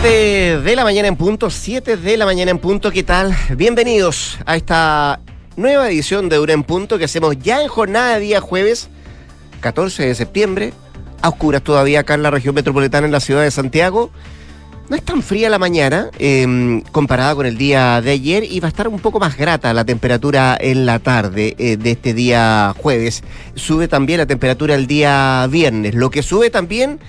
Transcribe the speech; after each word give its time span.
7 0.00 0.62
de 0.62 0.76
la 0.76 0.82
mañana 0.82 1.08
en 1.08 1.16
punto, 1.16 1.50
7 1.50 1.98
de 1.98 2.16
la 2.16 2.24
mañana 2.24 2.50
en 2.50 2.58
punto, 2.58 2.90
¿qué 2.90 3.02
tal? 3.02 3.36
Bienvenidos 3.54 4.38
a 4.46 4.56
esta 4.56 5.20
nueva 5.56 5.90
edición 5.90 6.30
de 6.30 6.36
Dura 6.36 6.54
en 6.54 6.62
Punto 6.62 6.96
que 6.96 7.04
hacemos 7.04 7.38
ya 7.38 7.60
en 7.60 7.68
jornada 7.68 8.14
de 8.14 8.20
día 8.20 8.40
jueves, 8.40 8.88
14 9.60 10.06
de 10.06 10.14
septiembre, 10.14 10.72
a 11.20 11.28
oscuras 11.28 11.60
todavía 11.60 12.00
acá 12.00 12.14
en 12.14 12.22
la 12.22 12.30
región 12.30 12.54
metropolitana 12.54 13.04
en 13.04 13.12
la 13.12 13.20
ciudad 13.20 13.42
de 13.42 13.50
Santiago. 13.50 14.10
No 14.88 14.96
es 14.96 15.02
tan 15.02 15.22
fría 15.22 15.50
la 15.50 15.58
mañana 15.58 16.08
eh, 16.18 16.82
comparada 16.92 17.34
con 17.34 17.44
el 17.44 17.58
día 17.58 18.00
de 18.00 18.12
ayer 18.12 18.44
y 18.44 18.58
va 18.58 18.68
a 18.68 18.70
estar 18.70 18.88
un 18.88 19.00
poco 19.00 19.20
más 19.20 19.36
grata 19.36 19.74
la 19.74 19.84
temperatura 19.84 20.56
en 20.58 20.86
la 20.86 20.98
tarde 21.00 21.54
eh, 21.58 21.76
de 21.76 21.90
este 21.90 22.14
día 22.14 22.74
jueves. 22.78 23.22
Sube 23.54 23.86
también 23.86 24.20
la 24.20 24.26
temperatura 24.26 24.76
el 24.76 24.86
día 24.86 25.46
viernes. 25.50 25.94
Lo 25.94 26.08
que 26.08 26.22
sube 26.22 26.48
también 26.48 27.00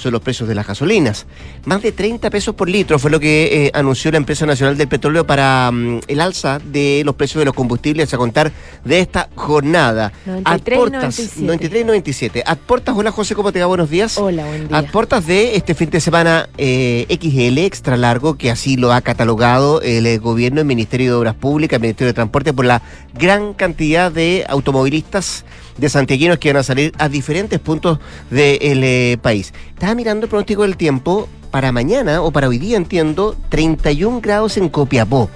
son 0.00 0.12
los 0.12 0.22
precios 0.22 0.48
de 0.48 0.54
las 0.54 0.66
gasolinas. 0.66 1.26
Más 1.64 1.82
de 1.82 1.92
30 1.92 2.30
pesos 2.30 2.54
por 2.54 2.68
litro 2.68 2.98
fue 2.98 3.10
lo 3.10 3.20
que 3.20 3.66
eh, 3.66 3.70
anunció 3.74 4.10
la 4.10 4.16
empresa 4.16 4.46
nacional 4.46 4.76
del 4.76 4.88
petróleo 4.88 5.26
para 5.26 5.70
mm, 5.70 6.00
el 6.08 6.20
alza 6.20 6.58
de 6.58 7.02
los 7.04 7.14
precios 7.14 7.40
de 7.40 7.44
los 7.44 7.54
combustibles 7.54 8.12
a 8.12 8.18
contar 8.18 8.52
de 8.84 9.00
esta 9.00 9.28
jornada. 9.34 10.12
93 10.26 11.84
97. 11.84 12.42
Adportas, 12.46 12.94
hola 12.96 13.10
José, 13.10 13.34
¿cómo 13.34 13.52
te 13.52 13.60
va? 13.60 13.66
Buenos 13.66 13.90
días. 13.90 14.18
Hola, 14.18 14.46
buen 14.46 14.68
día. 14.68 14.78
Adportas 14.78 15.26
de 15.26 15.56
este 15.56 15.74
fin 15.74 15.90
de 15.90 16.00
semana 16.00 16.48
eh, 16.58 17.06
XL, 17.08 17.58
extra 17.58 17.96
largo, 17.96 18.36
que 18.36 18.50
así 18.50 18.76
lo 18.76 18.92
ha 18.92 19.00
catalogado 19.00 19.80
el, 19.82 20.06
eh, 20.06 20.18
gobierno, 20.18 20.60
el 20.60 20.66
Ministerio 20.66 21.12
de 21.12 21.16
Obras 21.16 21.34
Públicas, 21.34 21.76
el 21.76 21.82
Ministerio 21.82 22.08
de 22.08 22.14
Transporte, 22.14 22.52
por 22.52 22.64
la 22.64 22.82
gran 23.14 23.54
cantidad 23.54 24.10
de 24.10 24.44
automovilistas 24.48 25.44
de 25.76 25.88
santiaguinos 25.88 26.38
que 26.38 26.52
van 26.52 26.60
a 26.60 26.62
salir 26.62 26.92
a 26.98 27.08
diferentes 27.08 27.58
puntos 27.58 27.98
del 28.30 28.84
eh, 28.84 29.18
país. 29.20 29.52
Estaba 29.74 29.94
mirando 29.94 30.26
el 30.26 30.30
pronóstico 30.30 30.62
del 30.62 30.76
tiempo 30.76 31.28
para 31.50 31.72
mañana 31.72 32.22
o 32.22 32.30
para 32.30 32.48
hoy 32.48 32.58
día, 32.58 32.76
entiendo, 32.76 33.36
31 33.48 34.20
grados 34.20 34.56
en 34.56 34.68
Copiapó 34.68 35.30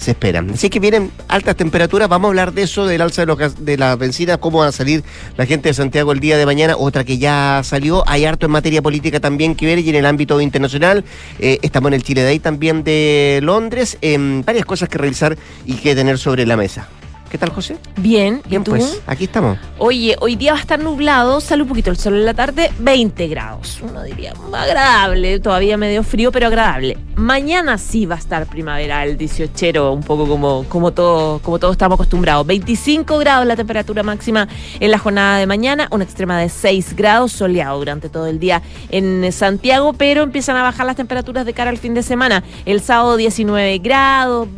se 0.00 0.12
esperan. 0.12 0.50
Así 0.50 0.70
que 0.70 0.80
vienen 0.80 1.12
altas 1.28 1.56
temperaturas, 1.56 2.08
vamos 2.08 2.28
a 2.28 2.30
hablar 2.30 2.52
de 2.54 2.62
eso, 2.62 2.86
del 2.86 3.02
alza 3.02 3.22
de, 3.22 3.26
los, 3.26 3.64
de 3.64 3.76
la 3.76 3.96
benzina, 3.96 4.38
cómo 4.38 4.60
va 4.60 4.68
a 4.68 4.72
salir 4.72 5.04
la 5.36 5.44
gente 5.44 5.68
de 5.68 5.74
Santiago 5.74 6.12
el 6.12 6.20
día 6.20 6.38
de 6.38 6.46
mañana, 6.46 6.74
otra 6.76 7.04
que 7.04 7.18
ya 7.18 7.60
salió, 7.64 8.02
hay 8.08 8.24
harto 8.24 8.46
en 8.46 8.52
materia 8.52 8.80
política 8.80 9.20
también 9.20 9.54
que 9.54 9.66
ver 9.66 9.78
y 9.78 9.90
en 9.90 9.96
el 9.96 10.06
ámbito 10.06 10.40
internacional, 10.40 11.04
eh, 11.38 11.58
estamos 11.60 11.88
en 11.88 11.94
el 11.94 12.02
Chile 12.02 12.22
Day 12.22 12.38
también 12.38 12.82
de 12.82 13.40
Londres, 13.42 13.98
en 14.00 14.42
varias 14.42 14.64
cosas 14.64 14.88
que 14.88 14.96
realizar 14.96 15.36
y 15.66 15.74
que 15.74 15.94
tener 15.94 16.18
sobre 16.18 16.46
la 16.46 16.56
mesa. 16.56 16.88
¿Qué 17.30 17.38
tal, 17.38 17.50
José? 17.50 17.76
Bien, 17.96 18.42
Bien, 18.48 18.64
pues 18.64 19.00
aquí 19.06 19.24
estamos. 19.24 19.56
Oye, 19.78 20.16
hoy 20.20 20.34
día 20.34 20.50
va 20.50 20.58
a 20.58 20.60
estar 20.60 20.80
nublado, 20.80 21.40
sale 21.40 21.62
un 21.62 21.68
poquito 21.68 21.88
el 21.88 21.96
sol 21.96 22.14
en 22.14 22.24
la 22.24 22.34
tarde, 22.34 22.72
20 22.80 23.28
grados. 23.28 23.80
Uno 23.88 24.02
diría 24.02 24.32
agradable, 24.52 25.38
todavía 25.38 25.76
medio 25.76 26.02
frío, 26.02 26.32
pero 26.32 26.48
agradable. 26.48 26.98
Mañana 27.14 27.78
sí 27.78 28.04
va 28.04 28.16
a 28.16 28.18
estar 28.18 28.46
primaveral, 28.46 29.16
18, 29.16 29.92
un 29.92 30.02
poco 30.02 30.26
como, 30.26 30.64
como, 30.68 30.92
todo, 30.92 31.38
como 31.38 31.60
todos 31.60 31.74
estamos 31.74 31.94
acostumbrados. 31.94 32.44
25 32.48 33.18
grados 33.18 33.46
la 33.46 33.54
temperatura 33.54 34.02
máxima 34.02 34.48
en 34.80 34.90
la 34.90 34.98
jornada 34.98 35.38
de 35.38 35.46
mañana, 35.46 35.86
una 35.92 36.02
extrema 36.02 36.36
de 36.40 36.48
6 36.48 36.96
grados, 36.96 37.30
soleado 37.30 37.78
durante 37.78 38.08
todo 38.08 38.26
el 38.26 38.40
día 38.40 38.60
en 38.88 39.30
Santiago, 39.30 39.92
pero 39.92 40.24
empiezan 40.24 40.56
a 40.56 40.64
bajar 40.64 40.84
las 40.84 40.96
temperaturas 40.96 41.46
de 41.46 41.52
cara 41.52 41.70
al 41.70 41.78
fin 41.78 41.94
de 41.94 42.02
semana. 42.02 42.42
El 42.64 42.80
sábado 42.80 43.16
19 43.16 43.78
grados, 43.78 44.48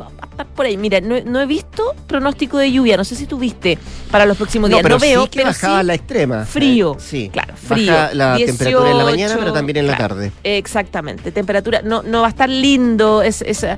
por 0.55 0.67
ahí. 0.67 0.77
Mira, 0.77 1.01
no, 1.01 1.41
he 1.41 1.47
visto 1.47 1.95
pronóstico 2.07 2.59
de 2.59 2.62
lluvia. 2.71 2.97
No 2.97 3.05
sé 3.05 3.17
si 3.17 3.27
tuviste 3.27 3.79
para 4.11 4.27
los 4.27 4.37
próximos 4.37 4.71
días. 4.71 4.81
No, 4.81 4.83
pero 4.83 4.99
veo, 4.99 5.25
sí 5.25 5.31
que 5.31 5.45
bajaba 5.45 5.83
la 5.83 5.95
extrema. 5.95 6.45
Frío. 6.45 6.97
Eh, 6.99 7.03
sí. 7.03 7.31
Claro, 7.33 7.55
frío. 7.57 7.93
Baja 7.93 8.15
la 8.15 8.37
temperatura 8.37 8.91
en 8.91 8.99
la 8.99 9.05
mañana, 9.05 9.37
pero 9.39 9.53
también 9.53 9.79
en 9.79 9.87
la 9.87 9.97
tarde. 9.97 10.33
Exactamente. 10.45 11.33
Temperatura. 11.33 11.83
No, 11.83 12.03
no 12.03 12.21
va 12.21 12.27
a 12.27 12.31
estar 12.31 12.49
lindo 12.49 13.23
ese, 13.23 13.51
ese, 13.51 13.77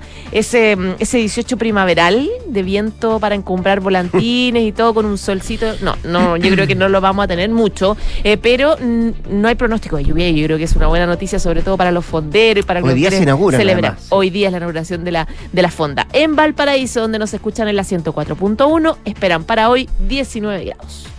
ese 0.99 1.19
18 1.19 1.57
primaveral 1.57 2.29
de 2.47 2.63
viento 2.63 3.21
para 3.21 3.35
encumbrar 3.35 3.81
volantines 3.81 4.65
y 4.65 4.73
todo 4.73 4.95
con 4.95 5.07
un 5.07 5.19
solcito. 5.19 5.75
No, 5.81 5.97
no, 6.05 6.37
yo 6.37 6.51
creo 6.51 6.67
que 6.67 6.75
no 6.75 6.89
lo 6.89 7.01
vamos 7.01 7.25
a 7.25 7.29
tener 7.29 7.51
mucho. 7.51 7.97
Eh, 8.23 8.37
pero 8.37 8.77
no 8.81 9.49
hay 9.49 9.55
pronóstico 9.55 9.97
de 9.97 10.05
lluvia. 10.05 10.31
Yo 10.31 10.45
creo 10.47 10.59
que 10.59 10.65
es 10.65 10.77
una 10.77 10.87
buena 10.87 11.07
noticia, 11.07 11.39
sobre 11.39 11.63
todo 11.63 11.77
para 11.77 11.93
los 11.93 12.05
fonderos 12.05 12.65
y 12.65 12.67
para 12.67 12.81
Hoy 12.81 12.89
los 12.89 12.95
día 12.95 13.11
se 13.11 13.23
inaugura. 13.23 13.59
Hoy 14.11 14.31
día 14.31 14.49
es 14.49 14.53
la 14.53 14.59
inauguración 14.59 15.05
de 15.05 15.13
la, 15.13 15.29
de 15.53 15.63
la 15.63 15.71
fonda. 15.71 16.07
En 16.13 16.37
Valparaíso, 16.37 17.01
donde 17.01 17.19
nos 17.19 17.35
escuchan 17.35 17.69
en 17.69 17.77
la 17.77 17.83
104.1, 17.83 18.74
esperan 19.05 19.45
para 19.45 19.69
hoy 19.69 19.89
19 20.01 20.65
grados. 20.65 21.14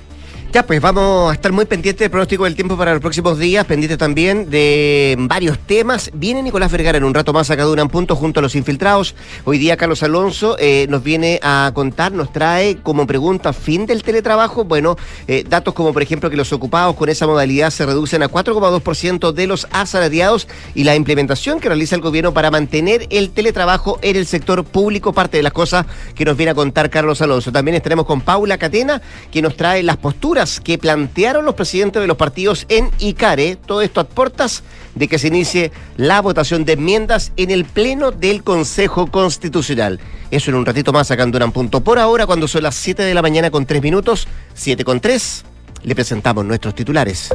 Ya, 0.56 0.66
pues 0.66 0.80
vamos 0.80 1.30
a 1.32 1.34
estar 1.34 1.52
muy 1.52 1.66
pendientes 1.66 2.00
del 2.00 2.10
pronóstico 2.10 2.46
del 2.46 2.56
tiempo 2.56 2.78
para 2.78 2.94
los 2.94 3.02
próximos 3.02 3.38
días, 3.38 3.66
pendientes 3.66 3.98
también 3.98 4.50
de 4.50 5.18
varios 5.20 5.60
temas. 5.60 6.10
Viene 6.14 6.42
Nicolás 6.42 6.72
Vergara 6.72 6.98
en 6.98 7.04
un 7.04 7.14
rato 7.14 7.34
más 7.34 7.52
acá 7.52 7.66
de 7.66 7.74
un 7.74 7.90
punto 7.90 8.16
junto 8.16 8.40
a 8.40 8.42
los 8.42 8.56
infiltrados. 8.56 9.16
Hoy 9.44 9.58
día 9.58 9.76
Carlos 9.76 10.02
Alonso 10.02 10.56
eh, 10.58 10.88
nos 10.88 11.04
viene 11.04 11.42
a 11.44 11.74
contar, 11.76 12.14
nos 12.14 12.32
trae 12.32 12.78
como 12.78 13.06
pregunta 13.06 13.52
fin 13.52 13.86
del 13.86 14.02
teletrabajo. 14.02 14.64
Bueno, 14.64 14.96
eh, 15.28 15.44
datos 15.46 15.74
como 15.74 15.92
por 15.92 16.02
ejemplo 16.02 16.30
que 16.30 16.38
los 16.38 16.54
ocupados 16.54 16.96
con 16.96 17.10
esa 17.10 17.28
modalidad 17.28 17.70
se 17.70 17.86
reducen 17.86 18.24
a 18.24 18.30
4,2% 18.30 19.34
de 19.34 19.48
los 19.48 19.68
asalariados 19.72 20.48
y 20.74 20.86
la 20.86 20.96
implementación 20.96 21.60
que 21.60 21.68
realiza 21.68 21.98
el 21.98 22.02
gobierno 22.02 22.34
para 22.34 22.50
mantener 22.50 23.08
el 23.10 23.32
teletrabajo 23.32 24.00
en 24.02 24.16
el 24.16 24.26
sector 24.26 24.64
público, 24.64 25.12
parte 25.12 25.36
de 25.36 25.44
las 25.44 25.52
cosas 25.52 25.86
que 26.16 26.24
nos 26.24 26.38
viene 26.38 26.52
a 26.52 26.56
contar 26.56 26.90
Carlos 26.90 27.22
Alonso. 27.22 27.52
También 27.52 27.76
estaremos 27.76 28.06
con 28.06 28.22
Paula 28.22 28.58
Catena, 28.58 29.02
que 29.30 29.42
nos 29.42 29.58
trae 29.58 29.84
las 29.84 29.98
posturas 29.98 30.45
que 30.64 30.78
plantearon 30.78 31.46
los 31.46 31.56
presidentes 31.56 32.02
de 32.02 32.08
los 32.08 32.18
partidos 32.18 32.66
en 32.70 32.92
ICARE. 33.00 33.56
Todo 33.56 33.82
esto 33.82 34.00
a 34.00 34.04
de 34.96 35.08
que 35.08 35.20
se 35.20 35.28
inicie 35.28 35.72
la 35.98 36.22
votación 36.22 36.66
de 36.66 36.74
enmiendas 36.74 37.32
en 37.38 37.52
el 37.52 37.66
Pleno 37.66 38.12
del 38.12 38.44
Consejo 38.44 39.08
Constitucional. 39.08 40.00
Eso 40.32 40.52
en 40.52 40.58
un 40.58 40.66
ratito 40.66 40.94
más 40.94 41.08
sacando 41.08 41.38
un 41.38 41.52
punto. 41.52 41.82
Por 41.82 42.00
ahora, 42.00 42.26
cuando 42.26 42.48
son 42.48 42.64
las 42.64 42.76
7 42.76 43.04
de 43.04 43.14
la 43.14 43.22
mañana 43.22 43.52
con 43.52 43.66
3 43.66 43.82
minutos, 43.82 44.28
7 44.54 44.84
con 44.84 45.00
3, 45.00 45.44
le 45.84 45.96
presentamos 45.96 46.46
nuestros 46.46 46.74
titulares. 46.74 47.30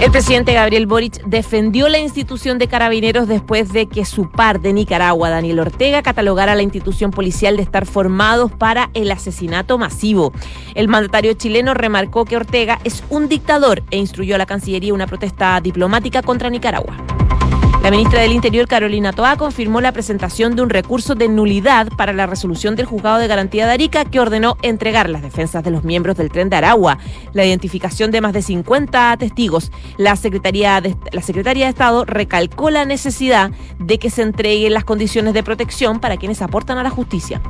El 0.00 0.12
presidente 0.12 0.52
Gabriel 0.52 0.86
Boric 0.86 1.24
defendió 1.24 1.88
la 1.88 1.98
institución 1.98 2.58
de 2.58 2.68
carabineros 2.68 3.26
después 3.26 3.72
de 3.72 3.86
que 3.86 4.04
su 4.04 4.30
par 4.30 4.60
de 4.60 4.72
Nicaragua, 4.72 5.28
Daniel 5.28 5.58
Ortega, 5.58 6.02
catalogara 6.02 6.52
a 6.52 6.54
la 6.54 6.62
institución 6.62 7.10
policial 7.10 7.56
de 7.56 7.64
estar 7.64 7.84
formados 7.84 8.52
para 8.52 8.90
el 8.94 9.10
asesinato 9.10 9.76
masivo. 9.76 10.32
El 10.76 10.86
mandatario 10.86 11.32
chileno 11.32 11.74
remarcó 11.74 12.24
que 12.24 12.36
Ortega 12.36 12.78
es 12.84 13.02
un 13.10 13.28
dictador 13.28 13.82
e 13.90 13.96
instruyó 13.96 14.36
a 14.36 14.38
la 14.38 14.46
Cancillería 14.46 14.94
una 14.94 15.08
protesta 15.08 15.60
diplomática 15.60 16.22
contra 16.22 16.48
Nicaragua. 16.48 16.94
La 17.82 17.92
ministra 17.92 18.20
del 18.20 18.32
Interior, 18.32 18.66
Carolina 18.66 19.12
Toá, 19.12 19.36
confirmó 19.36 19.80
la 19.80 19.92
presentación 19.92 20.56
de 20.56 20.62
un 20.62 20.68
recurso 20.68 21.14
de 21.14 21.28
nulidad 21.28 21.88
para 21.96 22.12
la 22.12 22.26
resolución 22.26 22.74
del 22.76 22.86
Juzgado 22.86 23.18
de 23.18 23.28
Garantía 23.28 23.66
de 23.66 23.72
Arica 23.72 24.04
que 24.04 24.20
ordenó 24.20 24.56
entregar 24.62 25.08
las 25.08 25.22
defensas 25.22 25.62
de 25.62 25.70
los 25.70 25.84
miembros 25.84 26.16
del 26.16 26.30
tren 26.30 26.50
de 26.50 26.56
Aragua, 26.56 26.98
la 27.32 27.46
identificación 27.46 28.10
de 28.10 28.20
más 28.20 28.32
de 28.32 28.42
50 28.42 29.16
testigos. 29.18 29.70
La 29.96 30.16
Secretaría 30.16 30.80
de, 30.80 30.96
la 31.12 31.22
Secretaría 31.22 31.66
de 31.66 31.70
Estado 31.70 32.04
recalcó 32.04 32.68
la 32.68 32.84
necesidad 32.84 33.52
de 33.78 33.98
que 33.98 34.10
se 34.10 34.22
entreguen 34.22 34.74
las 34.74 34.84
condiciones 34.84 35.32
de 35.32 35.44
protección 35.44 36.00
para 36.00 36.16
quienes 36.16 36.42
aportan 36.42 36.78
a 36.78 36.82
la 36.82 36.90
justicia. 36.90 37.40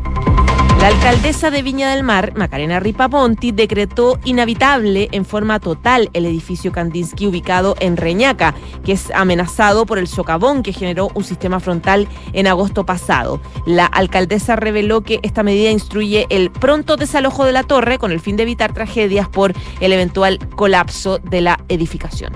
La 0.81 0.87
alcaldesa 0.87 1.51
de 1.51 1.63
Viña 1.63 1.91
del 1.91 2.05
Mar, 2.05 2.35
Macarena 2.37 2.79
Ripaponti, 2.79 3.51
decretó 3.51 4.21
inhabitable 4.25 5.09
en 5.11 5.25
forma 5.25 5.59
total 5.59 6.09
el 6.13 6.25
edificio 6.25 6.71
Kandinsky 6.71 7.27
ubicado 7.27 7.75
en 7.81 7.97
Reñaca, 7.97 8.55
que 8.85 8.93
es 8.93 9.11
amenazado 9.11 9.87
por 9.87 9.99
el 9.99 10.07
socavón 10.07 10.63
que 10.63 10.73
generó 10.73 11.11
un 11.15 11.25
sistema 11.25 11.59
frontal 11.59 12.07
en 12.33 12.47
agosto 12.47 12.87
pasado. 12.87 13.41
La 13.67 13.87
alcaldesa 13.87 14.55
reveló 14.55 15.01
que 15.01 15.19
esta 15.25 15.43
medida 15.43 15.71
instruye 15.71 16.27
el 16.31 16.53
pronto 16.53 16.97
desalojo 16.97 17.45
de 17.45 17.53
la 17.53 17.65
torre 17.65 17.99
con 17.99 18.13
el 18.13 18.21
fin 18.21 18.37
de 18.37 18.45
evitar 18.45 18.73
tragedias 18.73 19.29
por 19.29 19.55
el 19.81 19.93
eventual 19.93 20.39
colapso 20.51 21.19
de 21.19 21.41
la 21.41 21.59
edificación. 21.69 22.33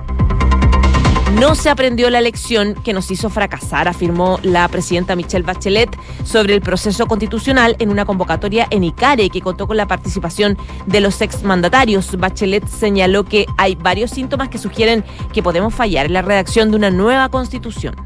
No 1.39 1.55
se 1.55 1.71
aprendió 1.71 2.11
la 2.11 2.21
lección 2.21 2.75
que 2.75 2.93
nos 2.93 3.11
hizo 3.11 3.31
fracasar, 3.31 3.89
afirmó 3.89 4.39
la 4.43 4.69
presidenta 4.69 5.17
Michelle 5.17 5.45
Bachelet 5.45 5.89
sobre 6.25 6.55
el 6.55 6.61
proceso 6.61 7.07
constitucional 7.07 7.75
en 7.79 7.91
una 7.91 8.05
convocatoria 8.05 8.67
en 8.71 8.85
ICARE 8.85 9.31
que 9.31 9.41
contó 9.41 9.67
con 9.67 9.79
la 9.79 9.87
participación 9.87 10.59
de 10.87 11.01
los 11.01 11.23
exmandatarios. 11.23 12.17
Bachelet 12.19 12.69
señaló 12.69 13.25
que 13.25 13.47
hay 13.57 13.77
varios 13.77 14.11
síntomas 14.11 14.51
que 14.51 14.59
sugieren 14.59 15.05
que 15.33 15.43
podemos 15.43 15.75
fallar 15.75 16.07
en 16.07 16.13
la 16.13 16.23
redacción 16.23 16.71
de 16.71 16.77
una 16.77 16.91
nueva 16.91 17.31
constitución. 17.31 17.97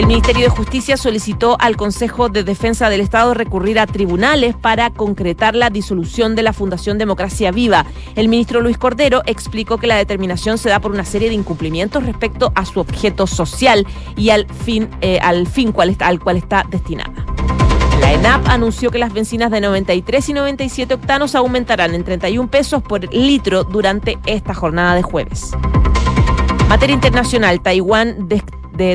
El 0.00 0.06
Ministerio 0.06 0.44
de 0.44 0.48
Justicia 0.48 0.96
solicitó 0.96 1.58
al 1.60 1.76
Consejo 1.76 2.30
de 2.30 2.42
Defensa 2.42 2.88
del 2.88 3.02
Estado 3.02 3.34
recurrir 3.34 3.78
a 3.78 3.86
tribunales 3.86 4.56
para 4.56 4.88
concretar 4.88 5.54
la 5.54 5.68
disolución 5.68 6.34
de 6.34 6.42
la 6.42 6.54
Fundación 6.54 6.96
Democracia 6.96 7.50
Viva. 7.50 7.84
El 8.16 8.28
ministro 8.28 8.62
Luis 8.62 8.78
Cordero 8.78 9.20
explicó 9.26 9.76
que 9.76 9.86
la 9.86 9.96
determinación 9.96 10.56
se 10.56 10.70
da 10.70 10.80
por 10.80 10.92
una 10.92 11.04
serie 11.04 11.28
de 11.28 11.34
incumplimientos 11.34 12.02
respecto 12.02 12.50
a 12.54 12.64
su 12.64 12.80
objeto 12.80 13.26
social 13.26 13.86
y 14.16 14.30
al 14.30 14.46
fin, 14.46 14.88
eh, 15.02 15.18
al 15.20 15.46
fin 15.46 15.70
cual 15.70 15.90
está, 15.90 16.06
al 16.06 16.18
cual 16.18 16.38
está 16.38 16.64
destinada. 16.70 17.12
La 18.00 18.08
ANAP 18.08 18.48
anunció 18.48 18.90
que 18.90 18.98
las 18.98 19.12
bencinas 19.12 19.50
de 19.50 19.60
93 19.60 20.30
y 20.30 20.32
97 20.32 20.94
octanos 20.94 21.34
aumentarán 21.34 21.94
en 21.94 22.04
31 22.04 22.50
pesos 22.50 22.82
por 22.82 23.12
litro 23.12 23.64
durante 23.64 24.18
esta 24.24 24.54
jornada 24.54 24.94
de 24.94 25.02
jueves. 25.02 25.50
Materia 26.70 26.94
internacional, 26.94 27.60
Taiwán 27.60 28.28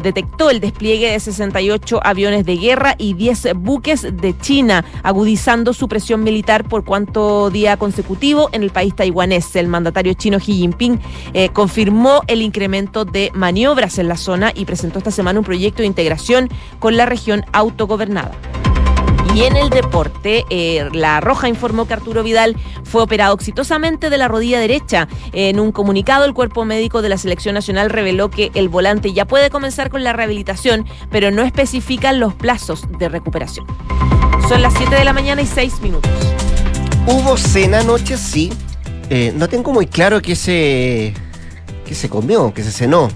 detectó 0.01 0.49
el 0.49 0.59
despliegue 0.59 1.11
de 1.11 1.19
68 1.19 1.99
aviones 2.03 2.45
de 2.45 2.57
guerra 2.57 2.95
y 2.97 3.13
10 3.13 3.55
buques 3.55 4.07
de 4.11 4.37
China, 4.37 4.85
agudizando 5.03 5.73
su 5.73 5.87
presión 5.87 6.23
militar 6.23 6.63
por 6.67 6.83
cuánto 6.83 7.49
día 7.49 7.77
consecutivo 7.77 8.49
en 8.51 8.63
el 8.63 8.71
país 8.71 8.95
taiwanés. 8.95 9.55
El 9.55 9.67
mandatario 9.67 10.13
chino 10.13 10.39
Xi 10.39 10.53
Jinping 10.53 10.99
eh, 11.33 11.49
confirmó 11.49 12.21
el 12.27 12.41
incremento 12.41 13.05
de 13.05 13.31
maniobras 13.33 13.97
en 13.99 14.07
la 14.07 14.17
zona 14.17 14.51
y 14.53 14.65
presentó 14.65 14.99
esta 14.99 15.11
semana 15.11 15.39
un 15.39 15.45
proyecto 15.45 15.81
de 15.81 15.87
integración 15.87 16.49
con 16.79 16.97
la 16.97 17.05
región 17.05 17.45
autogobernada. 17.51 18.31
Y 19.35 19.43
en 19.43 19.57
el 19.57 19.69
deporte, 19.69 20.45
eh, 20.49 20.87
La 20.93 21.19
Roja 21.19 21.49
informó 21.49 21.85
que 21.85 21.93
Arturo 21.93 22.23
Vidal 22.23 22.55
fue 22.85 23.01
operado 23.01 23.35
exitosamente 23.35 24.09
de 24.09 24.17
la 24.17 24.29
rodilla 24.29 24.61
derecha. 24.61 25.09
En 25.33 25.59
un 25.59 25.73
comunicado, 25.73 26.23
el 26.23 26.33
cuerpo 26.33 26.63
médico 26.63 27.01
de 27.01 27.09
la 27.09 27.17
selección 27.17 27.53
nacional 27.53 27.89
reveló 27.89 28.29
que 28.29 28.49
el 28.53 28.69
volante 28.69 29.11
ya 29.11 29.25
puede 29.25 29.49
comenzar 29.49 29.89
con 29.89 30.05
la 30.05 30.13
rehabilitación, 30.13 30.85
pero 31.11 31.31
no 31.31 31.41
especifican 31.41 32.21
los 32.21 32.33
plazos 32.33 32.83
de 32.97 33.09
recuperación. 33.09 33.67
Son 34.47 34.61
las 34.61 34.73
7 34.75 34.95
de 34.95 35.03
la 35.03 35.11
mañana 35.11 35.41
y 35.41 35.47
6 35.47 35.81
minutos. 35.81 36.09
¿Hubo 37.05 37.35
cena 37.35 37.81
anoche? 37.81 38.15
Sí. 38.15 38.53
Eh, 39.09 39.33
no 39.35 39.49
tengo 39.49 39.73
muy 39.73 39.87
claro 39.87 40.21
qué 40.21 40.37
se, 40.37 41.13
qué 41.85 41.93
se 41.93 42.07
comió, 42.07 42.53
qué 42.53 42.63
se 42.63 42.71
cenó 42.71 43.09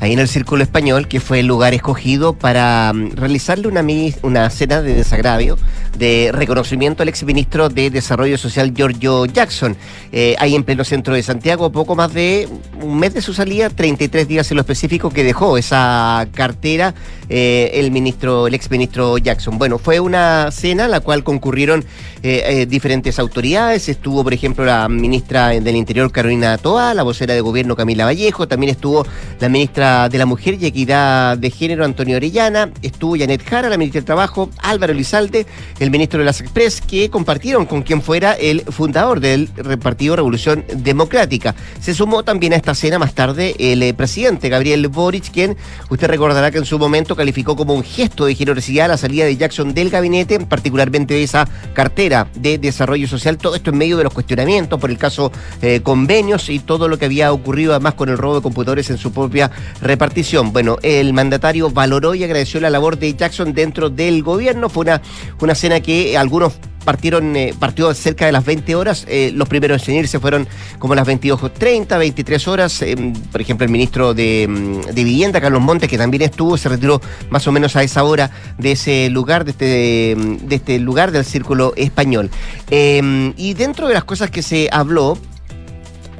ahí 0.00 0.12
en 0.12 0.18
el 0.18 0.28
Círculo 0.28 0.62
Español, 0.62 1.08
que 1.08 1.20
fue 1.20 1.40
el 1.40 1.46
lugar 1.46 1.74
escogido 1.74 2.34
para 2.34 2.92
mm, 2.92 3.12
realizarle 3.12 3.68
una, 3.68 3.84
una 4.22 4.50
cena 4.50 4.82
de 4.82 4.94
desagravio, 4.94 5.56
de 5.96 6.30
reconocimiento 6.32 7.02
al 7.02 7.08
exministro 7.08 7.68
de 7.68 7.90
Desarrollo 7.90 8.36
Social, 8.36 8.74
Giorgio 8.74 9.24
Jackson. 9.26 9.76
Eh, 10.12 10.36
ahí 10.38 10.54
en 10.54 10.64
pleno 10.64 10.84
centro 10.84 11.14
de 11.14 11.22
Santiago, 11.22 11.72
poco 11.72 11.96
más 11.96 12.12
de 12.12 12.48
un 12.80 12.98
mes 12.98 13.14
de 13.14 13.22
su 13.22 13.32
salida, 13.32 13.70
33 13.70 14.28
días 14.28 14.50
en 14.50 14.56
lo 14.56 14.60
específico 14.60 15.10
que 15.10 15.24
dejó 15.24 15.56
esa 15.56 16.28
cartera 16.34 16.94
eh, 17.28 17.70
el 17.74 17.90
ministro, 17.90 18.46
el 18.46 18.54
exministro 18.54 19.18
Jackson. 19.18 19.58
Bueno, 19.58 19.78
fue 19.78 20.00
una 20.00 20.50
cena 20.50 20.84
a 20.84 20.88
la 20.88 21.00
cual 21.00 21.24
concurrieron 21.24 21.84
eh, 22.22 22.66
diferentes 22.68 23.18
autoridades. 23.18 23.88
Estuvo, 23.88 24.22
por 24.22 24.34
ejemplo, 24.34 24.64
la 24.64 24.88
ministra 24.88 25.48
del 25.48 25.76
Interior, 25.76 26.10
Carolina 26.12 26.58
Toa, 26.58 26.92
la 26.92 27.02
vocera 27.02 27.34
de 27.34 27.40
gobierno, 27.40 27.76
Camila 27.76 28.04
Vallejo, 28.04 28.46
también 28.46 28.70
estuvo 28.70 29.06
la 29.40 29.48
ministra 29.48 29.85
de 29.86 30.18
la 30.18 30.26
Mujer 30.26 30.58
y 30.60 30.66
Equidad 30.66 31.38
de 31.38 31.50
Género, 31.50 31.84
Antonio 31.84 32.16
Orellana, 32.16 32.70
estuvo 32.82 33.16
Janet 33.16 33.44
Jara, 33.48 33.68
la 33.68 33.76
ministra 33.76 34.00
del 34.00 34.04
Trabajo, 34.04 34.50
Álvaro 34.58 34.92
Lizalde, 34.92 35.46
el 35.78 35.90
ministro 35.90 36.18
de 36.18 36.24
las 36.24 36.40
Express, 36.40 36.80
que 36.80 37.08
compartieron 37.08 37.66
con 37.66 37.82
quien 37.82 38.02
fuera 38.02 38.32
el 38.32 38.62
fundador 38.62 39.20
del 39.20 39.48
Partido 39.80 40.16
Revolución 40.16 40.64
Democrática. 40.74 41.54
Se 41.80 41.94
sumó 41.94 42.24
también 42.24 42.52
a 42.52 42.56
esta 42.56 42.74
cena 42.74 42.98
más 42.98 43.14
tarde 43.14 43.54
el 43.58 43.82
eh, 43.82 43.94
presidente 43.94 44.48
Gabriel 44.48 44.88
Boric, 44.88 45.30
quien 45.30 45.56
usted 45.88 46.08
recordará 46.08 46.50
que 46.50 46.58
en 46.58 46.64
su 46.64 46.78
momento 46.78 47.14
calificó 47.14 47.54
como 47.54 47.74
un 47.74 47.84
gesto 47.84 48.26
de 48.26 48.34
generosidad 48.34 48.88
la 48.88 48.96
salida 48.96 49.24
de 49.24 49.36
Jackson 49.36 49.72
del 49.72 49.90
gabinete, 49.90 50.40
particularmente 50.40 51.14
de 51.14 51.22
esa 51.22 51.48
cartera 51.74 52.26
de 52.34 52.58
desarrollo 52.58 53.06
social. 53.06 53.38
Todo 53.38 53.54
esto 53.54 53.70
en 53.70 53.78
medio 53.78 53.96
de 53.96 54.04
los 54.04 54.12
cuestionamientos 54.12 54.80
por 54.80 54.90
el 54.90 54.98
caso 54.98 55.30
eh, 55.62 55.80
convenios 55.82 56.48
y 56.48 56.58
todo 56.58 56.88
lo 56.88 56.98
que 56.98 57.04
había 57.04 57.32
ocurrido 57.32 57.72
además 57.72 57.94
con 57.94 58.08
el 58.08 58.18
robo 58.18 58.36
de 58.36 58.42
computadores 58.42 58.90
en 58.90 58.98
su 58.98 59.12
propia 59.12 59.50
repartición. 59.80 60.52
Bueno, 60.52 60.78
el 60.82 61.12
mandatario 61.12 61.70
valoró 61.70 62.14
y 62.14 62.24
agradeció 62.24 62.60
la 62.60 62.70
labor 62.70 62.98
de 62.98 63.14
Jackson 63.14 63.52
dentro 63.52 63.90
del 63.90 64.22
gobierno. 64.22 64.68
Fue 64.68 64.82
una, 64.82 65.02
una 65.40 65.54
cena 65.54 65.80
que 65.80 66.16
algunos 66.16 66.54
partieron, 66.86 67.34
eh, 67.36 67.52
partió 67.58 67.92
cerca 67.92 68.24
de 68.24 68.32
las 68.32 68.46
20 68.46 68.74
horas. 68.76 69.04
Eh, 69.08 69.32
los 69.34 69.48
primeros 69.48 69.86
en 69.88 69.96
irse 69.96 70.18
fueron 70.20 70.48
como 70.78 70.94
las 70.94 71.06
22.30, 71.06 71.98
23 71.98 72.48
horas. 72.48 72.80
Eh, 72.80 72.96
por 73.30 73.40
ejemplo, 73.42 73.66
el 73.66 73.70
ministro 73.70 74.14
de, 74.14 74.46
mm, 74.48 74.94
de, 74.94 75.04
Vivienda, 75.04 75.40
Carlos 75.40 75.60
Montes, 75.60 75.90
que 75.90 75.98
también 75.98 76.22
estuvo, 76.22 76.56
se 76.56 76.70
retiró 76.70 77.02
más 77.28 77.46
o 77.46 77.52
menos 77.52 77.76
a 77.76 77.82
esa 77.82 78.04
hora 78.04 78.30
de 78.56 78.72
ese 78.72 79.10
lugar, 79.10 79.44
de 79.44 79.50
este, 79.50 80.16
de 80.46 80.54
este 80.54 80.78
lugar 80.78 81.10
del 81.10 81.24
círculo 81.24 81.74
español. 81.76 82.30
y 82.70 83.54
dentro 83.54 83.88
de 83.88 83.94
las 83.94 84.04
cosas 84.04 84.30
que 84.30 84.42
se 84.42 84.68
habló, 84.70 85.18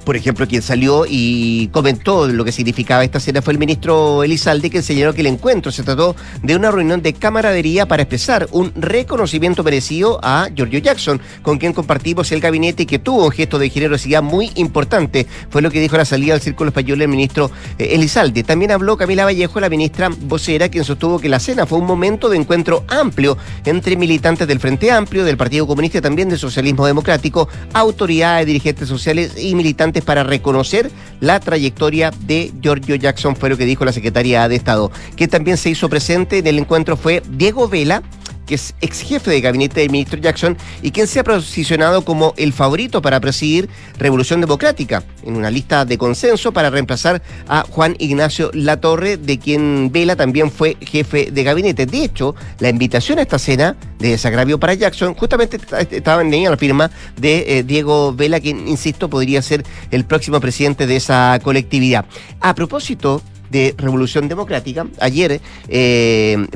por 0.06 0.14
ejemplo, 0.14 0.46
quien 0.46 0.62
salió 0.62 1.04
y 1.04 1.66
comentó 1.72 2.28
lo 2.28 2.44
que 2.44 2.52
significaba 2.52 3.02
esta 3.02 3.18
cena 3.18 3.42
fue 3.42 3.52
el 3.52 3.58
ministro 3.58 4.22
Elizalde, 4.22 4.70
que 4.70 4.80
señaló 4.80 5.12
que 5.12 5.22
el 5.22 5.26
encuentro 5.26 5.72
se 5.72 5.82
trató 5.82 6.14
de 6.44 6.54
una 6.54 6.70
reunión 6.70 7.02
de 7.02 7.12
camaradería 7.12 7.86
para 7.86 8.04
expresar 8.04 8.46
un 8.52 8.72
reconocimiento 8.76 9.64
merecido 9.64 10.20
a 10.22 10.48
Giorgio 10.54 10.78
Jackson, 10.78 11.20
con 11.42 11.58
quien 11.58 11.72
compartimos 11.72 12.30
el 12.30 12.40
gabinete 12.40 12.84
y 12.84 12.86
que 12.86 13.00
tuvo 13.00 13.24
un 13.24 13.32
gesto 13.32 13.58
de 13.58 13.68
generosidad 13.68 14.22
muy 14.22 14.52
importante. 14.54 15.26
Fue 15.50 15.60
lo 15.60 15.72
que 15.72 15.80
dijo 15.80 15.96
a 15.96 15.98
la 15.98 16.04
salida 16.04 16.34
del 16.34 16.42
Círculo 16.42 16.68
Español 16.68 17.02
el 17.02 17.08
ministro 17.08 17.50
eh, 17.76 17.88
Elizalde. 17.94 18.44
También 18.44 18.70
habló 18.70 18.96
Camila 18.96 19.24
Vallejo, 19.24 19.58
la 19.58 19.68
ministra 19.68 20.08
vocera, 20.08 20.68
quien 20.68 20.84
sostuvo 20.84 21.18
que 21.18 21.28
la 21.28 21.40
cena 21.40 21.66
fue 21.66 21.78
un 21.78 21.84
momento 21.84 22.28
de 22.28 22.36
encuentro 22.36 22.84
amplio 22.86 23.36
entre 23.64 23.96
militantes 23.96 24.46
del 24.46 24.60
Frente 24.60 24.92
Amplio, 24.92 25.24
del 25.24 25.36
Partido 25.36 25.66
Comunista 25.66 25.98
y 25.98 26.00
también 26.00 26.28
del 26.28 26.38
Socialismo 26.38 26.86
Democrático, 26.86 27.48
autoridades, 27.72 28.46
dirigentes 28.46 28.88
sociales 28.88 29.32
y 29.36 29.56
militantes 29.56 29.95
para 30.04 30.24
reconocer 30.24 30.90
la 31.20 31.40
trayectoria 31.40 32.10
de 32.26 32.52
Giorgio 32.60 32.96
Jackson, 32.96 33.36
fue 33.36 33.48
lo 33.48 33.56
que 33.56 33.64
dijo 33.64 33.84
la 33.84 33.92
secretaria 33.92 34.48
de 34.48 34.56
Estado. 34.56 34.90
Que 35.16 35.28
también 35.28 35.56
se 35.56 35.70
hizo 35.70 35.88
presente 35.88 36.38
en 36.38 36.46
el 36.46 36.58
encuentro 36.58 36.96
fue 36.96 37.22
Diego 37.30 37.68
Vela, 37.68 38.02
que 38.46 38.54
es 38.54 38.74
ex 38.80 39.00
jefe 39.00 39.30
de 39.30 39.40
gabinete 39.40 39.80
del 39.80 39.90
ministro 39.90 40.18
Jackson 40.18 40.56
y 40.82 40.90
quien 40.90 41.06
se 41.06 41.20
ha 41.20 41.24
posicionado 41.24 42.04
como 42.04 42.32
el 42.36 42.52
favorito 42.52 43.02
para 43.02 43.20
presidir 43.20 43.68
Revolución 43.98 44.40
Democrática 44.40 45.02
en 45.24 45.36
una 45.36 45.50
lista 45.50 45.84
de 45.84 45.98
consenso 45.98 46.52
para 46.52 46.70
reemplazar 46.70 47.22
a 47.48 47.62
Juan 47.68 47.96
Ignacio 47.98 48.50
Latorre, 48.54 49.16
de 49.16 49.38
quien 49.38 49.90
Vela 49.92 50.16
también 50.16 50.50
fue 50.50 50.76
jefe 50.80 51.30
de 51.30 51.42
gabinete. 51.42 51.86
De 51.86 52.04
hecho, 52.04 52.34
la 52.60 52.68
invitación 52.68 53.18
a 53.18 53.22
esta 53.22 53.38
cena 53.38 53.76
de 53.98 54.10
desagravio 54.10 54.58
para 54.58 54.74
Jackson 54.74 55.14
justamente 55.14 55.58
estaba 55.90 56.22
en 56.22 56.44
la 56.44 56.56
firma 56.56 56.90
de 57.16 57.58
eh, 57.58 57.62
Diego 57.62 58.14
Vela, 58.14 58.40
quien, 58.40 58.68
insisto, 58.68 59.08
podría 59.08 59.42
ser 59.42 59.64
el 59.90 60.04
próximo 60.04 60.40
presidente 60.40 60.86
de 60.86 60.96
esa 60.96 61.38
colectividad. 61.42 62.04
A 62.40 62.54
propósito 62.54 63.22
de 63.50 63.74
Revolución 63.78 64.28
Democrática, 64.28 64.86
ayer, 65.00 65.40
eh, 65.68 66.46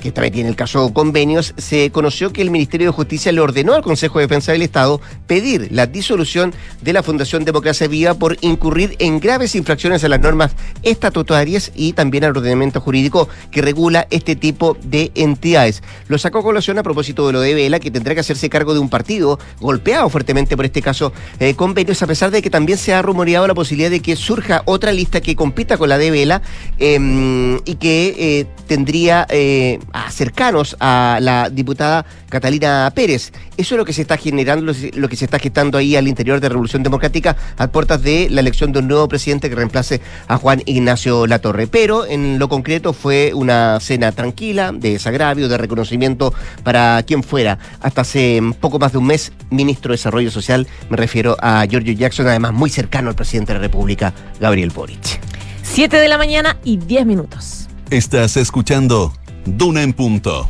que 0.00 0.12
también 0.12 0.32
tiene 0.32 0.48
el 0.48 0.56
caso 0.56 0.92
convenios, 0.92 1.54
se 1.56 1.90
conoció 1.90 2.32
que 2.32 2.42
el 2.42 2.50
Ministerio 2.50 2.88
de 2.88 2.92
Justicia 2.92 3.32
le 3.32 3.40
ordenó 3.40 3.74
al 3.74 3.82
Consejo 3.82 4.18
de 4.18 4.26
Defensa 4.26 4.52
del 4.52 4.62
Estado 4.62 5.00
pedir 5.26 5.68
la 5.70 5.86
disolución 5.86 6.52
de 6.80 6.92
la 6.92 7.02
Fundación 7.02 7.44
Democracia 7.44 7.88
Viva 7.88 8.14
por 8.14 8.36
incurrir 8.40 8.96
en 8.98 9.20
graves 9.20 9.54
infracciones 9.54 10.04
a 10.04 10.08
las 10.08 10.20
normas 10.20 10.52
estatutarias 10.82 11.72
y 11.74 11.92
también 11.92 12.24
al 12.24 12.36
ordenamiento 12.36 12.80
jurídico 12.80 13.28
que 13.50 13.62
regula 13.62 14.06
este 14.10 14.36
tipo 14.36 14.76
de 14.82 15.10
entidades. 15.14 15.82
Lo 16.08 16.18
sacó 16.18 16.38
a 16.38 16.42
colación 16.42 16.78
a 16.78 16.82
propósito 16.82 17.26
de 17.26 17.32
lo 17.32 17.40
de 17.40 17.54
Vela, 17.54 17.80
que 17.80 17.90
tendrá 17.90 18.14
que 18.14 18.20
hacerse 18.20 18.48
cargo 18.48 18.74
de 18.74 18.80
un 18.80 18.88
partido 18.88 19.38
golpeado 19.60 20.08
fuertemente 20.08 20.56
por 20.56 20.64
este 20.64 20.82
caso 20.82 21.12
eh, 21.38 21.54
convenios, 21.54 22.02
a 22.02 22.06
pesar 22.06 22.30
de 22.30 22.42
que 22.42 22.50
también 22.50 22.78
se 22.78 22.94
ha 22.94 23.02
rumoreado 23.02 23.46
la 23.46 23.54
posibilidad 23.54 23.90
de 23.90 24.00
que 24.00 24.16
surja 24.16 24.62
otra 24.66 24.92
lista 24.92 25.20
que 25.20 25.36
compita 25.36 25.76
con 25.76 25.88
la 25.88 25.98
de 25.98 26.10
Vela 26.10 26.29
Em, 26.78 27.56
y 27.64 27.74
que 27.74 28.14
eh, 28.18 28.46
tendría 28.66 29.26
eh, 29.28 29.78
cercanos 30.10 30.76
a 30.80 31.18
la 31.20 31.50
diputada 31.50 32.04
Catalina 32.28 32.90
Pérez. 32.94 33.32
Eso 33.56 33.74
es 33.74 33.78
lo 33.78 33.84
que 33.84 33.92
se 33.92 34.02
está 34.02 34.16
generando, 34.16 34.72
lo 34.94 35.08
que 35.08 35.16
se 35.16 35.24
está 35.24 35.38
gestando 35.38 35.76
ahí 35.76 35.96
al 35.96 36.08
interior 36.08 36.40
de 36.40 36.48
Revolución 36.48 36.82
Democrática 36.82 37.36
a 37.58 37.66
puertas 37.66 38.02
de 38.02 38.28
la 38.30 38.40
elección 38.40 38.72
de 38.72 38.78
un 38.78 38.88
nuevo 38.88 39.08
presidente 39.08 39.50
que 39.50 39.56
reemplace 39.56 40.00
a 40.28 40.38
Juan 40.38 40.62
Ignacio 40.66 41.26
Latorre. 41.26 41.66
Pero 41.66 42.06
en 42.06 42.38
lo 42.38 42.48
concreto 42.48 42.92
fue 42.92 43.32
una 43.34 43.78
cena 43.80 44.12
tranquila, 44.12 44.72
de 44.72 44.92
desagravio, 44.92 45.48
de 45.48 45.58
reconocimiento 45.58 46.32
para 46.62 47.02
quien 47.02 47.22
fuera. 47.22 47.58
Hasta 47.80 48.02
hace 48.02 48.40
poco 48.60 48.78
más 48.78 48.92
de 48.92 48.98
un 48.98 49.06
mes, 49.06 49.32
ministro 49.50 49.90
de 49.90 49.98
Desarrollo 49.98 50.30
Social, 50.30 50.66
me 50.88 50.96
refiero 50.96 51.36
a 51.40 51.66
Giorgio 51.66 51.92
Jackson, 51.92 52.28
además 52.28 52.52
muy 52.52 52.70
cercano 52.70 53.10
al 53.10 53.16
presidente 53.16 53.52
de 53.52 53.58
la 53.58 53.62
República, 53.62 54.14
Gabriel 54.40 54.70
Boric. 54.70 55.39
7 55.72 55.98
de 55.98 56.08
la 56.08 56.18
mañana 56.18 56.58
y 56.64 56.78
10 56.78 57.06
minutos. 57.06 57.68
Estás 57.90 58.36
escuchando 58.36 59.12
Duna 59.46 59.82
en 59.82 59.92
Punto. 59.92 60.48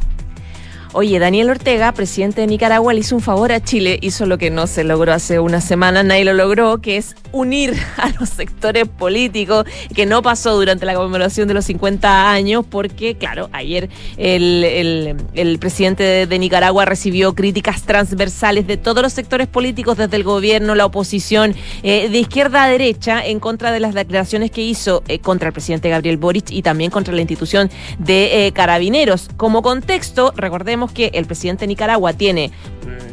Oye, 0.92 1.20
Daniel 1.20 1.50
Ortega, 1.50 1.92
presidente 1.92 2.40
de 2.40 2.48
Nicaragua, 2.48 2.92
le 2.92 2.98
hizo 2.98 3.14
un 3.14 3.22
favor 3.22 3.52
a 3.52 3.62
Chile, 3.62 4.00
hizo 4.02 4.26
lo 4.26 4.38
que 4.38 4.50
no 4.50 4.66
se 4.66 4.82
logró 4.82 5.12
hace 5.12 5.38
una 5.38 5.60
semana, 5.60 6.02
nadie 6.02 6.24
lo 6.24 6.32
logró, 6.32 6.80
que 6.80 6.96
es 6.96 7.14
unir 7.30 7.76
a 7.96 8.10
los 8.18 8.28
sectores 8.28 8.88
políticos, 8.88 9.66
que 9.94 10.04
no 10.04 10.20
pasó 10.20 10.56
durante 10.56 10.86
la 10.86 10.96
conmemoración 10.96 11.46
de 11.46 11.54
los 11.54 11.66
50 11.66 12.32
años, 12.32 12.64
porque, 12.68 13.14
claro, 13.14 13.48
ayer 13.52 13.88
el, 14.16 15.16
presidente 15.60 16.26
de, 16.26 16.38
Nicaragua 16.40 16.86
recibió 16.86 17.34
críticas 17.36 17.82
transversales 17.82 18.66
de 18.66 18.76
todos 18.76 19.00
los 19.00 19.12
sectores 19.12 19.46
políticos, 19.46 19.96
desde 19.96 20.16
el 20.16 20.24
gobierno, 20.24 20.74
la 20.74 20.86
oposición, 20.86 21.54
eh, 21.84 22.08
de 22.08 22.18
izquierda 22.18 22.64
a 22.64 22.68
derecha, 22.68 23.24
en 23.24 23.38
contra 23.38 23.70
de 23.70 23.78
las 23.78 23.94
declaraciones 23.94 24.50
que 24.50 24.62
hizo 24.62 25.04
eh, 25.06 25.20
contra 25.20 25.48
el 25.48 25.52
presidente 25.52 25.88
Gabriel 25.88 26.16
Boric 26.16 26.50
y 26.50 26.62
también 26.62 26.90
contra 26.90 27.14
la 27.14 27.20
institución 27.20 27.70
de 28.00 28.46
eh, 28.46 28.52
carabineros. 28.52 29.28
Como 29.36 29.62
contexto, 29.62 30.32
recordemos, 30.34 30.79
que 30.88 31.10
el 31.14 31.26
presidente 31.26 31.62
de 31.62 31.68
Nicaragua 31.68 32.12
tiene 32.12 32.50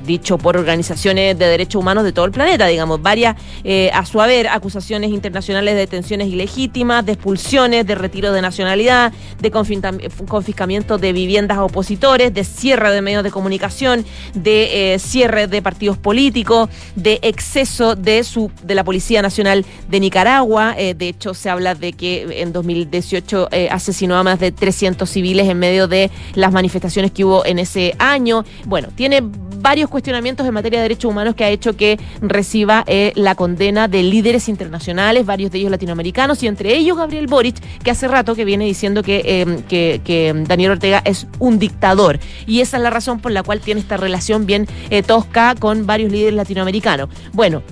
dicho 0.07 0.39
por 0.39 0.57
organizaciones 0.57 1.37
de 1.37 1.45
derechos 1.45 1.79
humanos 1.79 2.03
de 2.03 2.11
todo 2.11 2.25
el 2.25 2.31
planeta, 2.31 2.65
digamos, 2.65 2.99
varias 2.99 3.35
eh, 3.63 3.91
a 3.93 4.05
su 4.05 4.19
haber 4.19 4.47
acusaciones 4.47 5.11
internacionales 5.11 5.75
de 5.75 5.81
detenciones 5.81 6.29
ilegítimas, 6.29 7.05
de 7.05 7.11
expulsiones, 7.11 7.85
de 7.85 7.93
retiro 7.93 8.31
de 8.31 8.41
nacionalidad, 8.41 9.13
de 9.39 9.51
confiscamiento 9.51 10.97
de 10.97 11.13
viviendas 11.13 11.59
a 11.59 11.63
opositores, 11.63 12.33
de 12.33 12.43
cierre 12.43 12.91
de 12.91 13.01
medios 13.01 13.23
de 13.23 13.29
comunicación, 13.29 14.05
de 14.33 14.93
eh, 14.93 14.99
cierre 14.99 15.47
de 15.47 15.61
partidos 15.61 15.97
políticos, 15.97 16.69
de 16.95 17.19
exceso 17.21 17.95
de 17.95 18.23
su 18.23 18.49
de 18.63 18.73
la 18.73 18.83
Policía 18.83 19.21
Nacional 19.21 19.65
de 19.89 19.99
Nicaragua. 19.99 20.73
Eh, 20.77 20.95
de 20.95 21.09
hecho, 21.09 21.33
se 21.33 21.49
habla 21.49 21.75
de 21.75 21.93
que 21.93 22.41
en 22.41 22.53
2018 22.53 23.49
asesinó 23.69 24.15
a 24.15 24.23
más 24.23 24.39
de 24.39 24.51
300 24.51 25.07
civiles 25.09 25.49
en 25.49 25.59
medio 25.59 25.87
de 25.87 26.09
las 26.33 26.53
manifestaciones 26.53 27.11
que 27.11 27.25
hubo 27.25 27.45
en 27.45 27.59
ese 27.59 27.93
año. 27.99 28.45
Bueno, 28.65 28.87
tiene 28.95 29.21
varios 29.21 29.89
cuestionamientos 29.97 30.45
en 30.45 30.53
materia 30.53 30.77
de 30.77 30.83
derechos 30.83 31.09
humanos 31.09 31.33
que 31.33 31.43
ha 31.43 31.49
hecho 31.49 31.75
que 31.75 31.99
reciba 32.21 32.83
eh, 32.85 33.13
la 33.15 33.33
condena 33.33 33.87
de 33.87 34.03
líderes 34.03 34.47
internacionales, 34.47 35.25
varios 35.25 35.49
de 35.49 35.57
ellos 35.57 35.71
latinoamericanos, 35.71 36.43
y 36.43 36.47
entre 36.47 36.75
ellos 36.75 36.95
Gabriel 36.95 37.25
Boric, 37.25 37.59
que 37.79 37.89
hace 37.89 38.07
rato 38.07 38.35
que 38.35 38.45
viene 38.45 38.65
diciendo 38.65 39.01
que, 39.01 39.23
eh, 39.25 39.63
que, 39.67 40.33
Daniel 40.47 40.73
Ortega 40.73 41.01
es 41.03 41.25
un 41.39 41.57
dictador. 41.57 42.19
Y 42.45 42.61
esa 42.61 42.77
es 42.77 42.83
la 42.83 42.91
razón 42.91 43.19
por 43.19 43.31
la 43.31 43.41
cual 43.41 43.59
tiene 43.59 43.81
esta 43.81 43.97
relación 43.97 44.45
bien 44.45 44.67
eh, 44.91 45.01
tosca 45.01 45.55
con 45.55 45.87
varios 45.87 46.11
líderes 46.11 46.35
latinoamericanos. 46.35 47.09
Bueno, 47.33 47.63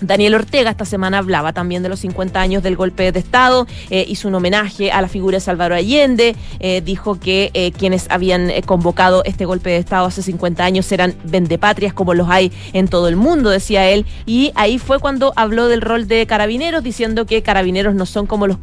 Daniel 0.00 0.34
Ortega 0.34 0.70
esta 0.70 0.84
semana 0.84 1.18
hablaba 1.18 1.52
también 1.52 1.82
de 1.82 1.88
los 1.88 2.00
50 2.00 2.40
años 2.40 2.62
del 2.62 2.76
golpe 2.76 3.12
de 3.12 3.18
Estado, 3.18 3.66
eh, 3.90 4.04
hizo 4.08 4.28
un 4.28 4.34
homenaje 4.34 4.90
a 4.90 5.00
la 5.00 5.08
figura 5.08 5.36
de 5.36 5.40
Salvador 5.40 5.74
Allende, 5.74 6.36
eh, 6.60 6.82
dijo 6.84 7.18
que 7.18 7.50
eh, 7.54 7.72
quienes 7.72 8.06
habían 8.10 8.50
convocado 8.66 9.22
este 9.24 9.44
golpe 9.44 9.70
de 9.70 9.78
Estado 9.78 10.06
hace 10.06 10.22
50 10.22 10.64
años 10.64 10.90
eran 10.92 11.14
vendepatrias 11.24 11.92
como 11.92 12.14
los 12.14 12.28
hay 12.28 12.52
en 12.72 12.88
todo 12.88 13.08
el 13.08 13.16
mundo, 13.16 13.50
decía 13.50 13.88
él, 13.88 14.06
y 14.26 14.52
ahí 14.54 14.78
fue 14.78 14.98
cuando 14.98 15.32
habló 15.36 15.68
del 15.68 15.80
rol 15.80 16.08
de 16.08 16.26
carabineros, 16.26 16.82
diciendo 16.82 17.26
que 17.26 17.42
carabineros 17.42 17.94
no 17.94 18.06
son 18.06 18.26
como 18.26 18.46
los, 18.46 18.58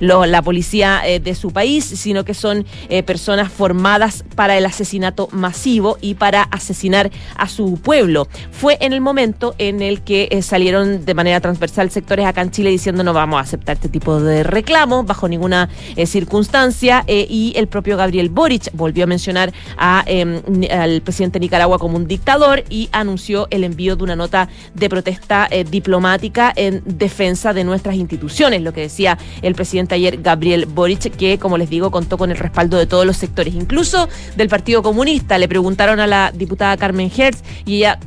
la 0.00 0.42
policía 0.42 1.02
de 1.20 1.34
su 1.34 1.52
país, 1.52 1.84
sino 1.84 2.24
que 2.24 2.34
son 2.34 2.64
personas 3.06 3.52
formadas 3.52 4.24
para 4.34 4.56
el 4.56 4.66
asesinato 4.66 5.28
masivo 5.32 5.98
y 6.00 6.14
para 6.14 6.42
asesinar 6.42 7.10
a 7.36 7.48
su 7.48 7.74
pueblo. 7.74 8.28
Fue 8.50 8.78
en 8.80 8.92
el 8.92 9.00
momento 9.00 9.54
en 9.58 9.82
el 9.82 10.02
que 10.02 10.28
de 10.70 11.14
manera 11.14 11.40
transversal 11.40 11.90
sectores 11.90 12.26
acá 12.26 12.42
en 12.42 12.50
Chile 12.50 12.70
diciendo 12.70 13.02
no 13.02 13.12
vamos 13.12 13.38
a 13.38 13.40
aceptar 13.40 13.76
este 13.76 13.88
tipo 13.88 14.20
de 14.20 14.42
reclamos 14.42 15.04
bajo 15.04 15.28
ninguna 15.28 15.68
eh, 15.96 16.06
circunstancia 16.06 17.04
eh, 17.06 17.26
y 17.28 17.52
el 17.56 17.66
propio 17.66 17.96
Gabriel 17.96 18.30
Boric 18.30 18.70
volvió 18.72 19.04
a 19.04 19.06
mencionar 19.06 19.52
a, 19.76 20.04
em, 20.06 20.40
al 20.70 21.02
presidente 21.02 21.38
de 21.38 21.40
Nicaragua 21.40 21.78
como 21.78 21.96
un 21.96 22.06
dictador 22.06 22.64
y 22.70 22.88
anunció 22.92 23.48
el 23.50 23.64
envío 23.64 23.96
de 23.96 24.04
una 24.04 24.16
nota 24.16 24.48
de 24.74 24.88
protesta 24.88 25.48
eh, 25.50 25.64
diplomática 25.64 26.52
en 26.54 26.82
defensa 26.84 27.52
de 27.52 27.64
nuestras 27.64 27.96
instituciones, 27.96 28.62
lo 28.62 28.72
que 28.72 28.82
decía 28.82 29.18
el 29.42 29.54
presidente 29.54 29.96
ayer 29.96 30.22
Gabriel 30.22 30.66
Boric, 30.66 31.16
que 31.16 31.38
como 31.38 31.58
les 31.58 31.68
digo 31.68 31.90
contó 31.90 32.16
con 32.16 32.30
el 32.30 32.36
respaldo 32.36 32.78
de 32.78 32.86
todos 32.86 33.04
los 33.04 33.16
sectores, 33.16 33.54
incluso 33.54 34.08
del 34.36 34.48
Partido 34.48 34.82
Comunista. 34.82 35.38
Le 35.38 35.48
preguntaron 35.48 36.00
a 36.00 36.06
la 36.06 36.32
diputada 36.32 36.76
Carmen 36.76 37.10
Hertz 37.14 37.42
y 37.64 37.76
ella 37.76 37.98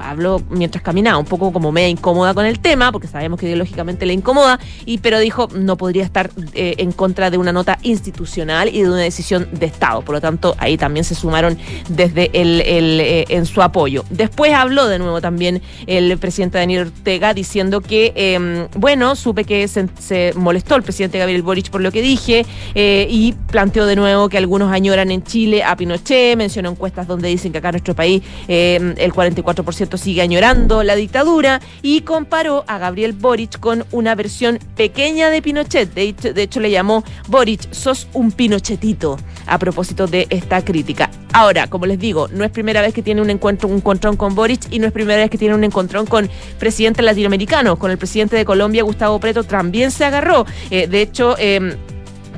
habló 0.00 0.42
mientras 0.50 0.82
caminaba, 0.82 1.18
un 1.18 1.24
poco 1.24 1.52
como 1.52 1.72
media 1.72 1.88
incómoda 1.88 2.34
con 2.34 2.46
el 2.46 2.60
tema, 2.60 2.92
porque 2.92 3.08
sabemos 3.08 3.38
que 3.38 3.46
ideológicamente 3.46 4.06
le 4.06 4.12
incomoda, 4.12 4.58
y, 4.84 4.98
pero 4.98 5.18
dijo 5.18 5.48
no 5.54 5.76
podría 5.76 6.04
estar 6.04 6.30
eh, 6.54 6.74
en 6.78 6.92
contra 6.92 7.30
de 7.30 7.38
una 7.38 7.52
nota 7.52 7.78
institucional 7.82 8.68
y 8.68 8.82
de 8.82 8.88
una 8.88 8.98
decisión 8.98 9.48
de 9.52 9.66
Estado. 9.66 10.02
Por 10.02 10.14
lo 10.14 10.20
tanto, 10.20 10.54
ahí 10.58 10.76
también 10.76 11.04
se 11.04 11.14
sumaron 11.14 11.58
desde 11.88 12.30
el, 12.32 12.60
eh, 12.62 13.24
en 13.28 13.46
su 13.46 13.62
apoyo. 13.62 14.04
Después 14.10 14.52
habló 14.52 14.86
de 14.86 14.98
nuevo 14.98 15.20
también 15.20 15.62
el 15.86 16.16
presidente 16.18 16.58
Daniel 16.58 16.88
Ortega 16.88 17.34
diciendo 17.34 17.80
que, 17.80 18.12
em, 18.14 18.68
bueno, 18.76 19.14
supe 19.16 19.44
que 19.44 19.66
se, 19.68 20.32
molestó 20.34 20.76
el 20.76 20.82
presidente 20.82 21.18
Gabriel 21.18 21.42
Boric 21.42 21.70
por 21.70 21.80
lo 21.80 21.90
que 21.90 22.02
dije 22.02 22.44
eh, 22.74 23.06
y 23.10 23.32
planteó 23.50 23.86
de 23.86 23.96
nuevo 23.96 24.28
que 24.28 24.38
algunos 24.38 24.72
añoran 24.72 25.10
en 25.10 25.22
Chile 25.22 25.62
a 25.62 25.76
Pinochet, 25.76 26.36
mencionó 26.36 26.70
encuestas 26.70 27.06
donde 27.06 27.28
dicen 27.28 27.52
que 27.52 27.58
acá 27.58 27.68
en 27.68 27.74
nuestro 27.74 27.94
país 27.94 28.22
em, 28.48 28.94
el 28.98 29.12
44% 29.12 29.87
sigue 29.96 30.22
añorando 30.22 30.82
la 30.82 30.96
dictadura 30.96 31.60
y 31.82 32.02
comparó 32.02 32.64
a 32.66 32.78
Gabriel 32.78 33.12
Boric 33.12 33.58
con 33.58 33.84
una 33.92 34.14
versión 34.14 34.58
pequeña 34.76 35.30
de 35.30 35.40
Pinochet. 35.40 35.94
De 35.94 36.42
hecho, 36.42 36.60
le 36.60 36.70
llamó 36.70 37.04
Boric, 37.28 37.72
sos 37.72 38.08
un 38.12 38.32
pinochetito, 38.32 39.18
a 39.46 39.58
propósito 39.58 40.06
de 40.06 40.26
esta 40.30 40.64
crítica. 40.64 41.10
Ahora, 41.32 41.68
como 41.68 41.86
les 41.86 41.98
digo, 41.98 42.28
no 42.28 42.44
es 42.44 42.50
primera 42.50 42.80
vez 42.80 42.92
que 42.92 43.02
tiene 43.02 43.22
un 43.22 43.30
encuentro, 43.30 43.68
un 43.68 43.76
encontrón 43.76 44.16
con 44.16 44.34
Boric 44.34 44.70
y 44.70 44.78
no 44.78 44.86
es 44.86 44.92
primera 44.92 45.20
vez 45.20 45.30
que 45.30 45.38
tiene 45.38 45.54
un 45.54 45.64
encontrón 45.64 46.06
con 46.06 46.28
presidentes 46.58 47.04
latinoamericanos. 47.04 47.78
Con 47.78 47.90
el 47.90 47.98
presidente 47.98 48.36
de 48.36 48.44
Colombia, 48.44 48.82
Gustavo 48.82 49.18
Preto, 49.20 49.44
también 49.44 49.90
se 49.90 50.04
agarró. 50.04 50.46
Eh, 50.70 50.86
de 50.86 51.02
hecho, 51.02 51.36
eh, 51.38 51.76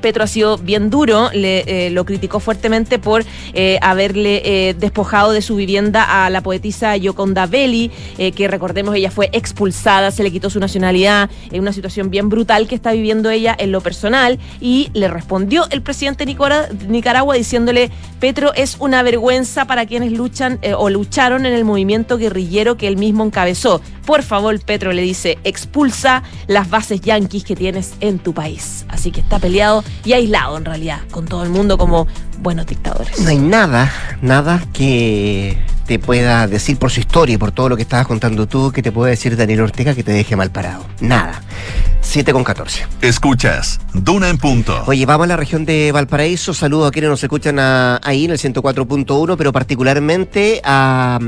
Petro 0.01 0.25
ha 0.25 0.27
sido 0.27 0.59
bien 0.59 0.91
duro, 0.91 1.31
le, 1.33 1.65
eh, 1.67 1.91
lo 1.91 2.05
criticó 2.05 2.41
fuertemente 2.41 2.99
por 2.99 3.25
eh, 3.53 3.79
haberle 3.83 4.43
eh, 4.45 4.75
despojado 4.75 5.33
de 5.33 5.43
su 5.43 5.57
vivienda 5.57 6.25
a 6.25 6.31
la 6.31 6.43
poetisa 6.43 6.97
Yoconda 6.97 7.47
Belli, 7.47 7.91
que 8.37 8.49
recordemos 8.49 8.95
ella 8.95 9.11
fue 9.11 9.31
expulsada, 9.33 10.11
se 10.11 10.23
le 10.23 10.31
quitó 10.31 10.51
su 10.51 10.61
nacionalidad, 10.61 11.31
en 11.51 11.61
una 11.61 11.73
situación 11.73 12.11
bien 12.11 12.29
brutal 12.29 12.69
que 12.69 12.75
está 12.75 12.93
viviendo 12.93 13.31
ella 13.31 13.55
en 13.59 13.73
lo 13.73 13.81
personal, 13.81 14.39
y 14.61 14.91
le 14.93 15.09
respondió 15.09 15.67
el 15.71 15.83
presidente 15.83 16.25
de 16.27 16.37
Nicaragua 16.89 17.35
diciéndole, 17.35 17.91
Petro 18.19 18.53
es 18.55 18.77
una 18.79 19.03
vergüenza 19.03 19.65
para 19.65 19.87
quienes 19.87 20.13
luchan 20.13 20.61
o 20.77 20.91
lucharon 20.91 21.47
en 21.47 21.53
el 21.53 21.65
movimiento 21.65 22.19
guerrillero 22.19 22.77
que 22.77 22.89
él 22.89 22.97
mismo 22.97 23.25
encabezó. 23.25 23.81
Por 24.05 24.23
favor, 24.23 24.59
Petro 24.61 24.93
le 24.93 25.03
dice, 25.03 25.39
expulsa 25.45 26.23
las 26.47 26.69
bases 26.69 27.01
yanquis 27.01 27.45
que 27.45 27.57
tienes 27.57 27.95
en 28.01 28.19
tu 28.19 28.35
país. 28.35 28.85
Así 28.89 29.13
que 29.13 29.21
está 29.21 29.39
peleado 29.39 29.85
y 30.05 30.13
aislado 30.13 30.57
en 30.57 30.65
realidad 30.65 31.01
con 31.11 31.27
todo 31.27 31.43
el 31.45 31.51
mundo 31.51 31.79
como 31.79 32.07
buenos 32.41 32.67
dictadores. 32.67 33.19
No 33.21 33.31
hay 33.31 33.39
nada, 33.39 33.93
nada 34.23 34.63
que 34.73 35.59
te 35.87 35.99
pueda 35.99 36.47
decir 36.47 36.79
por 36.79 36.91
su 36.91 37.01
historia 37.01 37.35
y 37.35 37.39
por 37.39 37.53
todo 37.53 37.69
lo 37.69 37.77
que 37.77 37.83
estabas 37.83 38.07
contando 38.07 38.47
tú, 38.47 38.71
que 38.71 38.83
te 38.83 38.93
pueda 38.93 39.11
decir 39.11 39.37
Daniel 39.37 39.63
Ortega 39.63 39.95
que 39.95 40.05
te 40.05 40.13
deje 40.13 40.37
mal 40.37 40.51
parado. 40.51 40.87
Nada. 41.01 41.43
7 42.01 42.33
con 42.33 42.45
14. 42.45 42.87
Escuchas, 43.03 43.81
Duna 43.93 44.29
en 44.29 44.39
punto. 44.39 44.83
Oye, 44.87 45.05
vamos 45.05 45.25
a 45.25 45.29
la 45.29 45.37
región 45.37 45.65
de 45.65 45.93
Valparaíso. 45.93 46.55
Saludos 46.55 46.89
a 46.89 46.91
quienes 46.91 47.11
nos 47.11 47.23
escuchan 47.23 47.59
ahí 47.59 48.25
en 48.25 48.31
el 48.31 48.39
104.1, 48.39 49.37
pero 49.37 49.53
particularmente 49.53 50.61
a 50.65 51.19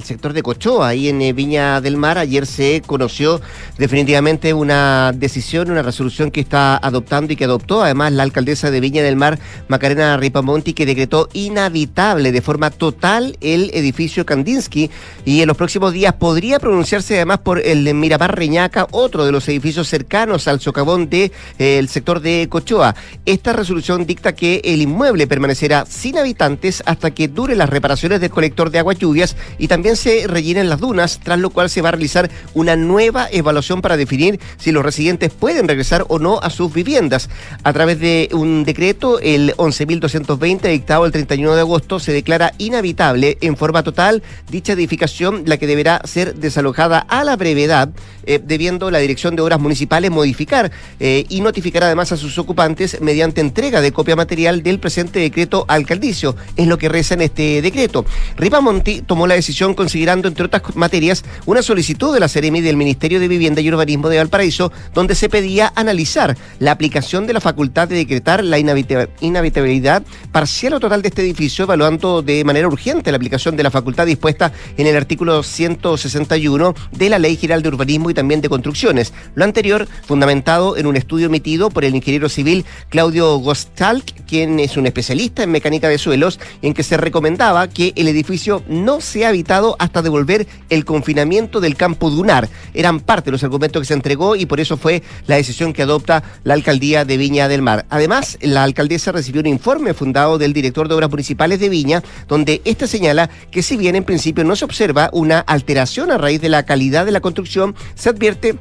al 0.00 0.06
sector 0.06 0.32
de 0.32 0.42
Cochoa, 0.42 0.88
ahí 0.88 1.08
en 1.10 1.20
eh, 1.20 1.34
Viña 1.34 1.82
del 1.82 1.98
Mar. 1.98 2.16
Ayer 2.16 2.46
se 2.46 2.82
conoció 2.86 3.40
definitivamente 3.76 4.54
una 4.54 5.12
decisión, 5.14 5.70
una 5.70 5.82
resolución 5.82 6.30
que 6.30 6.40
está 6.40 6.78
adoptando 6.78 7.32
y 7.32 7.36
que 7.36 7.44
adoptó 7.44 7.82
además 7.82 8.12
la 8.12 8.22
alcaldesa 8.22 8.70
de 8.70 8.80
Viña 8.80 9.02
del 9.02 9.16
Mar, 9.16 9.38
Macarena 9.68 10.16
Ripamonti, 10.16 10.72
que 10.72 10.86
decretó 10.86 11.28
inhabitable 11.34 12.32
de 12.32 12.40
forma 12.40 12.70
total 12.70 13.36
el 13.42 13.70
edificio 13.74 14.24
Kandinsky 14.24 14.90
y 15.26 15.42
en 15.42 15.48
los 15.48 15.56
próximos 15.56 15.92
días 15.92 16.14
podría 16.14 16.58
pronunciarse 16.58 17.16
además 17.16 17.40
por 17.40 17.58
el 17.58 17.92
Miramar 17.94 18.36
Reñaca, 18.36 18.86
otro 18.92 19.26
de 19.26 19.32
los 19.32 19.46
edificios 19.48 19.86
cercanos 19.86 20.48
al 20.48 20.60
socavón 20.60 21.10
del 21.10 21.30
de, 21.58 21.78
eh, 21.78 21.86
sector 21.88 22.20
de 22.20 22.46
Cochoa. 22.48 22.94
Esta 23.26 23.52
resolución 23.52 24.06
dicta 24.06 24.34
que 24.34 24.62
el 24.64 24.80
inmueble 24.80 25.26
permanecerá 25.26 25.84
sin 25.86 26.16
habitantes 26.16 26.82
hasta 26.86 27.10
que 27.10 27.28
dure 27.28 27.54
las 27.54 27.68
reparaciones 27.68 28.22
del 28.22 28.30
colector 28.30 28.70
de 28.70 28.78
aguas 28.78 28.98
lluvias 28.98 29.36
y 29.58 29.68
también 29.68 29.89
se 29.96 30.26
rellenen 30.26 30.68
las 30.68 30.80
dunas, 30.80 31.20
tras 31.22 31.38
lo 31.38 31.50
cual 31.50 31.70
se 31.70 31.82
va 31.82 31.88
a 31.88 31.92
realizar 31.92 32.30
una 32.54 32.76
nueva 32.76 33.28
evaluación 33.30 33.82
para 33.82 33.96
definir 33.96 34.40
si 34.58 34.72
los 34.72 34.84
residentes 34.84 35.30
pueden 35.30 35.68
regresar 35.68 36.04
o 36.08 36.18
no 36.18 36.40
a 36.40 36.50
sus 36.50 36.72
viviendas. 36.72 37.28
A 37.62 37.72
través 37.72 38.00
de 38.00 38.28
un 38.32 38.64
decreto, 38.64 39.20
el 39.20 39.54
11.220, 39.56 40.68
dictado 40.70 41.06
el 41.06 41.12
31 41.12 41.54
de 41.54 41.60
agosto, 41.60 41.98
se 41.98 42.12
declara 42.12 42.52
inhabitable 42.58 43.38
en 43.40 43.56
forma 43.56 43.82
total 43.82 44.22
dicha 44.50 44.72
edificación, 44.72 45.42
la 45.46 45.56
que 45.56 45.66
deberá 45.66 46.00
ser 46.04 46.34
desalojada 46.34 46.98
a 46.98 47.24
la 47.24 47.36
brevedad, 47.36 47.90
eh, 48.30 48.40
debiendo 48.40 48.92
la 48.92 49.00
Dirección 49.00 49.34
de 49.34 49.42
Obras 49.42 49.58
Municipales 49.58 50.08
modificar 50.08 50.70
eh, 51.00 51.24
y 51.28 51.40
notificar 51.40 51.82
además 51.82 52.12
a 52.12 52.16
sus 52.16 52.38
ocupantes 52.38 53.00
mediante 53.00 53.40
entrega 53.40 53.80
de 53.80 53.90
copia 53.90 54.14
material 54.14 54.62
del 54.62 54.78
presente 54.78 55.18
decreto 55.18 55.64
alcaldicio. 55.66 56.36
Es 56.54 56.68
lo 56.68 56.78
que 56.78 56.88
reza 56.88 57.14
en 57.14 57.22
este 57.22 57.60
decreto. 57.60 58.04
Ripamonti 58.36 59.02
tomó 59.02 59.26
la 59.26 59.34
decisión 59.34 59.74
considerando, 59.74 60.28
entre 60.28 60.44
otras 60.44 60.62
materias, 60.76 61.24
una 61.44 61.60
solicitud 61.60 62.14
de 62.14 62.20
la 62.20 62.28
Seremi 62.28 62.60
del 62.60 62.76
Ministerio 62.76 63.18
de 63.18 63.26
Vivienda 63.26 63.62
y 63.62 63.68
Urbanismo 63.68 64.08
de 64.08 64.18
Valparaíso, 64.18 64.70
donde 64.94 65.16
se 65.16 65.28
pedía 65.28 65.72
analizar 65.74 66.36
la 66.60 66.70
aplicación 66.70 67.26
de 67.26 67.32
la 67.32 67.40
facultad 67.40 67.88
de 67.88 67.96
decretar 67.96 68.44
la 68.44 68.60
inhabitabilidad 68.60 70.04
parcial 70.30 70.74
o 70.74 70.78
total 70.78 71.02
de 71.02 71.08
este 71.08 71.22
edificio, 71.22 71.64
evaluando 71.64 72.22
de 72.22 72.44
manera 72.44 72.68
urgente 72.68 73.10
la 73.10 73.16
aplicación 73.16 73.56
de 73.56 73.64
la 73.64 73.72
facultad 73.72 74.06
dispuesta 74.06 74.52
en 74.76 74.86
el 74.86 74.96
artículo 74.96 75.42
161 75.42 76.76
de 76.92 77.10
la 77.10 77.18
Ley 77.18 77.36
General 77.36 77.60
de 77.60 77.70
Urbanismo 77.70 78.08
y 78.10 78.19
también 78.20 78.42
de 78.42 78.50
Construcciones. 78.50 79.14
Lo 79.34 79.44
anterior, 79.44 79.88
fundamentado 80.04 80.76
en 80.76 80.86
un 80.86 80.94
estudio 80.94 81.28
emitido 81.28 81.70
por 81.70 81.86
el 81.86 81.94
ingeniero 81.94 82.28
civil 82.28 82.66
Claudio 82.90 83.38
Gostalk, 83.38 84.26
quien 84.26 84.60
es 84.60 84.76
un 84.76 84.84
especialista 84.84 85.42
en 85.42 85.50
mecánica 85.50 85.88
de 85.88 85.96
suelos, 85.96 86.38
en 86.60 86.74
que 86.74 86.82
se 86.82 86.98
recomendaba 86.98 87.66
que 87.68 87.94
el 87.96 88.08
edificio 88.08 88.62
no 88.68 89.00
sea 89.00 89.30
habitado 89.30 89.74
hasta 89.78 90.02
devolver 90.02 90.46
el 90.68 90.84
confinamiento 90.84 91.60
del 91.60 91.76
campo 91.76 92.10
dunar. 92.10 92.50
Eran 92.74 93.00
parte 93.00 93.26
de 93.26 93.32
los 93.32 93.42
argumentos 93.42 93.80
que 93.80 93.86
se 93.86 93.94
entregó 93.94 94.36
y 94.36 94.44
por 94.44 94.60
eso 94.60 94.76
fue 94.76 95.02
la 95.26 95.36
decisión 95.36 95.72
que 95.72 95.80
adopta 95.80 96.22
la 96.44 96.52
alcaldía 96.52 97.06
de 97.06 97.16
Viña 97.16 97.48
del 97.48 97.62
Mar. 97.62 97.86
Además, 97.88 98.36
la 98.42 98.64
alcaldesa 98.64 99.12
recibió 99.12 99.40
un 99.40 99.46
informe 99.46 99.94
fundado 99.94 100.36
del 100.36 100.52
director 100.52 100.88
de 100.88 100.94
obras 100.94 101.08
municipales 101.08 101.58
de 101.58 101.70
Viña, 101.70 102.02
donde 102.28 102.60
ésta 102.66 102.86
señala 102.86 103.30
que 103.50 103.62
si 103.62 103.78
bien 103.78 103.96
en 103.96 104.04
principio 104.04 104.44
no 104.44 104.56
se 104.56 104.66
observa 104.66 105.08
una 105.14 105.38
alteración 105.38 106.10
a 106.10 106.18
raíz 106.18 106.42
de 106.42 106.50
la 106.50 106.66
calidad 106.66 107.06
de 107.06 107.12
la 107.12 107.20
construcción, 107.20 107.74
se 108.00 108.08
advierte 108.08 108.56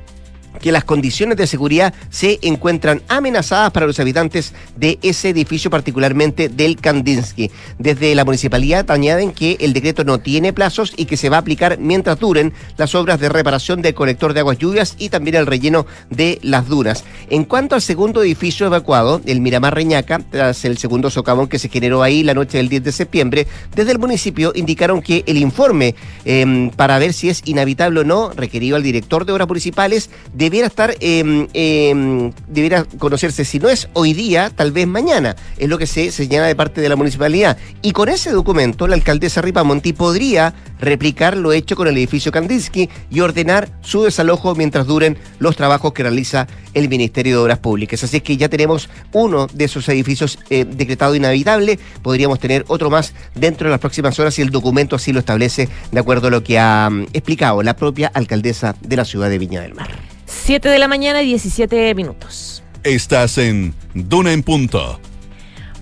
que 0.61 0.71
las 0.71 0.83
condiciones 0.83 1.37
de 1.37 1.47
seguridad 1.47 1.93
se 2.09 2.39
encuentran 2.41 3.01
amenazadas 3.07 3.71
para 3.71 3.87
los 3.87 3.99
habitantes 3.99 4.53
de 4.75 4.99
ese 5.01 5.29
edificio, 5.29 5.69
particularmente 5.69 6.49
del 6.49 6.77
Kandinsky. 6.77 7.51
Desde 7.77 8.15
la 8.15 8.25
municipalidad 8.25 8.89
añaden 8.91 9.31
que 9.31 9.57
el 9.59 9.73
decreto 9.73 10.03
no 10.03 10.19
tiene 10.19 10.53
plazos 10.53 10.93
y 10.97 11.05
que 11.05 11.17
se 11.17 11.29
va 11.29 11.37
a 11.37 11.39
aplicar 11.39 11.79
mientras 11.79 12.19
duren 12.19 12.53
las 12.77 12.95
obras 12.95 13.19
de 13.19 13.29
reparación 13.29 13.81
del 13.81 13.93
colector 13.93 14.33
de 14.33 14.41
aguas 14.41 14.57
lluvias 14.57 14.95
y 14.97 15.09
también 15.09 15.35
el 15.35 15.45
relleno 15.45 15.85
de 16.09 16.39
las 16.41 16.67
dunas. 16.67 17.03
En 17.29 17.43
cuanto 17.43 17.75
al 17.75 17.81
segundo 17.81 18.23
edificio 18.23 18.65
evacuado, 18.65 19.21
el 19.25 19.41
Miramar 19.41 19.75
Reñaca, 19.75 20.19
tras 20.29 20.65
el 20.65 20.77
segundo 20.77 21.09
socavón 21.09 21.47
que 21.47 21.59
se 21.59 21.69
generó 21.69 22.03
ahí 22.03 22.23
la 22.23 22.33
noche 22.33 22.57
del 22.57 22.69
10 22.69 22.83
de 22.83 22.91
septiembre, 22.91 23.47
desde 23.75 23.91
el 23.91 23.99
municipio 23.99 24.51
indicaron 24.55 25.01
que 25.01 25.23
el 25.27 25.37
informe 25.37 25.95
em, 26.25 26.69
para 26.71 26.99
ver 26.99 27.13
si 27.13 27.29
es 27.29 27.41
inhabitable 27.45 28.01
o 28.01 28.03
no 28.03 28.31
requerido 28.31 28.75
al 28.75 28.83
director 28.83 29.25
de 29.25 29.33
obras 29.33 29.47
municipales 29.47 30.09
debiera 30.39 30.67
estar, 30.67 30.95
eh, 31.01 32.31
debiera 32.47 32.85
conocerse, 32.97 33.43
si 33.43 33.59
no 33.59 33.67
es 33.67 33.89
hoy 33.91 34.13
día, 34.13 34.49
tal 34.55 34.71
vez 34.71 34.87
mañana, 34.87 35.35
es 35.57 35.67
lo 35.67 35.77
que 35.77 35.85
se 35.85 36.13
señala 36.13 36.47
de 36.47 36.55
parte 36.55 36.79
de 36.79 36.87
la 36.87 36.95
municipalidad. 36.95 37.57
Y 37.81 37.91
con 37.91 38.07
ese 38.07 38.31
documento, 38.31 38.87
la 38.87 38.95
alcaldesa 38.95 39.41
Ripamonti 39.41 39.91
podría 39.91 40.53
replicar 40.79 41.35
lo 41.35 41.51
hecho 41.51 41.75
con 41.75 41.89
el 41.89 41.97
edificio 41.97 42.31
Kandinsky 42.31 42.89
y 43.11 43.19
ordenar 43.19 43.69
su 43.81 44.03
desalojo 44.03 44.55
mientras 44.55 44.87
duren 44.87 45.17
los 45.39 45.57
trabajos 45.57 45.91
que 45.91 46.03
realiza 46.03 46.47
el 46.73 46.87
Ministerio 46.87 47.35
de 47.35 47.43
Obras 47.43 47.59
Públicas. 47.59 48.01
Así 48.01 48.17
es 48.17 48.23
que 48.23 48.37
ya 48.37 48.47
tenemos 48.47 48.89
uno 49.11 49.47
de 49.47 49.65
esos 49.65 49.89
edificios 49.89 50.39
eh, 50.49 50.63
decretado 50.63 51.15
inhabitable, 51.15 51.79
podríamos 52.01 52.39
tener 52.39 52.63
otro 52.69 52.89
más 52.89 53.13
dentro 53.35 53.67
de 53.67 53.71
las 53.71 53.81
próximas 53.81 54.17
horas 54.17 54.35
si 54.35 54.41
el 54.41 54.51
documento 54.51 54.95
así 54.95 55.11
lo 55.11 55.19
establece 55.19 55.67
de 55.91 55.99
acuerdo 55.99 56.29
a 56.29 56.31
lo 56.31 56.43
que 56.43 56.57
ha 56.57 56.89
mm, 56.89 57.07
explicado 57.11 57.61
la 57.61 57.75
propia 57.75 58.09
alcaldesa 58.13 58.77
de 58.79 58.95
la 58.95 59.03
ciudad 59.03 59.29
de 59.29 59.37
Viña 59.37 59.59
del 59.59 59.75
Mar. 59.75 60.08
7 60.29 60.69
de 60.69 60.79
la 60.79 60.87
mañana 60.87 61.21
y 61.23 61.27
17 61.27 61.95
minutos. 61.95 62.63
Estás 62.83 63.37
en 63.37 63.73
Duna 63.93 64.31
en 64.31 64.43
Punto. 64.43 64.99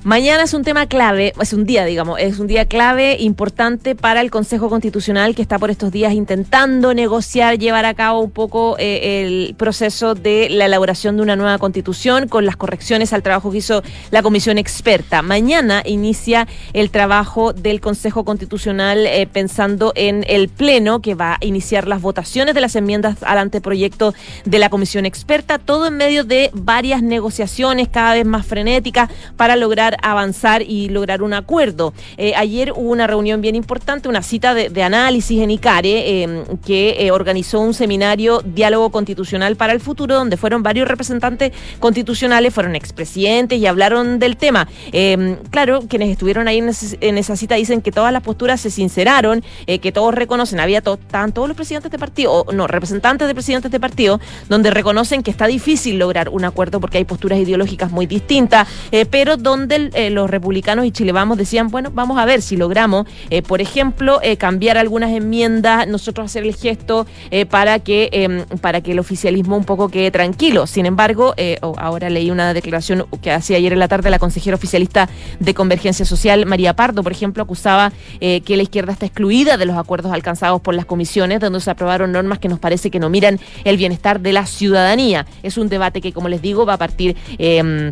Mañana 0.07 0.43
es 0.43 0.53
un 0.53 0.63
tema 0.63 0.85
clave, 0.85 1.33
es 1.37 1.51
un 1.51 1.65
día, 1.65 1.83
digamos, 1.83 2.17
es 2.21 2.39
un 2.39 2.47
día 2.47 2.63
clave 2.63 3.17
importante 3.19 3.93
para 3.93 4.21
el 4.21 4.31
Consejo 4.31 4.69
Constitucional 4.69 5.35
que 5.35 5.41
está 5.41 5.59
por 5.59 5.69
estos 5.69 5.91
días 5.91 6.13
intentando 6.13 6.93
negociar, 6.93 7.59
llevar 7.59 7.83
a 7.83 7.93
cabo 7.93 8.21
un 8.21 8.31
poco 8.31 8.77
eh, 8.79 9.25
el 9.25 9.55
proceso 9.55 10.15
de 10.15 10.47
la 10.49 10.67
elaboración 10.67 11.17
de 11.17 11.23
una 11.23 11.35
nueva 11.35 11.57
constitución 11.57 12.29
con 12.29 12.45
las 12.45 12.55
correcciones 12.55 13.11
al 13.11 13.21
trabajo 13.21 13.51
que 13.51 13.57
hizo 13.57 13.83
la 14.09 14.23
comisión 14.23 14.57
experta. 14.57 15.21
Mañana 15.21 15.83
inicia 15.85 16.47
el 16.71 16.89
trabajo 16.89 17.51
del 17.51 17.81
Consejo 17.81 18.23
Constitucional 18.23 19.05
eh, 19.07 19.27
pensando 19.27 19.91
en 19.97 20.23
el 20.29 20.47
Pleno 20.47 21.01
que 21.01 21.15
va 21.15 21.33
a 21.33 21.45
iniciar 21.45 21.85
las 21.85 22.01
votaciones 22.01 22.55
de 22.55 22.61
las 22.61 22.77
enmiendas 22.77 23.17
al 23.23 23.39
anteproyecto 23.39 24.13
de 24.45 24.57
la 24.57 24.69
comisión 24.69 25.05
experta, 25.05 25.59
todo 25.59 25.85
en 25.87 25.97
medio 25.97 26.23
de 26.23 26.49
varias 26.53 27.03
negociaciones 27.03 27.89
cada 27.89 28.13
vez 28.13 28.25
más 28.25 28.45
frenéticas 28.45 29.09
para 29.35 29.57
lograr 29.57 29.96
avanzar 30.01 30.61
y 30.61 30.89
lograr 30.89 31.21
un 31.21 31.33
acuerdo. 31.33 31.93
Eh, 32.17 32.33
ayer 32.35 32.71
hubo 32.75 32.91
una 32.91 33.07
reunión 33.07 33.41
bien 33.41 33.55
importante, 33.55 34.09
una 34.09 34.21
cita 34.21 34.53
de, 34.53 34.83
análisis 34.83 35.41
en 35.41 35.51
ICARE, 35.51 36.23
em, 36.23 36.43
que 36.65 36.95
eh, 36.99 37.11
organizó 37.11 37.59
un 37.59 37.73
seminario 37.73 38.41
Diálogo 38.45 38.89
Constitucional 38.91 39.55
para 39.55 39.73
el 39.73 39.79
Futuro, 39.79 40.15
donde 40.15 40.37
fueron 40.37 40.63
varios 40.63 40.87
representantes 40.87 41.51
constitucionales, 41.79 42.53
fueron 42.53 42.75
expresidentes 42.75 43.59
y 43.59 43.65
hablaron 43.65 44.19
del 44.19 44.37
tema. 44.37 44.67
Em, 44.91 45.37
claro, 45.49 45.81
quienes 45.87 46.09
estuvieron 46.09 46.47
ahí 46.47 46.59
en, 46.59 47.17
esa 47.17 47.35
cita 47.35 47.55
dicen 47.55 47.81
que 47.81 47.91
todas 47.91 48.13
las 48.13 48.23
posturas 48.23 48.61
se 48.61 48.69
sinceraron, 48.69 49.43
eh, 49.65 49.79
que 49.79 49.91
todos 49.91 50.13
reconocen, 50.13 50.59
había 50.59 50.77
estaban 50.77 51.31
todos 51.33 51.47
los 51.47 51.57
presidentes 51.57 51.91
de 51.91 51.99
partido, 51.99 52.45
no, 52.53 52.67
representantes 52.67 53.27
de 53.27 53.33
presidentes 53.33 53.71
de 53.71 53.79
partido, 53.79 54.19
donde 54.47 54.69
reconocen 54.71 55.23
que 55.23 55.31
está 55.31 55.47
difícil 55.47 55.97
lograr 55.97 56.29
un 56.29 56.45
acuerdo 56.45 56.79
porque 56.79 56.97
hay 56.99 57.05
posturas 57.05 57.39
ideológicas 57.39 57.91
muy 57.91 58.05
distintas, 58.05 58.67
pero 59.09 59.37
donde 59.37 59.76
eh, 59.77 60.09
los 60.09 60.29
republicanos 60.29 60.85
y 60.85 60.91
Chile 60.91 61.11
Vamos 61.11 61.37
decían, 61.37 61.69
bueno, 61.69 61.91
vamos 61.93 62.17
a 62.17 62.25
ver 62.25 62.41
si 62.41 62.57
logramos, 62.57 63.07
eh, 63.29 63.41
por 63.41 63.61
ejemplo, 63.61 64.19
eh, 64.21 64.37
cambiar 64.37 64.77
algunas 64.77 65.11
enmiendas, 65.11 65.87
nosotros 65.87 66.25
hacer 66.25 66.43
el 66.43 66.55
gesto 66.55 67.05
para, 67.49 67.79
que, 67.79 68.09
em, 68.11 68.45
para 68.61 68.81
que 68.81 68.91
el 68.91 68.99
oficialismo 68.99 69.57
un 69.57 69.63
poco 69.63 69.89
quede 69.89 70.11
tranquilo. 70.11 70.67
Sin 70.67 70.85
embargo, 70.85 71.33
ahora 71.77 72.09
leí 72.09 72.31
una 72.31 72.53
declaración 72.53 73.05
que 73.21 73.31
hacía 73.31 73.57
ayer 73.57 73.73
en 73.73 73.79
la 73.79 73.87
tarde 73.87 74.09
la 74.09 74.19
consejera 74.19 74.55
oficialista 74.55 75.09
de 75.39 75.53
Convergencia 75.53 76.05
Social, 76.05 76.45
María 76.45 76.75
Pardo, 76.75 77.03
por 77.03 77.11
ejemplo, 77.11 77.43
acusaba 77.43 77.91
que 78.19 78.57
la 78.57 78.63
izquierda 78.63 78.93
está 78.93 79.05
excluida 79.05 79.57
de 79.57 79.65
los 79.65 79.77
acuerdos 79.77 80.11
alcanzados 80.11 80.61
por 80.61 80.73
las 80.73 80.85
comisiones, 80.85 81.39
donde 81.39 81.59
se 81.59 81.69
aprobaron 81.69 82.11
normas 82.11 82.39
que 82.39 82.47
nos 82.47 82.59
parece 82.59 82.89
que 82.91 82.99
no 82.99 83.09
miran 83.09 83.39
el 83.63 83.77
bienestar 83.77 84.19
de 84.19 84.33
la 84.33 84.45
ciudadanía. 84.45 85.25
Es 85.43 85.57
un 85.57 85.69
debate 85.69 86.01
que, 86.01 86.13
como 86.13 86.29
les 86.29 86.41
digo, 86.41 86.65
va 86.65 86.73
a 86.73 86.77
partir 86.77 87.15
em, 87.37 87.91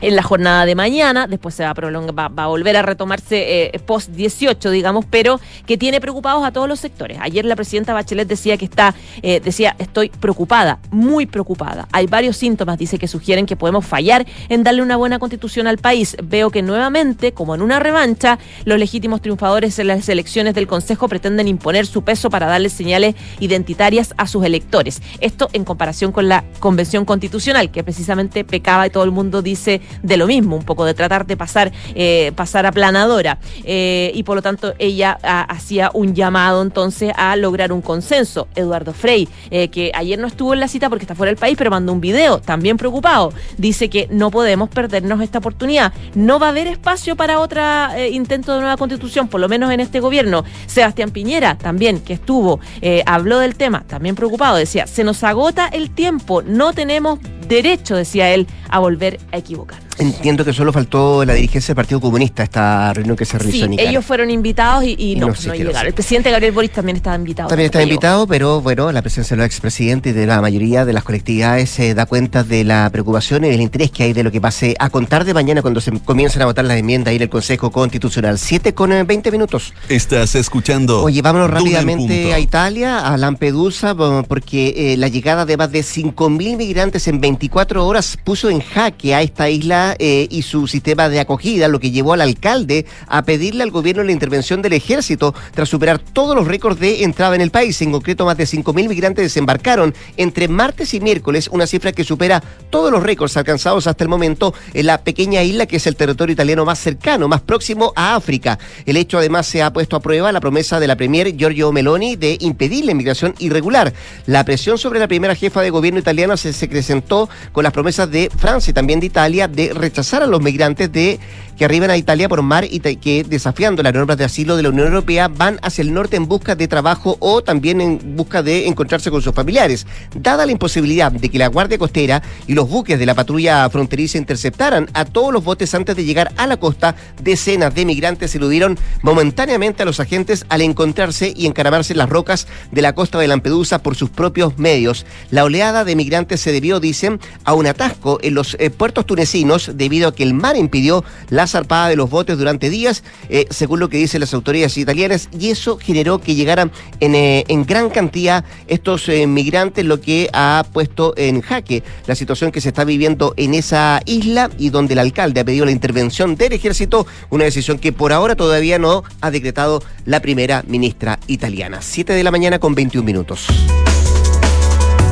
en 0.00 0.16
la 0.16 0.22
jornada 0.22 0.66
de 0.66 0.74
mañana, 0.74 1.26
después 1.26 1.54
se 1.54 1.64
va 1.64 1.70
a 1.70 1.74
prolongar, 1.74 2.38
va, 2.38 2.44
a 2.44 2.46
volver 2.46 2.76
a 2.76 2.82
retomarse 2.82 3.74
eh, 3.74 3.78
post 3.80 4.10
18, 4.10 4.70
digamos, 4.70 5.04
pero 5.08 5.40
que 5.66 5.78
tiene 5.78 6.00
preocupados 6.00 6.44
a 6.44 6.52
todos 6.52 6.68
los 6.68 6.80
sectores. 6.80 7.18
Ayer 7.20 7.44
la 7.44 7.56
presidenta 7.56 7.94
Bachelet 7.94 8.28
decía 8.28 8.56
que 8.56 8.64
está, 8.64 8.94
eh, 9.22 9.40
decía, 9.40 9.76
estoy 9.78 10.08
preocupada, 10.08 10.78
muy 10.90 11.26
preocupada. 11.26 11.88
Hay 11.92 12.06
varios 12.06 12.36
síntomas, 12.36 12.78
dice, 12.78 12.98
que 12.98 13.08
sugieren 13.08 13.46
que 13.46 13.56
podemos 13.56 13.86
fallar 13.86 14.26
en 14.48 14.62
darle 14.62 14.82
una 14.82 14.96
buena 14.96 15.18
constitución 15.18 15.66
al 15.66 15.78
país. 15.78 16.16
Veo 16.22 16.50
que 16.50 16.62
nuevamente, 16.62 17.32
como 17.32 17.54
en 17.54 17.62
una 17.62 17.78
revancha, 17.78 18.38
los 18.64 18.78
legítimos 18.78 19.20
triunfadores 19.20 19.78
en 19.78 19.88
las 19.88 20.08
elecciones 20.08 20.54
del 20.54 20.66
Consejo 20.66 21.08
pretenden 21.08 21.48
imponer 21.48 21.86
su 21.86 22.02
peso 22.02 22.30
para 22.30 22.46
darle 22.46 22.68
señales 22.68 23.14
identitarias 23.40 24.14
a 24.16 24.26
sus 24.26 24.44
electores. 24.44 25.02
Esto 25.20 25.48
en 25.52 25.64
comparación 25.64 26.12
con 26.12 26.28
la 26.28 26.44
Convención 26.60 27.04
Constitucional, 27.04 27.70
que 27.70 27.84
precisamente 27.84 28.44
pecaba 28.44 28.86
y 28.86 28.90
todo 28.90 29.04
el 29.04 29.10
mundo 29.10 29.42
dice 29.42 29.80
de 30.02 30.16
lo 30.16 30.26
mismo, 30.26 30.56
un 30.56 30.64
poco 30.64 30.84
de 30.84 30.94
tratar 30.94 31.26
de 31.26 31.36
pasar, 31.36 31.72
eh, 31.94 32.32
pasar 32.34 32.66
aplanadora. 32.66 33.38
Eh, 33.64 34.10
y 34.14 34.22
por 34.22 34.36
lo 34.36 34.42
tanto 34.42 34.74
ella 34.78 35.18
hacía 35.22 35.90
un 35.94 36.14
llamado 36.14 36.62
entonces 36.62 37.12
a 37.16 37.36
lograr 37.36 37.72
un 37.72 37.82
consenso. 37.82 38.48
Eduardo 38.54 38.92
Frey, 38.92 39.28
eh, 39.50 39.68
que 39.68 39.92
ayer 39.94 40.18
no 40.18 40.26
estuvo 40.26 40.54
en 40.54 40.60
la 40.60 40.68
cita 40.68 40.88
porque 40.88 41.04
está 41.04 41.14
fuera 41.14 41.30
del 41.30 41.38
país, 41.38 41.56
pero 41.56 41.70
mandó 41.70 41.92
un 41.92 42.00
video, 42.00 42.38
también 42.40 42.76
preocupado. 42.76 43.32
Dice 43.58 43.88
que 43.88 44.08
no 44.10 44.30
podemos 44.30 44.68
perdernos 44.68 45.20
esta 45.20 45.38
oportunidad. 45.38 45.92
No 46.14 46.38
va 46.38 46.46
a 46.46 46.50
haber 46.50 46.66
espacio 46.66 47.16
para 47.16 47.40
otro 47.40 47.62
intento 48.10 48.54
de 48.54 48.60
nueva 48.60 48.76
constitución, 48.76 49.28
por 49.28 49.40
lo 49.40 49.48
menos 49.48 49.70
en 49.70 49.80
este 49.80 50.00
gobierno. 50.00 50.44
Sebastián 50.66 51.10
Piñera, 51.10 51.56
también, 51.56 52.00
que 52.00 52.14
estuvo, 52.14 52.60
habló 53.06 53.38
del 53.38 53.56
tema, 53.56 53.84
también 53.86 54.14
preocupado, 54.14 54.56
decía, 54.56 54.86
se 54.86 55.04
nos 55.04 55.22
agota 55.24 55.68
el 55.68 55.90
tiempo, 55.90 56.42
no 56.42 56.72
tenemos 56.72 57.18
derecho, 57.48 57.96
decía 57.96 58.32
él, 58.32 58.46
a 58.68 58.78
volver 58.78 59.18
a 59.32 59.38
equivocar. 59.38 59.85
Entiendo 59.98 60.44
que 60.44 60.52
solo 60.52 60.72
faltó 60.72 61.24
la 61.24 61.34
dirigencia 61.34 61.72
del 61.72 61.76
Partido 61.76 62.00
Comunista 62.00 62.42
esta 62.42 62.92
reunión 62.92 63.16
que 63.16 63.24
se 63.24 63.38
realizó 63.38 63.64
en 63.64 63.78
Ellos 63.78 64.04
fueron 64.04 64.30
invitados 64.30 64.84
y, 64.84 65.16
no, 65.16 65.28
no, 65.28 65.34
llegaron. 65.34 65.86
El 65.86 65.94
presidente 65.94 66.30
Gabriel 66.30 66.52
Boris 66.52 66.70
también 66.70 66.96
estaba 66.96 67.16
invitado. 67.16 67.48
También 67.48 67.66
estaba 67.66 67.82
invitado, 67.82 68.26
pero 68.26 68.60
bueno, 68.60 68.92
la 68.92 69.02
presencia 69.02 69.36
del 69.36 69.46
expresidente 69.46 70.10
y 70.10 70.12
de 70.12 70.26
la 70.26 70.40
mayoría 70.40 70.84
de 70.84 70.92
las 70.92 71.04
colectividades 71.04 71.70
se 71.70 71.94
da 71.94 72.06
cuenta 72.06 72.44
de 72.44 72.64
la 72.64 72.88
preocupación 72.90 73.44
y 73.44 73.48
del 73.48 73.60
interés 73.60 73.90
que 73.90 74.04
hay 74.04 74.12
de 74.12 74.22
lo 74.22 74.30
que 74.30 74.40
pase 74.40 74.74
a 74.78 74.90
contar 74.90 75.24
de 75.24 75.34
mañana 75.34 75.62
cuando 75.62 75.80
se 75.80 75.92
comiencen 76.00 76.42
a 76.42 76.46
votar 76.46 76.64
las 76.64 76.78
enmiendas 76.78 77.10
ahí 77.10 77.16
en 77.16 77.22
el 77.22 77.28
Consejo 77.28 77.70
Constitucional. 77.70 78.38
Siete 78.38 78.74
con 78.74 78.90
20 78.90 79.30
minutos. 79.30 79.72
Estás 79.88 80.34
escuchando. 80.34 81.02
Oye, 81.02 81.22
vámonos 81.22 81.50
rápidamente 81.50 82.32
a 82.34 82.38
Italia, 82.38 83.06
a 83.06 83.16
Lampedusa, 83.16 83.94
porque 84.28 84.92
eh, 84.92 84.96
la 84.96 85.08
llegada 85.08 85.46
de 85.46 85.56
más 85.56 85.72
de 85.72 85.80
5.000 85.80 86.56
migrantes 86.56 87.08
en 87.08 87.20
24 87.20 87.86
horas 87.86 88.18
puso 88.22 88.50
en 88.50 88.60
jaque 88.60 89.14
a 89.14 89.22
esta 89.22 89.48
isla 89.48 89.85
eh, 89.98 90.26
y 90.30 90.42
su 90.42 90.66
sistema 90.66 91.08
de 91.08 91.20
acogida, 91.20 91.68
lo 91.68 91.78
que 91.78 91.90
llevó 91.90 92.14
al 92.14 92.20
alcalde 92.22 92.86
a 93.06 93.22
pedirle 93.22 93.62
al 93.62 93.70
gobierno 93.70 94.02
la 94.02 94.12
intervención 94.12 94.62
del 94.62 94.72
ejército 94.72 95.34
tras 95.54 95.68
superar 95.68 95.98
todos 95.98 96.34
los 96.34 96.48
récords 96.48 96.80
de 96.80 97.04
entrada 97.04 97.34
en 97.34 97.40
el 97.40 97.50
país. 97.50 97.80
En 97.82 97.92
concreto, 97.92 98.24
más 98.24 98.36
de 98.36 98.44
5.000 98.44 98.88
migrantes 98.88 99.24
desembarcaron 99.24 99.94
entre 100.16 100.48
martes 100.48 100.94
y 100.94 101.00
miércoles, 101.00 101.48
una 101.52 101.66
cifra 101.66 101.92
que 101.92 102.04
supera 102.04 102.42
todos 102.70 102.90
los 102.90 103.02
récords 103.02 103.36
alcanzados 103.36 103.86
hasta 103.86 104.04
el 104.04 104.08
momento 104.08 104.54
en 104.74 104.86
la 104.86 104.98
pequeña 105.02 105.42
isla 105.42 105.66
que 105.66 105.76
es 105.76 105.86
el 105.86 105.96
territorio 105.96 106.32
italiano 106.32 106.64
más 106.64 106.78
cercano, 106.78 107.28
más 107.28 107.40
próximo 107.40 107.92
a 107.96 108.16
África. 108.16 108.58
El 108.84 108.96
hecho 108.96 109.18
además 109.18 109.46
se 109.46 109.62
ha 109.62 109.72
puesto 109.72 109.96
a 109.96 110.00
prueba 110.00 110.32
la 110.32 110.40
promesa 110.40 110.80
de 110.80 110.86
la 110.86 110.96
premier 110.96 111.36
Giorgio 111.36 111.72
Meloni 111.72 112.16
de 112.16 112.36
impedir 112.40 112.84
la 112.84 112.92
inmigración 112.92 113.34
irregular. 113.38 113.92
La 114.26 114.44
presión 114.44 114.78
sobre 114.78 115.00
la 115.00 115.08
primera 115.08 115.34
jefa 115.34 115.60
de 115.62 115.70
gobierno 115.70 116.00
italiana 116.00 116.36
se, 116.36 116.52
se 116.52 116.66
acrecentó 116.66 117.28
con 117.52 117.64
las 117.64 117.72
promesas 117.72 118.10
de 118.10 118.30
Francia 118.36 118.70
y 118.70 118.74
también 118.74 119.00
de 119.00 119.06
Italia 119.06 119.48
de 119.48 119.72
rechazar 119.76 120.22
a 120.22 120.26
los 120.26 120.40
migrantes 120.40 120.90
de 120.90 121.18
que 121.56 121.64
arriban 121.64 121.90
a 121.90 121.96
Italia 121.96 122.28
por 122.28 122.42
mar 122.42 122.66
y 122.70 122.80
que 122.80 123.24
desafiando 123.24 123.82
las 123.82 123.94
normas 123.94 124.16
de 124.16 124.24
asilo 124.24 124.56
de 124.56 124.62
la 124.62 124.68
Unión 124.68 124.88
Europea 124.88 125.28
van 125.28 125.58
hacia 125.62 125.82
el 125.82 125.92
norte 125.92 126.16
en 126.16 126.26
busca 126.26 126.54
de 126.54 126.68
trabajo 126.68 127.16
o 127.20 127.42
también 127.42 127.80
en 127.80 128.16
busca 128.16 128.42
de 128.42 128.66
encontrarse 128.66 129.10
con 129.10 129.22
sus 129.22 129.34
familiares. 129.34 129.86
Dada 130.14 130.46
la 130.46 130.52
imposibilidad 130.52 131.10
de 131.10 131.28
que 131.28 131.38
la 131.38 131.48
Guardia 131.48 131.78
Costera 131.78 132.22
y 132.46 132.54
los 132.54 132.68
buques 132.68 132.98
de 132.98 133.06
la 133.06 133.14
patrulla 133.14 133.68
fronteriza 133.70 134.18
interceptaran 134.18 134.88
a 134.92 135.04
todos 135.04 135.32
los 135.32 135.44
botes 135.44 135.74
antes 135.74 135.96
de 135.96 136.04
llegar 136.04 136.32
a 136.36 136.46
la 136.46 136.58
costa, 136.58 136.94
decenas 137.22 137.74
de 137.74 137.84
migrantes 137.84 138.34
eludieron 138.34 138.78
momentáneamente 139.02 139.82
a 139.82 139.86
los 139.86 140.00
agentes 140.00 140.44
al 140.48 140.60
encontrarse 140.60 141.32
y 141.34 141.46
encaramarse 141.46 141.92
en 141.92 141.98
las 141.98 142.08
rocas 142.08 142.46
de 142.70 142.82
la 142.82 142.94
costa 142.94 143.18
de 143.18 143.28
Lampedusa 143.28 143.82
por 143.82 143.96
sus 143.96 144.10
propios 144.10 144.58
medios. 144.58 145.06
La 145.30 145.44
oleada 145.44 145.84
de 145.84 145.96
migrantes 145.96 146.40
se 146.40 146.52
debió, 146.52 146.80
dicen, 146.80 147.20
a 147.44 147.54
un 147.54 147.66
atasco 147.66 148.18
en 148.22 148.34
los 148.34 148.56
eh, 148.58 148.70
puertos 148.70 149.06
tunecinos 149.06 149.70
debido 149.74 150.08
a 150.08 150.14
que 150.14 150.22
el 150.22 150.34
mar 150.34 150.56
impidió 150.56 151.04
la 151.30 151.45
zarpada 151.46 151.88
de 151.88 151.96
los 151.96 152.10
botes 152.10 152.38
durante 152.38 152.70
días, 152.70 153.02
eh, 153.28 153.46
según 153.50 153.80
lo 153.80 153.88
que 153.88 153.98
dicen 153.98 154.20
las 154.20 154.34
autoridades 154.34 154.76
italianas, 154.76 155.28
y 155.38 155.50
eso 155.50 155.78
generó 155.78 156.20
que 156.20 156.34
llegaran 156.34 156.72
en, 157.00 157.14
eh, 157.14 157.44
en 157.48 157.64
gran 157.64 157.90
cantidad 157.90 158.44
estos 158.66 159.08
eh, 159.08 159.26
migrantes, 159.26 159.84
lo 159.84 160.00
que 160.00 160.28
ha 160.32 160.64
puesto 160.72 161.14
en 161.16 161.40
jaque 161.40 161.82
la 162.06 162.14
situación 162.14 162.52
que 162.52 162.60
se 162.60 162.68
está 162.68 162.84
viviendo 162.84 163.34
en 163.36 163.54
esa 163.54 164.00
isla 164.06 164.50
y 164.58 164.70
donde 164.70 164.94
el 164.94 165.00
alcalde 165.00 165.40
ha 165.40 165.44
pedido 165.44 165.64
la 165.64 165.72
intervención 165.72 166.36
del 166.36 166.52
ejército, 166.52 167.06
una 167.30 167.44
decisión 167.44 167.78
que 167.78 167.92
por 167.92 168.12
ahora 168.12 168.36
todavía 168.36 168.78
no 168.78 169.04
ha 169.20 169.30
decretado 169.30 169.82
la 170.04 170.20
primera 170.20 170.64
ministra 170.66 171.18
italiana. 171.26 171.78
Siete 171.82 172.12
de 172.12 172.24
la 172.24 172.30
mañana 172.30 172.58
con 172.58 172.74
21 172.74 173.04
minutos. 173.04 173.46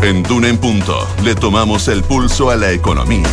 En 0.03 0.23
Duna 0.23 0.49
en 0.49 0.59
Punto 0.59 1.09
le 1.23 1.35
tomamos 1.35 1.89
el 1.89 2.03
pulso 2.03 2.51
a 2.51 2.57
la 2.57 2.73
economía. 2.73 3.31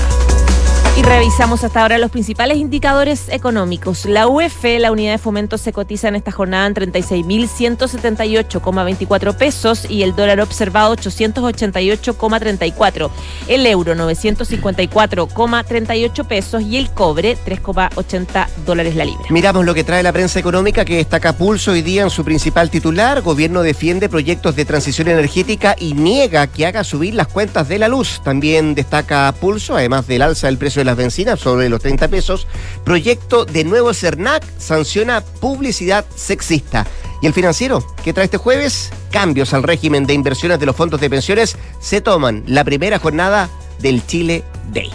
Y 0.97 1.03
revisamos 1.03 1.63
hasta 1.63 1.83
ahora 1.83 1.97
los 1.97 2.11
principales 2.11 2.57
indicadores 2.57 3.29
económicos. 3.29 4.03
La 4.03 4.27
UEF, 4.27 4.65
la 4.77 4.91
unidad 4.91 5.13
de 5.13 5.19
fomento, 5.19 5.57
se 5.57 5.71
cotiza 5.71 6.09
en 6.09 6.15
esta 6.15 6.33
jornada 6.33 6.67
en 6.67 6.75
36.178,24 6.75 9.37
pesos 9.37 9.89
y 9.89 10.03
el 10.03 10.17
dólar 10.17 10.41
observado 10.41 10.93
888,34. 10.97 13.09
El 13.47 13.65
euro 13.67 13.95
954,38 13.95 16.27
pesos 16.27 16.61
y 16.61 16.75
el 16.75 16.91
cobre 16.91 17.37
3,80 17.37 18.47
dólares 18.65 18.97
la 18.97 19.05
libra. 19.05 19.23
Miramos 19.29 19.63
lo 19.63 19.73
que 19.73 19.85
trae 19.85 20.03
la 20.03 20.11
prensa 20.11 20.39
económica 20.39 20.83
que 20.83 20.97
destaca 20.97 21.37
Pulso 21.37 21.71
hoy 21.71 21.83
día 21.83 22.03
en 22.03 22.09
su 22.09 22.25
principal 22.25 22.69
titular. 22.69 23.21
Gobierno 23.21 23.61
defiende 23.61 24.09
proyectos 24.09 24.57
de 24.57 24.65
transición 24.65 25.07
energética 25.07 25.73
y 25.79 25.93
niega 25.93 26.47
que 26.47 26.65
haga 26.65 26.83
subir 26.83 27.13
las 27.13 27.27
cuentas 27.27 27.69
de 27.69 27.79
la 27.79 27.87
luz. 27.87 28.19
También 28.25 28.75
destaca 28.75 29.33
Pulso, 29.39 29.77
además 29.77 30.05
del 30.05 30.23
alza 30.23 30.47
del 30.47 30.57
precio 30.57 30.80
de 30.81 30.85
las 30.85 30.97
bencinas 30.97 31.39
sobre 31.39 31.69
los 31.69 31.81
30 31.81 32.07
pesos. 32.07 32.47
Proyecto 32.83 33.45
de 33.45 33.63
nuevo 33.63 33.93
CERNAC 33.93 34.43
sanciona 34.57 35.21
publicidad 35.21 36.05
sexista. 36.15 36.85
Y 37.21 37.27
el 37.27 37.33
financiero, 37.33 37.85
que 38.03 38.13
trae 38.13 38.25
este 38.25 38.37
jueves 38.37 38.89
cambios 39.11 39.53
al 39.53 39.63
régimen 39.63 40.05
de 40.05 40.13
inversiones 40.13 40.59
de 40.59 40.65
los 40.65 40.75
fondos 40.75 40.99
de 40.99 41.09
pensiones, 41.09 41.55
se 41.79 42.01
toman 42.01 42.43
la 42.47 42.63
primera 42.63 42.97
jornada 42.97 43.49
del 43.79 44.05
Chile 44.05 44.43
Day. 44.73 44.91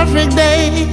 Perfect 0.00 0.34
day. 0.34 0.88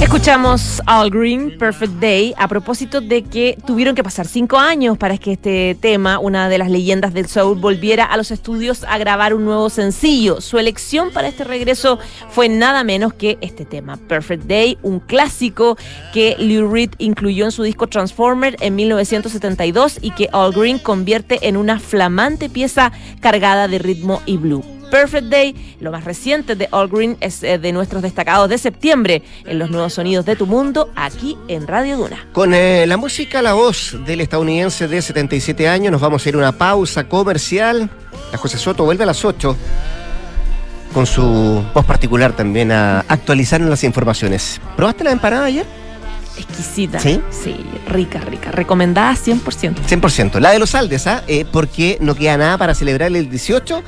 Escuchamos 0.00 0.80
All 0.86 1.10
Green, 1.10 1.58
Perfect 1.58 1.94
Day, 1.94 2.34
a 2.36 2.46
propósito 2.46 3.00
de 3.00 3.24
que 3.24 3.58
tuvieron 3.66 3.96
que 3.96 4.04
pasar 4.04 4.26
cinco 4.28 4.56
años 4.58 4.98
para 4.98 5.18
que 5.18 5.32
este 5.32 5.76
tema, 5.80 6.18
una 6.18 6.48
de 6.48 6.58
las 6.58 6.70
leyendas 6.70 7.12
del 7.12 7.26
soul, 7.26 7.58
volviera 7.58 8.04
a 8.04 8.16
los 8.16 8.30
estudios 8.30 8.84
a 8.84 8.98
grabar 8.98 9.34
un 9.34 9.44
nuevo 9.44 9.68
sencillo. 9.68 10.40
Su 10.40 10.58
elección 10.58 11.10
para 11.12 11.28
este 11.28 11.44
regreso 11.44 11.98
fue 12.30 12.48
nada 12.48 12.84
menos 12.84 13.14
que 13.14 13.38
este 13.40 13.64
tema, 13.64 13.96
Perfect 13.96 14.44
Day, 14.44 14.78
un 14.82 15.00
clásico 15.00 15.76
que 16.12 16.36
Lou 16.38 16.72
Reed 16.72 16.90
incluyó 16.98 17.46
en 17.46 17.52
su 17.52 17.64
disco 17.64 17.88
Transformer 17.88 18.56
en 18.60 18.76
1972 18.76 19.98
y 20.02 20.12
que 20.12 20.28
All 20.32 20.52
Green 20.52 20.78
convierte 20.78 21.48
en 21.48 21.56
una 21.56 21.80
flamante 21.80 22.48
pieza 22.48 22.92
cargada 23.20 23.66
de 23.66 23.78
ritmo 23.78 24.20
y 24.26 24.36
blue. 24.36 24.81
Perfect 24.92 25.28
Day, 25.28 25.76
lo 25.80 25.90
más 25.90 26.04
reciente 26.04 26.54
de 26.54 26.68
All 26.70 26.86
Green 26.86 27.16
es 27.20 27.42
eh, 27.42 27.56
de 27.56 27.72
nuestros 27.72 28.02
destacados 28.02 28.50
de 28.50 28.58
septiembre 28.58 29.22
en 29.46 29.58
los 29.58 29.70
nuevos 29.70 29.94
sonidos 29.94 30.26
de 30.26 30.36
tu 30.36 30.46
mundo 30.46 30.90
aquí 30.94 31.38
en 31.48 31.66
Radio 31.66 31.96
Duna. 31.96 32.26
Con 32.32 32.52
eh, 32.52 32.84
la 32.86 32.98
música, 32.98 33.40
la 33.40 33.54
voz 33.54 33.96
del 34.04 34.20
estadounidense 34.20 34.88
de 34.88 35.00
77 35.00 35.66
años, 35.66 35.92
nos 35.92 36.02
vamos 36.02 36.26
a 36.26 36.28
ir 36.28 36.34
a 36.34 36.38
una 36.38 36.52
pausa 36.52 37.08
comercial. 37.08 37.88
La 38.32 38.36
José 38.36 38.58
Soto 38.58 38.84
vuelve 38.84 39.04
a 39.04 39.06
las 39.06 39.24
8 39.24 39.56
con 40.92 41.06
su 41.06 41.64
voz 41.72 41.86
particular 41.86 42.36
también 42.36 42.70
a 42.70 43.00
actualizarnos 43.08 43.70
las 43.70 43.84
informaciones. 43.84 44.60
¿Probaste 44.76 45.04
la 45.04 45.12
empanada 45.12 45.46
ayer? 45.46 45.64
Exquisita. 46.36 46.98
¿Sí? 46.98 47.20
Sí, 47.30 47.56
rica, 47.88 48.20
rica. 48.20 48.50
Recomendada 48.50 49.14
100%. 49.14 49.74
100%. 49.86 50.40
La 50.40 50.50
de 50.50 50.58
los 50.58 50.74
Aldes, 50.74 51.06
¿ah? 51.06 51.22
Eh, 51.26 51.44
porque 51.50 51.98
no 52.00 52.14
queda 52.14 52.36
nada 52.36 52.58
para 52.58 52.74
celebrar 52.74 53.14
el 53.14 53.28
18 53.30 53.82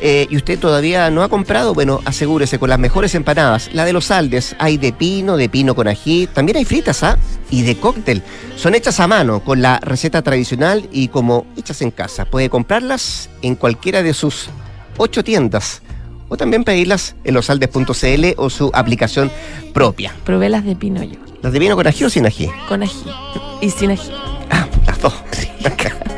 eh, 0.00 0.26
y 0.30 0.36
usted 0.36 0.58
todavía 0.58 1.10
no 1.10 1.22
ha 1.22 1.28
comprado, 1.28 1.74
bueno, 1.74 2.00
asegúrese 2.04 2.58
con 2.58 2.70
las 2.70 2.78
mejores 2.78 3.14
empanadas. 3.14 3.70
La 3.72 3.84
de 3.84 3.92
los 3.92 4.10
Aldes, 4.10 4.54
hay 4.58 4.76
de 4.76 4.92
pino, 4.92 5.36
de 5.36 5.48
pino 5.48 5.74
con 5.74 5.88
ají, 5.88 6.28
también 6.32 6.58
hay 6.58 6.64
fritas, 6.64 7.02
¿ah? 7.02 7.18
Y 7.50 7.62
de 7.62 7.76
cóctel. 7.76 8.22
Son 8.56 8.74
hechas 8.74 9.00
a 9.00 9.08
mano, 9.08 9.40
con 9.40 9.60
la 9.60 9.80
receta 9.80 10.22
tradicional 10.22 10.88
y 10.92 11.08
como 11.08 11.46
hechas 11.56 11.82
en 11.82 11.90
casa. 11.90 12.24
Puede 12.24 12.48
comprarlas 12.48 13.28
en 13.42 13.56
cualquiera 13.56 14.02
de 14.02 14.14
sus 14.14 14.48
ocho 14.96 15.24
tiendas. 15.24 15.82
O 16.28 16.36
también 16.36 16.64
pedirlas 16.64 17.16
en 17.24 17.34
losaldes.cl 17.34 18.34
o 18.36 18.50
su 18.50 18.70
aplicación 18.74 19.30
propia. 19.72 20.14
Probé 20.24 20.48
las 20.48 20.64
de 20.64 20.76
pino 20.76 21.02
yo. 21.02 21.18
¿Las 21.42 21.52
de 21.52 21.60
pino 21.60 21.76
con 21.76 21.86
ají 21.86 22.04
o 22.04 22.10
sin 22.10 22.26
ají? 22.26 22.50
Con 22.68 22.82
ají. 22.82 23.04
Y 23.60 23.70
sin 23.70 23.90
ají. 23.92 24.10
Ah, 24.50 24.66
las 24.86 25.00
dos. 25.00 25.14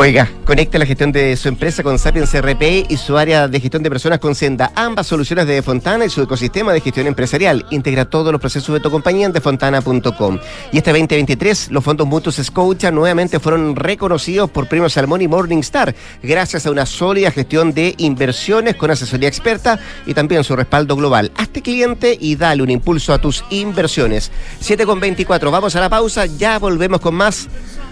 Oiga, 0.00 0.30
conecte 0.44 0.78
la 0.78 0.86
gestión 0.86 1.10
de 1.10 1.36
su 1.36 1.48
empresa 1.48 1.82
con 1.82 1.98
Sapiens 1.98 2.32
RP 2.32 2.86
y 2.88 2.96
su 2.98 3.18
área 3.18 3.48
de 3.48 3.58
gestión 3.58 3.82
de 3.82 3.90
personas 3.90 4.20
con 4.20 4.36
Senda. 4.36 4.70
Ambas 4.76 5.08
soluciones 5.08 5.48
de 5.48 5.54
Defontana 5.54 6.04
y 6.04 6.08
su 6.08 6.22
ecosistema 6.22 6.72
de 6.72 6.80
gestión 6.80 7.08
empresarial. 7.08 7.66
Integra 7.70 8.04
todos 8.04 8.30
los 8.30 8.40
procesos 8.40 8.72
de 8.72 8.78
tu 8.78 8.92
compañía 8.92 9.26
en 9.26 9.32
defontana.com. 9.32 10.38
Y 10.70 10.78
este 10.78 10.92
2023, 10.92 11.72
los 11.72 11.82
fondos 11.82 12.06
mutuos 12.06 12.36
Scotia 12.36 12.92
nuevamente 12.92 13.40
fueron 13.40 13.74
reconocidos 13.74 14.48
por 14.50 14.68
Premio 14.68 14.88
Salmón 14.88 15.20
y 15.20 15.26
Morningstar, 15.26 15.92
gracias 16.22 16.64
a 16.66 16.70
una 16.70 16.86
sólida 16.86 17.32
gestión 17.32 17.74
de 17.74 17.96
inversiones 17.98 18.76
con 18.76 18.92
asesoría 18.92 19.28
experta 19.28 19.80
y 20.06 20.14
también 20.14 20.44
su 20.44 20.54
respaldo 20.54 20.94
global. 20.94 21.32
Hazte 21.36 21.60
cliente 21.60 22.16
y 22.20 22.36
dale 22.36 22.62
un 22.62 22.70
impulso 22.70 23.12
a 23.12 23.18
tus 23.18 23.44
inversiones. 23.50 24.30
7 24.60 24.86
con 24.86 25.00
24. 25.00 25.50
Vamos 25.50 25.74
a 25.74 25.80
la 25.80 25.88
pausa. 25.88 26.26
Ya 26.26 26.60
volvemos 26.60 27.00
con 27.00 27.16
más 27.16 27.48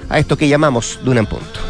a 0.09 0.19
esto 0.19 0.37
que 0.37 0.49
llamamos 0.49 0.99
Duna 1.03 1.21
en 1.21 1.27
Punto. 1.27 1.61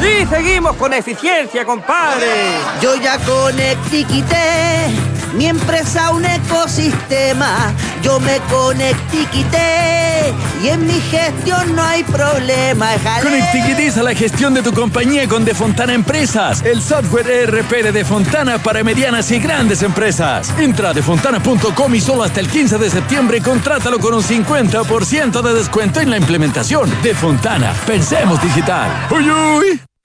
Y 0.00 0.26
seguimos 0.26 0.76
con 0.76 0.92
eficiencia, 0.92 1.64
compadre. 1.64 2.56
Yo 2.80 2.96
ya 2.96 3.18
conectiquité 3.18 5.11
mi 5.34 5.46
empresa 5.46 6.10
un 6.10 6.24
ecosistema. 6.24 7.72
Yo 8.02 8.20
me 8.20 8.38
conectiquité 8.50 10.34
y 10.62 10.68
en 10.68 10.86
mi 10.86 11.00
gestión 11.00 11.74
no 11.74 11.82
hay 11.82 12.02
problema. 12.04 12.88
Conectiquitiza 13.22 14.02
la 14.02 14.14
gestión 14.14 14.54
de 14.54 14.62
tu 14.62 14.72
compañía 14.72 15.28
con 15.28 15.44
Defontana 15.44 15.92
Empresas, 15.94 16.62
el 16.62 16.82
software 16.82 17.28
ERP 17.28 17.70
de 17.82 17.92
Defontana 17.92 18.58
para 18.58 18.82
medianas 18.82 19.30
y 19.30 19.38
grandes 19.38 19.82
empresas. 19.82 20.52
Entra 20.58 20.90
a 20.90 20.92
defontana.com 20.92 21.94
y 21.94 22.00
solo 22.00 22.22
hasta 22.22 22.40
el 22.40 22.48
15 22.48 22.78
de 22.78 22.90
septiembre 22.90 23.40
contrátalo 23.40 23.98
con 23.98 24.14
un 24.14 24.22
50% 24.22 25.42
de 25.42 25.54
descuento 25.54 26.00
en 26.00 26.10
la 26.10 26.16
implementación. 26.16 26.90
Defontana, 27.02 27.72
pensemos 27.86 28.42
digital. 28.42 28.90
¡Uy, 29.10 29.30
uy! 29.30 29.91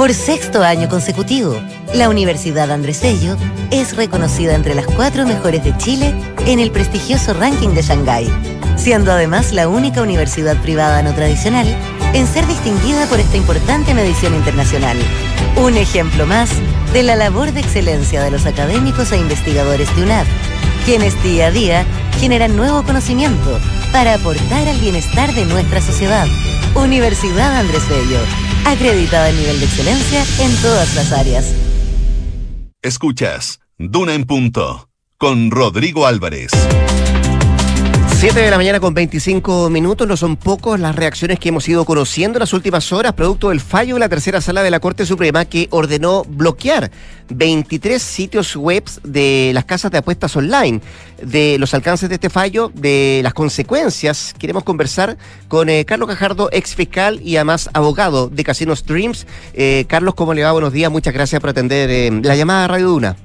Por 0.00 0.14
sexto 0.14 0.62
año 0.62 0.88
consecutivo, 0.88 1.60
la 1.92 2.08
Universidad 2.08 2.70
Andrés 2.70 3.02
Bello 3.02 3.36
es 3.70 3.94
reconocida 3.94 4.54
entre 4.54 4.74
las 4.74 4.86
cuatro 4.86 5.26
mejores 5.26 5.62
de 5.62 5.76
Chile 5.76 6.14
en 6.46 6.58
el 6.58 6.70
prestigioso 6.70 7.34
ranking 7.34 7.74
de 7.74 7.82
Shanghái 7.82 8.32
siendo 8.78 9.12
además 9.12 9.52
la 9.52 9.68
única 9.68 10.00
universidad 10.00 10.56
privada 10.62 11.02
no 11.02 11.12
tradicional 11.12 11.66
en 12.14 12.26
ser 12.26 12.46
distinguida 12.46 13.04
por 13.08 13.20
esta 13.20 13.36
importante 13.36 13.92
medición 13.92 14.34
internacional. 14.34 14.96
Un 15.56 15.76
ejemplo 15.76 16.24
más 16.24 16.48
de 16.94 17.02
la 17.02 17.14
labor 17.14 17.52
de 17.52 17.60
excelencia 17.60 18.22
de 18.22 18.30
los 18.30 18.46
académicos 18.46 19.12
e 19.12 19.18
investigadores 19.18 19.94
de 19.96 20.02
UNAD, 20.04 20.24
quienes 20.86 21.22
día 21.22 21.48
a 21.48 21.50
día 21.50 21.84
generan 22.18 22.56
nuevo 22.56 22.82
conocimiento 22.84 23.60
para 23.92 24.14
aportar 24.14 24.66
al 24.66 24.78
bienestar 24.78 25.34
de 25.34 25.44
nuestra 25.44 25.82
sociedad. 25.82 26.26
Universidad 26.74 27.54
Andrés 27.58 27.86
Bello, 27.86 28.18
acreditada 28.66 29.30
en 29.30 29.36
nivel 29.36 29.60
de 29.60 29.66
excelencia 29.66 30.24
en 30.40 30.54
todas 30.62 30.94
las 30.94 31.12
áreas. 31.12 31.54
Escuchas 32.82 33.60
Duna 33.78 34.14
en 34.14 34.24
Punto 34.24 34.88
con 35.18 35.50
Rodrigo 35.50 36.06
Álvarez. 36.06 36.50
7 38.20 38.38
de 38.38 38.50
la 38.50 38.58
mañana 38.58 38.80
con 38.80 38.92
25 38.92 39.70
minutos, 39.70 40.06
no 40.06 40.14
son 40.14 40.36
pocos 40.36 40.78
las 40.78 40.94
reacciones 40.94 41.38
que 41.38 41.48
hemos 41.48 41.66
ido 41.70 41.86
conociendo 41.86 42.36
en 42.36 42.40
las 42.40 42.52
últimas 42.52 42.92
horas, 42.92 43.14
producto 43.14 43.48
del 43.48 43.60
fallo 43.60 43.94
de 43.94 44.00
la 44.00 44.10
tercera 44.10 44.42
sala 44.42 44.62
de 44.62 44.70
la 44.70 44.78
Corte 44.78 45.06
Suprema 45.06 45.46
que 45.46 45.68
ordenó 45.70 46.24
bloquear 46.24 46.90
23 47.30 48.02
sitios 48.02 48.56
web 48.56 48.84
de 49.04 49.52
las 49.54 49.64
casas 49.64 49.90
de 49.90 49.96
apuestas 49.96 50.36
online. 50.36 50.82
De 51.22 51.56
los 51.58 51.72
alcances 51.72 52.10
de 52.10 52.16
este 52.16 52.28
fallo, 52.28 52.70
de 52.74 53.20
las 53.22 53.32
consecuencias, 53.32 54.34
queremos 54.38 54.64
conversar 54.64 55.16
con 55.48 55.70
eh, 55.70 55.86
Carlos 55.86 56.10
Cajardo, 56.10 56.50
ex 56.52 56.74
fiscal 56.74 57.22
y 57.24 57.36
además 57.36 57.70
abogado 57.72 58.28
de 58.28 58.44
Casinos 58.44 58.84
Dreams. 58.84 59.26
Eh, 59.54 59.86
Carlos, 59.88 60.14
¿cómo 60.14 60.34
le 60.34 60.42
va? 60.42 60.52
Buenos 60.52 60.74
días, 60.74 60.92
muchas 60.92 61.14
gracias 61.14 61.40
por 61.40 61.48
atender 61.48 61.88
eh, 61.88 62.10
la 62.22 62.36
llamada 62.36 62.66
a 62.66 62.68
Radio 62.68 62.88
Duna. 62.88 63.16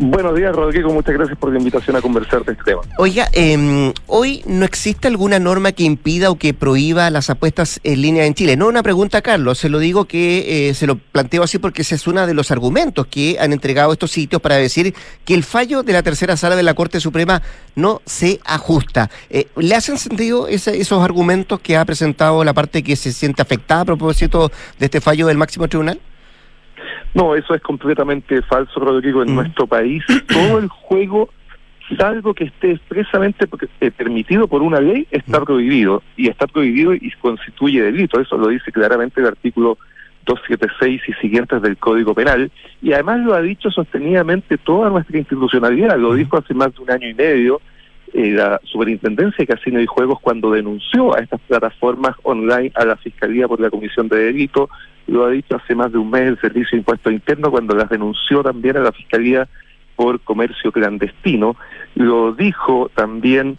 Buenos 0.00 0.36
días, 0.36 0.54
Rodrigo. 0.54 0.92
Muchas 0.92 1.14
gracias 1.14 1.36
por 1.36 1.50
la 1.50 1.58
invitación 1.58 1.96
a 1.96 2.00
conversar 2.00 2.44
de 2.44 2.52
este 2.52 2.62
tema. 2.62 2.82
Oiga, 2.98 3.28
eh, 3.32 3.92
hoy 4.06 4.44
no 4.46 4.64
existe 4.64 5.08
alguna 5.08 5.40
norma 5.40 5.72
que 5.72 5.82
impida 5.82 6.30
o 6.30 6.36
que 6.36 6.54
prohíba 6.54 7.10
las 7.10 7.30
apuestas 7.30 7.80
en 7.82 8.00
línea 8.00 8.24
en 8.24 8.34
Chile. 8.34 8.56
No 8.56 8.68
una 8.68 8.84
pregunta, 8.84 9.22
Carlos. 9.22 9.58
Se 9.58 9.68
lo 9.68 9.80
digo 9.80 10.04
que 10.04 10.68
eh, 10.68 10.74
se 10.74 10.86
lo 10.86 10.98
planteo 10.98 11.42
así 11.42 11.58
porque 11.58 11.82
ese 11.82 11.96
es 11.96 12.06
uno 12.06 12.28
de 12.28 12.34
los 12.34 12.52
argumentos 12.52 13.08
que 13.08 13.38
han 13.40 13.52
entregado 13.52 13.92
estos 13.92 14.12
sitios 14.12 14.40
para 14.40 14.54
decir 14.54 14.94
que 15.24 15.34
el 15.34 15.42
fallo 15.42 15.82
de 15.82 15.92
la 15.92 16.04
tercera 16.04 16.36
sala 16.36 16.54
de 16.54 16.62
la 16.62 16.74
Corte 16.74 17.00
Suprema 17.00 17.42
no 17.74 18.00
se 18.06 18.38
ajusta. 18.44 19.10
Eh, 19.30 19.48
¿Le 19.56 19.74
hacen 19.74 19.98
sentido 19.98 20.46
esos 20.46 21.02
argumentos 21.02 21.58
que 21.58 21.76
ha 21.76 21.84
presentado 21.84 22.44
la 22.44 22.54
parte 22.54 22.84
que 22.84 22.94
se 22.94 23.12
siente 23.12 23.42
afectada 23.42 23.80
a 23.80 23.86
propósito 23.86 24.52
de 24.78 24.84
este 24.84 25.00
fallo 25.00 25.26
del 25.26 25.38
máximo 25.38 25.66
tribunal? 25.66 26.00
No, 27.14 27.34
eso 27.34 27.54
es 27.54 27.62
completamente 27.62 28.42
falso, 28.42 28.80
Rodrigo. 28.80 29.22
En 29.22 29.32
mm. 29.32 29.34
nuestro 29.34 29.66
país, 29.66 30.02
todo 30.26 30.58
el 30.58 30.68
juego, 30.68 31.30
salvo 31.96 32.34
que 32.34 32.44
esté 32.44 32.72
expresamente 32.72 33.46
eh, 33.80 33.90
permitido 33.90 34.46
por 34.46 34.62
una 34.62 34.80
ley, 34.80 35.06
está 35.10 35.40
mm. 35.40 35.44
prohibido. 35.44 36.02
Y 36.16 36.28
está 36.28 36.46
prohibido 36.46 36.94
y 36.94 37.10
constituye 37.20 37.82
delito. 37.82 38.20
Eso 38.20 38.36
lo 38.36 38.48
dice 38.48 38.70
claramente 38.72 39.20
el 39.20 39.26
artículo 39.26 39.78
276 40.26 41.02
y 41.08 41.12
siguientes 41.20 41.62
del 41.62 41.78
Código 41.78 42.14
Penal. 42.14 42.50
Y 42.82 42.92
además 42.92 43.20
lo 43.20 43.34
ha 43.34 43.40
dicho 43.40 43.70
sostenidamente 43.70 44.58
toda 44.58 44.90
nuestra 44.90 45.18
institucionalidad. 45.18 45.98
Lo 45.98 46.14
dijo 46.14 46.36
hace 46.36 46.54
más 46.54 46.74
de 46.74 46.82
un 46.82 46.90
año 46.90 47.08
y 47.08 47.14
medio 47.14 47.60
eh, 48.14 48.30
la 48.30 48.60
Superintendencia 48.64 49.36
de 49.38 49.46
Casino 49.46 49.80
y 49.80 49.86
Juegos 49.86 50.18
cuando 50.20 50.50
denunció 50.50 51.14
a 51.14 51.20
estas 51.20 51.40
plataformas 51.42 52.16
online 52.22 52.72
a 52.74 52.84
la 52.84 52.96
Fiscalía 52.96 53.48
por 53.48 53.60
la 53.60 53.70
Comisión 53.70 54.08
de 54.08 54.18
Delito, 54.18 54.68
lo 55.06 55.24
ha 55.24 55.30
dicho 55.30 55.56
hace 55.56 55.74
más 55.74 55.92
de 55.92 55.98
un 55.98 56.10
mes 56.10 56.22
el 56.22 56.40
Servicio 56.40 56.70
de 56.72 56.78
Impuesto 56.78 57.10
Interno 57.10 57.50
cuando 57.50 57.74
las 57.74 57.88
denunció 57.88 58.42
también 58.42 58.76
a 58.76 58.80
la 58.80 58.92
Fiscalía 58.92 59.48
por 59.96 60.20
comercio 60.20 60.70
clandestino, 60.70 61.56
lo 61.96 62.32
dijo 62.32 62.90
también 62.94 63.58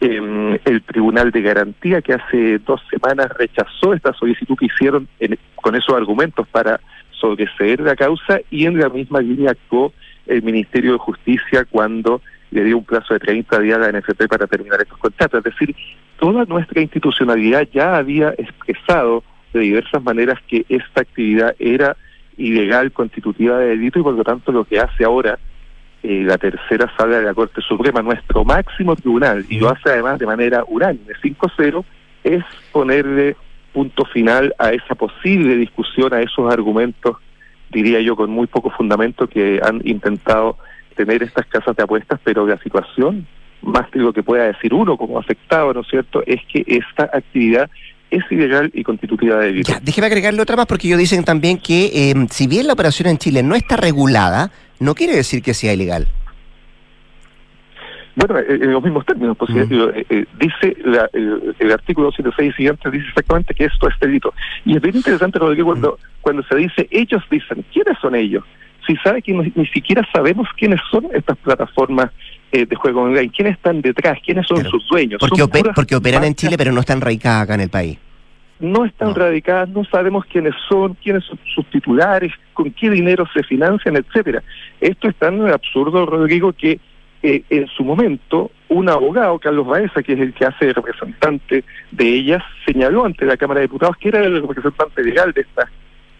eh, 0.00 0.60
el 0.64 0.82
Tribunal 0.82 1.30
de 1.30 1.42
Garantía 1.42 2.02
que 2.02 2.14
hace 2.14 2.58
dos 2.58 2.80
semanas 2.90 3.28
rechazó 3.38 3.94
esta 3.94 4.12
solicitud 4.14 4.56
que 4.56 4.66
hicieron 4.66 5.08
con 5.56 5.74
esos 5.74 5.94
argumentos 5.94 6.48
para 6.48 6.80
sobreseer 7.10 7.80
la 7.80 7.96
causa 7.96 8.40
y 8.50 8.66
en 8.66 8.78
la 8.78 8.88
misma 8.88 9.20
línea 9.20 9.52
actuó 9.52 9.92
el 10.26 10.42
Ministerio 10.42 10.92
de 10.92 10.98
Justicia 10.98 11.64
cuando 11.64 12.20
le 12.54 12.64
dio 12.64 12.78
un 12.78 12.84
plazo 12.84 13.14
de 13.14 13.20
30 13.20 13.58
días 13.58 13.78
a 13.78 13.90
la 13.90 13.98
NFP 13.98 14.28
para 14.28 14.46
terminar 14.46 14.80
estos 14.80 14.96
contratos. 14.98 15.44
Es 15.44 15.52
decir, 15.52 15.74
toda 16.18 16.44
nuestra 16.44 16.80
institucionalidad 16.80 17.66
ya 17.72 17.96
había 17.96 18.30
expresado 18.38 19.24
de 19.52 19.60
diversas 19.60 20.02
maneras 20.02 20.38
que 20.46 20.64
esta 20.68 21.00
actividad 21.00 21.56
era 21.58 21.96
ilegal, 22.36 22.92
constitutiva 22.92 23.58
de 23.58 23.70
delito 23.70 23.98
y 23.98 24.02
por 24.02 24.14
lo 24.14 24.22
tanto 24.22 24.52
lo 24.52 24.64
que 24.64 24.78
hace 24.78 25.04
ahora 25.04 25.38
eh, 26.04 26.22
la 26.24 26.38
tercera 26.38 26.92
sala 26.96 27.18
de 27.18 27.24
la 27.24 27.34
Corte 27.34 27.60
Suprema, 27.60 28.02
nuestro 28.02 28.44
máximo 28.44 28.94
tribunal, 28.94 29.44
y 29.48 29.58
lo 29.58 29.70
hace 29.70 29.90
además 29.90 30.20
de 30.20 30.26
manera 30.26 30.62
unánime, 30.68 31.14
5-0, 31.22 31.84
es 32.22 32.44
ponerle 32.70 33.36
punto 33.72 34.04
final 34.04 34.54
a 34.58 34.72
esa 34.72 34.94
posible 34.94 35.56
discusión, 35.56 36.14
a 36.14 36.20
esos 36.20 36.52
argumentos, 36.52 37.16
diría 37.70 38.00
yo, 38.00 38.14
con 38.14 38.30
muy 38.30 38.46
poco 38.46 38.70
fundamento 38.70 39.26
que 39.26 39.60
han 39.62 39.80
intentado 39.84 40.58
tener 40.94 41.22
estas 41.22 41.46
casas 41.46 41.76
de 41.76 41.82
apuestas, 41.82 42.20
pero 42.24 42.46
la 42.46 42.58
situación, 42.58 43.26
más 43.62 43.88
que 43.90 43.98
lo 43.98 44.12
que 44.12 44.22
pueda 44.22 44.44
decir 44.44 44.72
uno 44.72 44.96
como 44.96 45.18
afectado, 45.18 45.72
¿no 45.74 45.80
es 45.80 45.88
cierto?, 45.88 46.22
es 46.26 46.40
que 46.52 46.64
esta 46.66 47.04
actividad 47.12 47.70
es 48.10 48.24
ilegal 48.30 48.70
y 48.72 48.82
constitutiva 48.84 49.36
de 49.40 49.46
delito. 49.46 49.72
déjeme 49.82 50.06
agregarle 50.06 50.40
otra 50.40 50.56
más 50.56 50.66
porque 50.66 50.86
ellos 50.86 50.98
dicen 50.98 51.24
también 51.24 51.58
que 51.58 52.10
eh, 52.10 52.14
si 52.30 52.46
bien 52.46 52.66
la 52.66 52.72
operación 52.72 53.08
en 53.08 53.18
Chile 53.18 53.42
no 53.42 53.54
está 53.54 53.76
regulada, 53.76 54.50
no 54.78 54.94
quiere 54.94 55.16
decir 55.16 55.42
que 55.42 55.54
sea 55.54 55.72
ilegal. 55.72 56.06
Bueno, 58.16 58.38
eh, 58.38 58.44
en 58.48 58.72
los 58.72 58.82
mismos 58.82 59.04
términos, 59.04 59.36
pues, 59.36 59.50
eh, 59.56 60.26
dice 60.38 60.76
el, 61.58 61.72
artículo 61.72 62.06
206 62.08 62.54
siguiente 62.54 62.90
dice 62.90 63.06
exactamente 63.08 63.54
que 63.54 63.64
esto 63.64 63.88
es 63.88 63.98
delito. 63.98 64.32
Y 64.64 64.76
es 64.76 64.82
bien 64.82 64.96
interesante, 64.96 65.38
Rodrigo, 65.38 65.66
cuando, 65.66 65.98
cuando 66.20 66.42
se 66.44 66.54
dice, 66.54 66.86
ellos 66.90 67.22
dicen, 67.30 67.64
¿quiénes 67.72 67.98
son 68.00 68.14
ellos? 68.14 68.44
Si 68.86 68.96
sabe 68.96 69.22
que 69.22 69.32
ni 69.32 69.66
siquiera 69.66 70.06
sabemos 70.12 70.48
quiénes 70.56 70.80
son 70.90 71.08
estas 71.12 71.36
plataformas 71.38 72.10
eh, 72.52 72.66
de 72.66 72.76
juego 72.76 73.02
online, 73.02 73.30
quiénes 73.30 73.56
están 73.56 73.80
detrás, 73.80 74.18
quiénes 74.24 74.46
son 74.46 74.64
sus 74.64 74.86
dueños. 74.88 75.18
Porque, 75.20 75.42
porque 75.74 75.96
operan 75.96 76.24
en 76.24 76.34
Chile, 76.34 76.56
pero 76.56 76.72
no 76.72 76.80
están 76.80 77.00
radicadas 77.00 77.42
acá 77.42 77.54
en 77.54 77.60
el 77.62 77.70
país. 77.70 77.98
No 78.60 78.84
están 78.84 79.14
radicadas, 79.14 79.68
no 79.68 79.84
sabemos 79.84 80.24
quiénes 80.26 80.54
son, 80.68 80.94
quiénes 80.94 81.24
son 81.24 81.38
sus 81.54 81.66
titulares, 81.70 82.32
con 82.52 82.70
qué 82.70 82.88
dinero 82.88 83.26
se 83.34 83.42
financian, 83.42 83.96
etcétera. 83.96 84.42
Esto 84.80 85.08
es 85.08 85.16
tan 85.16 85.44
absurdo, 85.48 86.06
Rodrigo, 86.06 86.52
que 86.52 86.78
eh, 87.22 87.42
en 87.50 87.66
su 87.68 87.82
momento 87.84 88.52
un 88.68 88.88
abogado, 88.88 89.38
Carlos 89.38 89.66
Baeza, 89.66 90.02
que 90.02 90.12
es 90.12 90.20
el 90.20 90.32
que 90.34 90.44
hace 90.44 90.72
representante 90.72 91.64
de 91.90 92.08
ellas, 92.08 92.42
señaló 92.64 93.04
ante 93.04 93.24
la 93.24 93.36
Cámara 93.36 93.60
de 93.60 93.66
Diputados 93.66 93.96
que 93.96 94.08
era 94.08 94.20
el 94.20 94.40
representante 94.40 95.02
legal 95.02 95.32
de 95.32 95.40
estas 95.40 95.70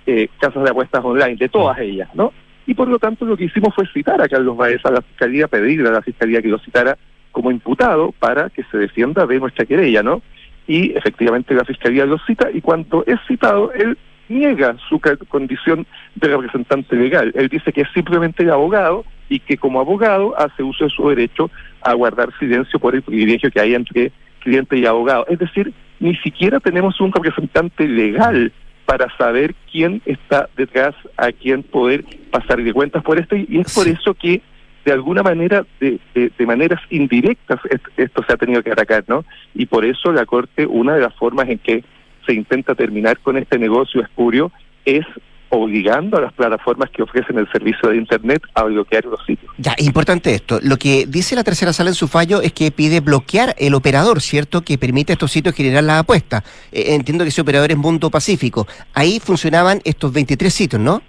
eh, 0.06 0.28
casas 0.38 0.64
de 0.64 0.70
apuestas 0.70 1.04
online, 1.04 1.36
de 1.36 1.48
todas 1.48 1.78
ellas, 1.78 2.08
¿no? 2.14 2.32
Y 2.66 2.74
por 2.74 2.88
lo 2.88 2.98
tanto 2.98 3.24
lo 3.24 3.36
que 3.36 3.44
hicimos 3.44 3.74
fue 3.74 3.86
citar 3.92 4.20
a 4.20 4.28
Carlos 4.28 4.56
Baez 4.56 4.84
a 4.84 4.90
la 4.90 5.02
Fiscalía, 5.02 5.48
pedirle 5.48 5.88
a 5.88 5.92
la 5.92 6.02
Fiscalía 6.02 6.42
que 6.42 6.48
lo 6.48 6.58
citara 6.58 6.96
como 7.32 7.50
imputado 7.50 8.12
para 8.12 8.48
que 8.50 8.62
se 8.70 8.78
defienda 8.78 9.26
de 9.26 9.40
nuestra 9.40 9.66
querella, 9.66 10.02
¿no? 10.02 10.22
Y 10.66 10.96
efectivamente 10.96 11.54
la 11.54 11.64
Fiscalía 11.64 12.06
lo 12.06 12.18
cita 12.18 12.48
y 12.52 12.60
cuando 12.60 13.04
es 13.06 13.18
citado, 13.26 13.72
él 13.72 13.98
niega 14.28 14.76
su 14.88 15.00
condición 15.28 15.86
de 16.14 16.28
representante 16.28 16.96
legal. 16.96 17.32
Él 17.34 17.48
dice 17.48 17.72
que 17.72 17.82
es 17.82 17.88
simplemente 17.92 18.48
abogado 18.50 19.04
y 19.28 19.40
que 19.40 19.58
como 19.58 19.80
abogado 19.80 20.34
hace 20.38 20.62
uso 20.62 20.84
de 20.84 20.90
su 20.90 21.08
derecho 21.08 21.50
a 21.82 21.92
guardar 21.92 22.30
silencio 22.38 22.78
por 22.78 22.94
el 22.94 23.02
privilegio 23.02 23.50
que 23.50 23.60
hay 23.60 23.74
entre 23.74 24.12
cliente 24.40 24.78
y 24.78 24.86
abogado. 24.86 25.26
Es 25.28 25.38
decir, 25.38 25.72
ni 26.00 26.16
siquiera 26.16 26.60
tenemos 26.60 27.00
un 27.00 27.12
representante 27.12 27.86
legal 27.86 28.52
para 28.84 29.14
saber 29.16 29.54
quién 29.70 30.02
está 30.04 30.48
detrás, 30.56 30.94
a 31.16 31.32
quién 31.32 31.62
poder 31.62 32.04
pasar 32.30 32.62
de 32.62 32.72
cuentas 32.72 33.02
por 33.02 33.18
esto, 33.18 33.36
y 33.36 33.58
es 33.58 33.74
por 33.74 33.88
eso 33.88 34.14
que 34.14 34.42
de 34.84 34.92
alguna 34.92 35.22
manera, 35.22 35.64
de, 35.80 35.98
de, 36.14 36.46
maneras 36.46 36.80
indirectas, 36.90 37.58
esto 37.96 38.22
se 38.26 38.32
ha 38.32 38.36
tenido 38.36 38.62
que 38.62 38.70
atacar, 38.70 39.04
¿no? 39.08 39.24
Y 39.54 39.64
por 39.64 39.86
eso 39.86 40.12
la 40.12 40.26
Corte, 40.26 40.66
una 40.66 40.94
de 40.94 41.00
las 41.00 41.14
formas 41.14 41.48
en 41.48 41.58
que 41.58 41.82
se 42.26 42.34
intenta 42.34 42.74
terminar 42.74 43.18
con 43.20 43.38
este 43.38 43.58
negocio 43.58 44.02
espurio 44.02 44.52
es 44.84 45.06
obligando 45.50 46.18
a 46.18 46.20
las 46.20 46.32
plataformas 46.32 46.90
que 46.90 47.02
ofrecen 47.02 47.38
el 47.38 47.50
servicio 47.50 47.88
de 47.88 47.96
Internet 47.96 48.42
a 48.54 48.64
bloquear 48.64 49.04
los 49.04 49.24
sitios. 49.24 49.52
Ya, 49.58 49.74
importante 49.78 50.34
esto. 50.34 50.58
Lo 50.62 50.76
que 50.76 51.06
dice 51.06 51.36
la 51.36 51.44
tercera 51.44 51.72
sala 51.72 51.90
en 51.90 51.94
su 51.94 52.08
fallo 52.08 52.40
es 52.42 52.52
que 52.52 52.70
pide 52.70 53.00
bloquear 53.00 53.54
el 53.58 53.74
operador, 53.74 54.20
¿cierto? 54.20 54.62
Que 54.62 54.78
permite 54.78 55.12
a 55.12 55.14
estos 55.14 55.30
sitios 55.30 55.54
generar 55.54 55.84
la 55.84 56.00
apuesta. 56.00 56.42
Eh, 56.72 56.94
entiendo 56.94 57.24
que 57.24 57.28
ese 57.28 57.40
operador 57.40 57.70
es 57.70 57.76
Mundo 57.76 58.10
Pacífico. 58.10 58.66
Ahí 58.94 59.20
funcionaban 59.20 59.80
estos 59.84 60.12
23 60.12 60.52
sitios, 60.52 60.82
¿no? 60.82 61.02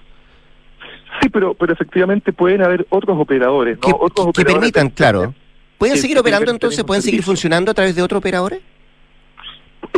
Sí, 1.21 1.29
pero, 1.29 1.53
pero 1.53 1.73
efectivamente 1.73 2.33
pueden 2.33 2.61
haber 2.61 2.85
otros 2.89 3.17
operadores, 3.19 3.77
¿no? 3.81 4.31
Que, 4.33 4.45
permitan, 4.45 4.89
claro. 4.89 5.33
¿Pueden 5.77 5.97
seguir 5.97 6.17
operando 6.19 6.51
entonces? 6.51 6.83
¿Pueden 6.83 7.01
seguir 7.01 7.23
funcionando 7.23 7.71
a 7.71 7.73
través 7.73 7.95
de 7.95 8.01
otros 8.01 8.19
operadores? 8.19 8.59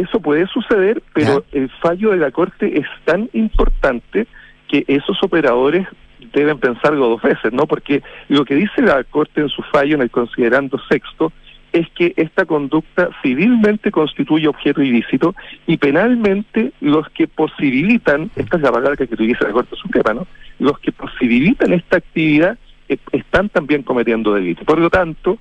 Eso 0.02 0.20
puede 0.20 0.48
suceder, 0.48 1.02
pero 1.14 1.44
el 1.52 1.70
fallo 1.82 2.12
de 2.12 2.18
la 2.18 2.32
Corte 2.32 2.80
es 2.80 2.86
tan 3.06 3.30
importante 3.34 4.28
que 4.68 4.84
esos 4.88 5.22
operadores 5.24 5.88
deben 6.34 6.60
pensarlo 6.60 7.10
dos 7.10 7.22
veces, 7.22 7.52
¿no? 7.54 7.66
Porque 7.68 8.04
lo 8.28 8.46
que 8.46 8.56
dice 8.56 8.82
la 8.82 9.04
Corte 9.04 9.42
en 9.42 9.50
su 9.50 9.62
fallo 9.64 9.96
en 9.96 10.02
el 10.02 10.12
considerando 10.12 10.78
sexto 10.90 11.32
es 11.74 11.90
que 11.92 12.14
esta 12.16 12.46
conducta 12.46 13.10
civilmente 13.22 13.92
constituye 13.92 14.48
objeto 14.48 14.82
ilícito 14.82 15.36
y 15.66 15.78
penalmente 15.78 16.72
los 16.82 17.10
que 17.10 17.28
posibilitan, 17.28 18.32
esta 18.36 18.58
es 18.58 18.64
la 18.64 18.72
palabra 18.72 18.96
que 18.96 19.14
utiliza 19.14 19.48
la 19.48 19.54
Corte 19.54 19.76
Suprema, 19.76 20.14
¿no? 20.14 20.28
Los 20.60 20.80
que 20.80 20.92
posibilitan 20.92 21.74
esta 21.74 21.98
actividad 21.98 22.58
eh, 22.90 22.98
están 23.12 23.50
también 23.50 23.84
cometiendo 23.84 24.34
delito. 24.34 24.64
Por 24.64 24.80
lo 24.80 24.90
tanto, 24.90 25.38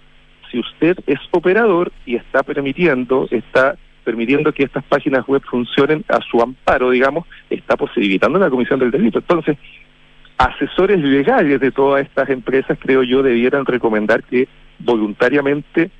si 0.51 0.59
usted 0.59 0.99
es 1.07 1.19
operador 1.31 1.93
y 2.05 2.17
está 2.17 2.43
permitiendo, 2.43 3.29
está 3.31 3.77
permitiendo 4.07 4.53
que 4.53 4.63
estas 4.63 4.85
páginas 4.85 5.27
web 5.27 5.43
funcionen 5.51 6.05
a 6.07 6.21
su 6.21 6.41
amparo, 6.41 6.91
digamos, 6.91 7.27
está 7.51 7.77
posibilitando 7.77 8.39
la 8.39 8.49
comisión 8.49 8.79
del 8.79 8.93
delito. 8.93 9.19
Entonces, 9.19 9.59
asesores 10.39 11.01
legales 11.01 11.59
de 11.59 11.73
todas 11.73 12.03
estas 12.07 12.31
empresas, 12.31 12.79
creo 12.81 13.03
yo, 13.03 13.25
debieran 13.25 13.67
recomendar 13.67 14.23
que 14.23 14.47
voluntariamente 14.79 15.91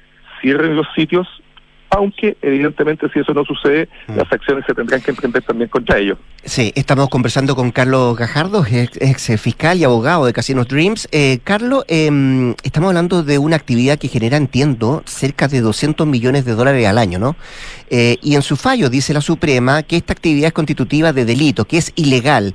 cierren 0.41 0.77
los 0.77 0.87
sitios 0.95 1.27
aunque 1.91 2.37
evidentemente 2.43 3.09
si 3.13 3.21
eso 3.21 3.33
no 3.33 3.45
sucede, 3.45 3.89
mm. 4.09 4.17
las 4.17 4.33
acciones 4.33 4.65
se 4.67 4.75
tendrán 4.75 5.01
que 5.01 5.11
emprender 5.11 5.43
también 5.43 5.69
contra 5.69 5.99
ellos. 5.99 6.19
Sí, 6.45 6.73
estamos 6.75 7.09
conversando 7.09 7.57
con 7.57 7.71
Carlos 7.71 8.17
Gajardo, 8.17 8.65
ex, 8.71 9.41
fiscal 9.41 9.79
y 9.79 9.85
abogado 9.85 10.27
de 10.27 10.33
Casinos 10.33 10.69
Dreams. 10.69 11.09
Eh, 11.11 11.39
Carlos, 11.43 11.85
em, 11.89 12.55
estamos 12.63 12.89
hablando 12.89 13.23
de 13.23 13.39
una 13.39 13.57
actividad 13.57 13.99
que 13.99 14.09
genera, 14.09 14.37
entiendo, 14.37 15.03
cerca 15.07 15.49
de 15.49 15.61
200 15.61 16.07
millones 16.07 16.45
de 16.45 16.55
dólares 16.55 16.87
al 16.87 16.99
año, 16.99 17.19
¿no? 17.19 17.37
Eh, 17.91 18.17
y 18.23 18.35
en 18.35 18.43
su 18.43 18.57
fallo 18.57 18.91
dice 18.91 19.15
la 19.15 19.21
Suprema 19.21 19.83
que 19.83 19.97
esta 19.97 20.13
actividad 20.13 20.49
es 20.49 20.53
constitutiva 20.53 21.13
de 21.13 21.25
delito, 21.25 21.65
que 21.65 21.79
es 21.79 21.93
ilegal. 21.97 22.55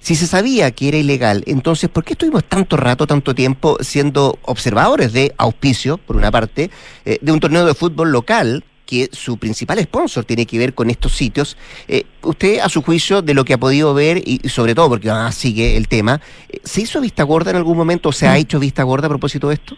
Si 0.00 0.16
se 0.16 0.26
sabía 0.26 0.70
que 0.70 0.88
era 0.88 0.96
ilegal, 0.96 1.44
entonces, 1.46 1.90
¿por 1.90 2.04
qué 2.04 2.14
estuvimos 2.14 2.44
tanto 2.44 2.78
rato, 2.78 3.06
tanto 3.06 3.34
tiempo 3.34 3.76
siendo 3.80 4.38
observadores 4.42 5.12
de 5.12 5.34
auspicio, 5.36 5.98
por 5.98 6.16
una 6.16 6.30
parte, 6.30 6.70
eh, 7.04 7.18
de 7.20 7.32
un 7.32 7.38
torneo 7.38 7.66
de 7.66 7.74
fútbol 7.74 8.10
local 8.10 8.64
que 8.90 9.08
su 9.12 9.38
principal 9.38 9.78
sponsor 9.78 10.24
tiene 10.24 10.46
que 10.46 10.58
ver 10.58 10.74
con 10.74 10.90
estos 10.90 11.12
sitios. 11.12 11.56
Eh, 11.86 12.02
usted, 12.22 12.58
a 12.58 12.68
su 12.68 12.82
juicio, 12.82 13.22
de 13.22 13.34
lo 13.34 13.44
que 13.44 13.54
ha 13.54 13.58
podido 13.58 13.94
ver, 13.94 14.18
y 14.18 14.40
sobre 14.48 14.74
todo 14.74 14.88
porque 14.88 15.08
ah, 15.10 15.30
sigue 15.30 15.76
el 15.76 15.86
tema, 15.86 16.20
eh, 16.48 16.58
¿se 16.64 16.82
hizo 16.82 17.00
vista 17.00 17.22
gorda 17.22 17.52
en 17.52 17.56
algún 17.56 17.76
momento 17.76 18.08
o 18.08 18.12
se 18.12 18.26
ha 18.26 18.36
hecho 18.36 18.58
vista 18.58 18.82
gorda 18.82 19.06
a 19.06 19.10
propósito 19.10 19.48
de 19.48 19.54
esto? 19.54 19.76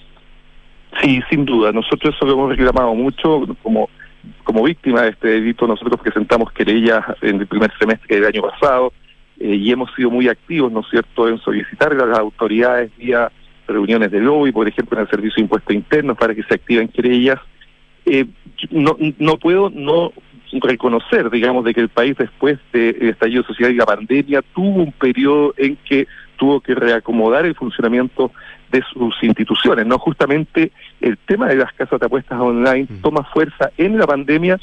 Sí, 1.03 1.21
sin 1.29 1.45
duda. 1.45 1.73
Nosotros 1.73 2.15
eso 2.15 2.25
lo 2.25 2.33
hemos 2.33 2.51
reclamado 2.51 2.95
mucho 2.95 3.47
como 3.63 3.91
como 4.45 4.63
víctima 4.63 5.03
de 5.03 5.11
este 5.11 5.29
delito. 5.29 5.67
Nosotros 5.67 6.01
presentamos 6.01 6.53
querellas 6.53 7.05
en 7.21 7.41
el 7.41 7.47
primer 7.47 7.73
semestre 7.79 8.17
del 8.17 8.27
año 8.27 8.43
pasado 8.43 8.93
eh, 9.39 9.55
y 9.55 9.71
hemos 9.71 9.93
sido 9.95 10.11
muy 10.11 10.29
activos, 10.29 10.71
¿no 10.73 10.81
es 10.81 10.87
cierto?, 10.91 11.29
en 11.29 11.39
solicitar 11.39 11.93
a 11.93 12.07
las 12.07 12.19
autoridades 12.19 12.91
vía 12.97 13.31
reuniones 13.67 14.11
de 14.11 14.21
lobby, 14.21 14.53
por 14.53 14.69
ejemplo, 14.69 14.97
en 14.99 15.03
el 15.03 15.11
Servicio 15.11 15.37
de 15.37 15.43
Impuestos 15.43 15.75
Internos, 15.75 16.17
para 16.17 16.35
que 16.35 16.43
se 16.45 16.55
activen 16.55 16.89
querellas 16.89 17.39
eh, 18.07 18.27
no, 18.71 18.97
no 19.19 19.37
puedo 19.37 19.71
no 19.71 20.13
reconocer, 20.61 21.31
digamos, 21.31 21.65
de 21.65 21.75
que 21.75 21.81
el 21.81 21.89
país 21.89 22.17
después 22.17 22.59
del 22.73 23.09
estallido 23.09 23.43
social 23.45 23.73
y 23.73 23.77
la 23.77 23.87
pandemia 23.87 24.43
tuvo 24.55 24.83
un 24.83 24.93
periodo 24.93 25.55
en 25.57 25.77
que 25.89 26.07
tuvo 26.37 26.61
que 26.61 26.75
reacomodar 26.75 27.47
el 27.47 27.55
funcionamiento 27.55 28.33
de 28.71 28.83
sus 28.93 29.15
instituciones. 29.23 29.87
No 29.87 29.99
justamente 29.99 30.73
el 31.01 31.17
tema 31.19 31.47
de 31.47 31.57
las 31.57 31.73
casas 31.73 32.01
de 32.01 32.07
apuestas 32.07 32.41
online 32.41 32.89
toma 33.03 33.25
fuerza 33.33 33.71
en 33.77 33.99
la 33.99 34.07
pandemia 34.07 34.59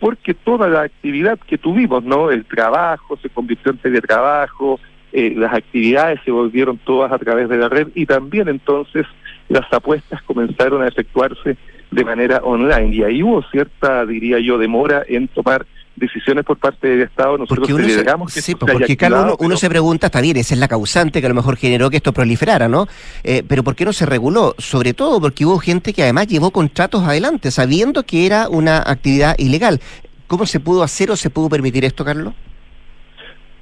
porque 0.00 0.32
toda 0.34 0.66
la 0.68 0.82
actividad 0.82 1.38
que 1.38 1.58
tuvimos, 1.58 2.02
¿no? 2.02 2.30
El 2.30 2.46
trabajo 2.46 3.18
se 3.18 3.28
convirtió 3.28 3.70
en 3.70 3.78
teletrabajo, 3.78 4.80
eh, 5.12 5.34
las 5.36 5.52
actividades 5.52 6.20
se 6.24 6.30
volvieron 6.30 6.78
todas 6.78 7.12
a 7.12 7.18
través 7.18 7.48
de 7.48 7.58
la 7.58 7.68
red 7.68 7.88
y 7.94 8.06
también 8.06 8.48
entonces 8.48 9.06
las 9.48 9.70
apuestas 9.72 10.22
comenzaron 10.22 10.82
a 10.82 10.88
efectuarse 10.88 11.56
de 11.90 12.04
manera 12.04 12.40
online. 12.44 12.94
Y 12.94 13.02
ahí 13.02 13.22
hubo 13.22 13.42
cierta, 13.50 14.06
diría 14.06 14.38
yo, 14.38 14.58
demora 14.58 15.02
en 15.08 15.28
tomar 15.28 15.66
decisiones 15.96 16.44
por 16.44 16.56
parte 16.58 16.88
del 16.88 17.02
Estado. 17.02 17.38
Nosotros 17.38 17.68
porque 17.68 17.74
uno 17.74 18.28
se, 18.28 18.42
sí, 18.42 18.54
porque 18.54 18.96
Carlos, 18.96 19.36
uno, 19.38 19.56
se 19.56 19.68
pregunta, 19.68 20.06
está 20.06 20.20
bien, 20.20 20.36
esa 20.36 20.54
es 20.54 20.60
la 20.60 20.68
causante 20.68 21.20
que 21.20 21.26
a 21.26 21.28
lo 21.28 21.34
mejor 21.34 21.56
generó 21.56 21.90
que 21.90 21.98
esto 21.98 22.12
proliferara, 22.12 22.68
¿no? 22.68 22.86
Eh, 23.22 23.42
pero 23.46 23.62
¿por 23.62 23.76
qué 23.76 23.84
no 23.84 23.92
se 23.92 24.06
reguló? 24.06 24.54
Sobre 24.58 24.94
todo 24.94 25.20
porque 25.20 25.44
hubo 25.44 25.58
gente 25.58 25.92
que 25.92 26.02
además 26.02 26.26
llevó 26.26 26.50
contratos 26.50 27.04
adelante, 27.04 27.50
sabiendo 27.50 28.02
que 28.04 28.26
era 28.26 28.48
una 28.48 28.78
actividad 28.78 29.34
ilegal. 29.38 29.80
¿Cómo 30.26 30.46
se 30.46 30.60
pudo 30.60 30.82
hacer 30.82 31.10
o 31.10 31.16
se 31.16 31.28
pudo 31.28 31.48
permitir 31.48 31.84
esto, 31.84 32.04
Carlos? 32.04 32.34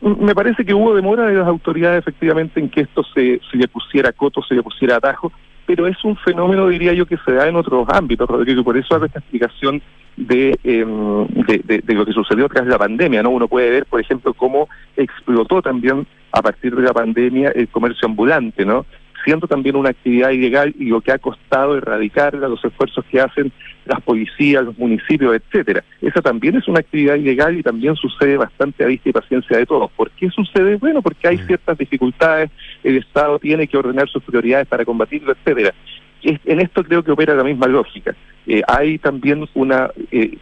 Me 0.00 0.34
parece 0.34 0.64
que 0.64 0.74
hubo 0.74 0.94
demora 0.94 1.26
de 1.26 1.34
las 1.34 1.48
autoridades 1.48 1.98
efectivamente 1.98 2.60
en 2.60 2.68
que 2.68 2.82
esto 2.82 3.02
se, 3.14 3.40
se 3.50 3.56
le 3.56 3.66
pusiera 3.66 4.12
coto, 4.12 4.42
se 4.42 4.54
le 4.54 4.62
pusiera 4.62 4.96
atajo 4.96 5.32
pero 5.68 5.86
es 5.86 6.02
un 6.02 6.16
fenómeno, 6.16 6.66
diría 6.68 6.94
yo, 6.94 7.04
que 7.04 7.18
se 7.18 7.30
da 7.30 7.46
en 7.46 7.54
otros 7.54 7.86
ámbitos, 7.90 8.26
por 8.64 8.78
eso 8.78 8.94
hago 8.94 9.04
esta 9.04 9.18
explicación 9.18 9.82
de, 10.16 10.58
em, 10.64 11.26
de, 11.26 11.82
de, 11.84 11.94
lo 11.94 12.06
que 12.06 12.14
sucedió 12.14 12.48
tras 12.48 12.66
la 12.66 12.78
pandemia, 12.78 13.22
¿no? 13.22 13.28
Uno 13.28 13.48
puede 13.48 13.68
ver, 13.68 13.84
por 13.84 14.00
ejemplo, 14.00 14.32
cómo 14.32 14.66
explotó 14.96 15.60
también 15.60 16.06
a 16.32 16.40
partir 16.40 16.74
de 16.74 16.80
la 16.80 16.94
pandemia 16.94 17.50
el 17.50 17.68
comercio 17.68 18.08
ambulante, 18.08 18.64
¿no? 18.64 18.86
Siendo 19.24 19.46
también 19.46 19.76
una 19.76 19.90
actividad 19.90 20.30
ilegal 20.30 20.74
y 20.78 20.86
lo 20.86 21.00
que 21.00 21.12
ha 21.12 21.18
costado 21.18 21.76
erradicarla, 21.76 22.48
los 22.48 22.64
esfuerzos 22.64 23.04
que 23.10 23.20
hacen 23.20 23.52
las 23.84 24.00
policías, 24.02 24.64
los 24.64 24.78
municipios, 24.78 25.34
etcétera. 25.34 25.84
Esa 26.00 26.20
también 26.20 26.56
es 26.56 26.68
una 26.68 26.80
actividad 26.80 27.14
ilegal 27.14 27.58
y 27.58 27.62
también 27.62 27.96
sucede 27.96 28.36
bastante 28.36 28.84
a 28.84 28.86
vista 28.86 29.08
y 29.08 29.12
paciencia 29.12 29.56
de 29.56 29.66
todos. 29.66 29.90
¿Por 29.92 30.10
qué 30.10 30.30
sucede? 30.30 30.76
Bueno, 30.76 31.02
porque 31.02 31.28
hay 31.28 31.38
mm. 31.38 31.46
ciertas 31.46 31.78
dificultades, 31.78 32.50
el 32.84 32.98
Estado 32.98 33.38
tiene 33.38 33.66
que 33.66 33.76
ordenar 33.76 34.08
sus 34.08 34.22
prioridades 34.22 34.66
para 34.66 34.84
combatirlo, 34.84 35.32
etcétera. 35.32 35.74
En 36.22 36.60
esto 36.60 36.82
creo 36.82 37.02
que 37.04 37.12
opera 37.12 37.34
la 37.34 37.44
misma 37.44 37.68
lógica. 37.68 38.14
Eh, 38.46 38.62
hay 38.66 38.98
también 38.98 39.48
una 39.54 39.90
eh, 40.10 40.36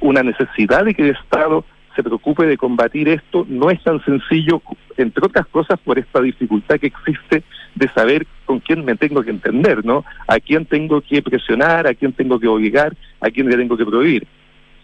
una 0.00 0.22
necesidad 0.22 0.84
de 0.84 0.94
que 0.94 1.02
el 1.02 1.10
Estado 1.10 1.64
se 1.94 2.02
preocupe 2.02 2.46
de 2.46 2.56
combatir 2.56 3.08
esto 3.08 3.44
no 3.48 3.70
es 3.70 3.82
tan 3.82 4.02
sencillo, 4.04 4.62
entre 4.96 5.26
otras 5.26 5.46
cosas 5.48 5.78
por 5.80 5.98
esta 5.98 6.20
dificultad 6.20 6.78
que 6.78 6.86
existe 6.86 7.42
de 7.78 7.88
saber 7.90 8.26
con 8.44 8.60
quién 8.60 8.84
me 8.84 8.96
tengo 8.96 9.22
que 9.22 9.30
entender, 9.30 9.84
¿no? 9.84 10.04
A 10.26 10.40
quién 10.40 10.66
tengo 10.66 11.00
que 11.00 11.22
presionar, 11.22 11.86
a 11.86 11.94
quién 11.94 12.12
tengo 12.12 12.38
que 12.40 12.48
obligar, 12.48 12.96
a 13.20 13.30
quién 13.30 13.48
le 13.48 13.56
tengo 13.56 13.76
que 13.76 13.86
prohibir. 13.86 14.26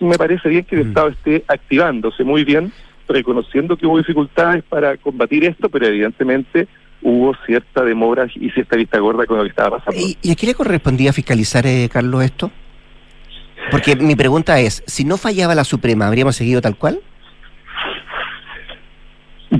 Me 0.00 0.16
parece 0.16 0.48
bien 0.48 0.64
que 0.64 0.76
el 0.76 0.84
mm. 0.84 0.88
Estado 0.88 1.08
esté 1.08 1.44
activándose 1.48 2.24
muy 2.24 2.44
bien, 2.44 2.72
reconociendo 3.08 3.76
que 3.76 3.86
hubo 3.86 3.98
dificultades 3.98 4.62
para 4.64 4.96
combatir 4.96 5.44
esto, 5.44 5.68
pero 5.68 5.86
evidentemente 5.86 6.68
hubo 7.02 7.34
cierta 7.46 7.84
demora 7.84 8.26
y 8.34 8.50
cierta 8.50 8.76
vista 8.76 8.98
gorda 8.98 9.26
con 9.26 9.38
lo 9.38 9.42
que 9.42 9.50
estaba 9.50 9.78
pasando. 9.78 10.00
¿Y, 10.00 10.30
a 10.30 10.34
quién 10.34 10.48
le 10.48 10.54
correspondía 10.54 11.12
fiscalizar, 11.12 11.66
eh, 11.66 11.88
Carlos, 11.92 12.24
esto? 12.24 12.50
Porque 13.70 13.96
mi 13.96 14.14
pregunta 14.14 14.60
es, 14.60 14.82
si 14.86 15.04
no 15.04 15.16
fallaba 15.16 15.54
la 15.54 15.64
Suprema, 15.64 16.06
¿habríamos 16.06 16.36
seguido 16.36 16.60
tal 16.60 16.76
cual? 16.76 17.00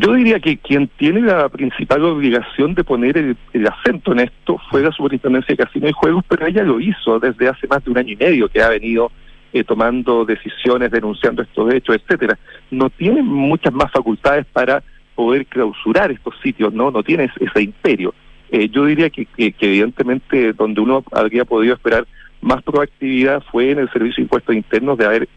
Yo 0.01 0.15
diría 0.15 0.41
que 0.41 0.57
quien 0.57 0.89
tiene 0.89 1.21
la 1.21 1.49
principal 1.49 2.05
obligación 2.05 2.75
de 2.75 2.83
poner 2.83 3.17
el, 3.17 3.67
acento 3.67 4.11
en 4.11 4.21
esto 4.21 4.61
fue 4.69 4.83
la 4.83 4.91
Superintendencia 4.91 5.55
de 5.55 5.65
Casino 5.65 5.89
y 5.89 5.93
Juegos, 5.93 6.25
pero 6.27 6.47
ella 6.47 6.65
lo 6.65 6.81
hizo 6.81 7.21
desde 7.21 7.49
hace 7.49 7.69
más 7.69 7.85
de 7.85 7.93
un 7.93 7.99
año 7.99 8.13
y 8.13 8.17
medio 8.17 8.49
que 8.49 8.61
ha 8.61 8.71
venido 8.71 9.13
eh, 9.53 9.63
tomando 9.63 10.25
decisiones, 10.25 10.91
denunciando 10.91 11.43
estos 11.43 11.73
hechos, 11.73 11.95
etcétera. 11.95 12.37
No 12.73 12.91
tiene 12.91 13.23
muchas 13.23 13.73
más 13.73 13.93
facultades 13.93 14.47
para 14.47 14.83
poder 15.15 15.47
clausurar 15.47 16.11
estos 16.11 16.35
sitios, 16.43 16.73
no, 16.73 16.91
no 16.91 17.05
tiene 17.05 17.31
ese 17.39 17.63
imperio. 17.63 18.15
Eh, 18.51 18.69
yo 18.71 18.87
diría 18.87 19.11
que, 19.11 19.27
que 19.27 19.55
evidentemente 19.61 20.55
donde 20.55 20.81
uno 20.81 21.05
habría 21.13 21.45
podido 21.45 21.75
esperar 21.75 22.05
más 22.41 22.65
proactividad 22.65 23.45
fue 23.53 23.71
en 23.71 23.79
el 23.79 23.91
Servicio 23.93 24.17
de 24.17 24.23
Impuestos 24.23 24.57
Internos 24.57 24.99
de 24.99 25.07
haber 25.07 25.29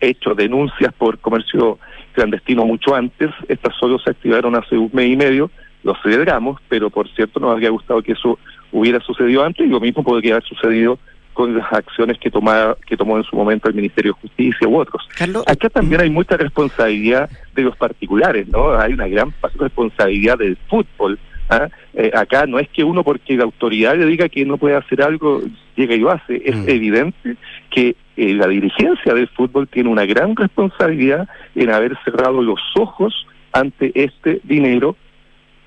hecho 0.00 0.34
denuncias 0.34 0.92
por 0.94 1.18
comercio 1.18 1.78
clandestino 2.12 2.64
mucho 2.64 2.94
antes, 2.94 3.30
estas 3.48 3.74
solo 3.78 3.98
se 3.98 4.10
activaron 4.10 4.56
hace 4.56 4.76
un 4.76 4.90
mes 4.92 5.08
y 5.10 5.16
medio, 5.16 5.50
lo 5.82 5.94
celebramos, 6.02 6.60
pero 6.68 6.90
por 6.90 7.08
cierto 7.14 7.38
nos 7.40 7.52
habría 7.52 7.70
gustado 7.70 8.02
que 8.02 8.12
eso 8.12 8.38
hubiera 8.72 9.00
sucedido 9.00 9.44
antes 9.44 9.66
y 9.66 9.70
lo 9.70 9.80
mismo 9.80 10.02
podría 10.02 10.34
haber 10.34 10.44
sucedido 10.44 10.98
con 11.32 11.54
las 11.56 11.70
acciones 11.70 12.18
que 12.18 12.30
tomaba, 12.30 12.76
que 12.86 12.96
tomó 12.96 13.18
en 13.18 13.24
su 13.24 13.36
momento 13.36 13.68
el 13.68 13.74
Ministerio 13.74 14.14
de 14.14 14.20
Justicia 14.22 14.66
u 14.66 14.78
otros. 14.78 15.06
Acá 15.46 15.68
también 15.68 16.00
hay 16.00 16.08
mucha 16.08 16.36
responsabilidad 16.38 17.28
de 17.54 17.62
los 17.62 17.76
particulares, 17.76 18.48
¿no? 18.48 18.72
Hay 18.72 18.94
una 18.94 19.06
gran 19.06 19.34
responsabilidad 19.58 20.38
del 20.38 20.56
fútbol. 20.68 21.18
¿ah? 21.50 21.68
Eh, 21.92 22.10
acá 22.14 22.46
no 22.46 22.58
es 22.58 22.68
que 22.70 22.82
uno 22.84 23.04
porque 23.04 23.36
la 23.36 23.44
autoridad 23.44 23.96
le 23.98 24.06
diga 24.06 24.30
que 24.30 24.46
no 24.46 24.56
puede 24.56 24.76
hacer 24.76 25.02
algo, 25.02 25.42
llega 25.76 25.94
y 25.94 25.98
lo 26.00 26.10
hace. 26.10 26.40
Es 26.42 26.56
Mm. 26.56 26.68
evidente 26.68 27.36
que 27.70 27.96
eh, 28.16 28.34
la 28.34 28.46
dirigencia 28.48 29.14
del 29.14 29.28
fútbol 29.28 29.68
tiene 29.68 29.88
una 29.90 30.06
gran 30.06 30.34
responsabilidad 30.36 31.28
en 31.54 31.70
haber 31.70 31.96
cerrado 32.04 32.42
los 32.42 32.60
ojos 32.78 33.26
ante 33.52 33.92
este 33.94 34.40
dinero 34.44 34.96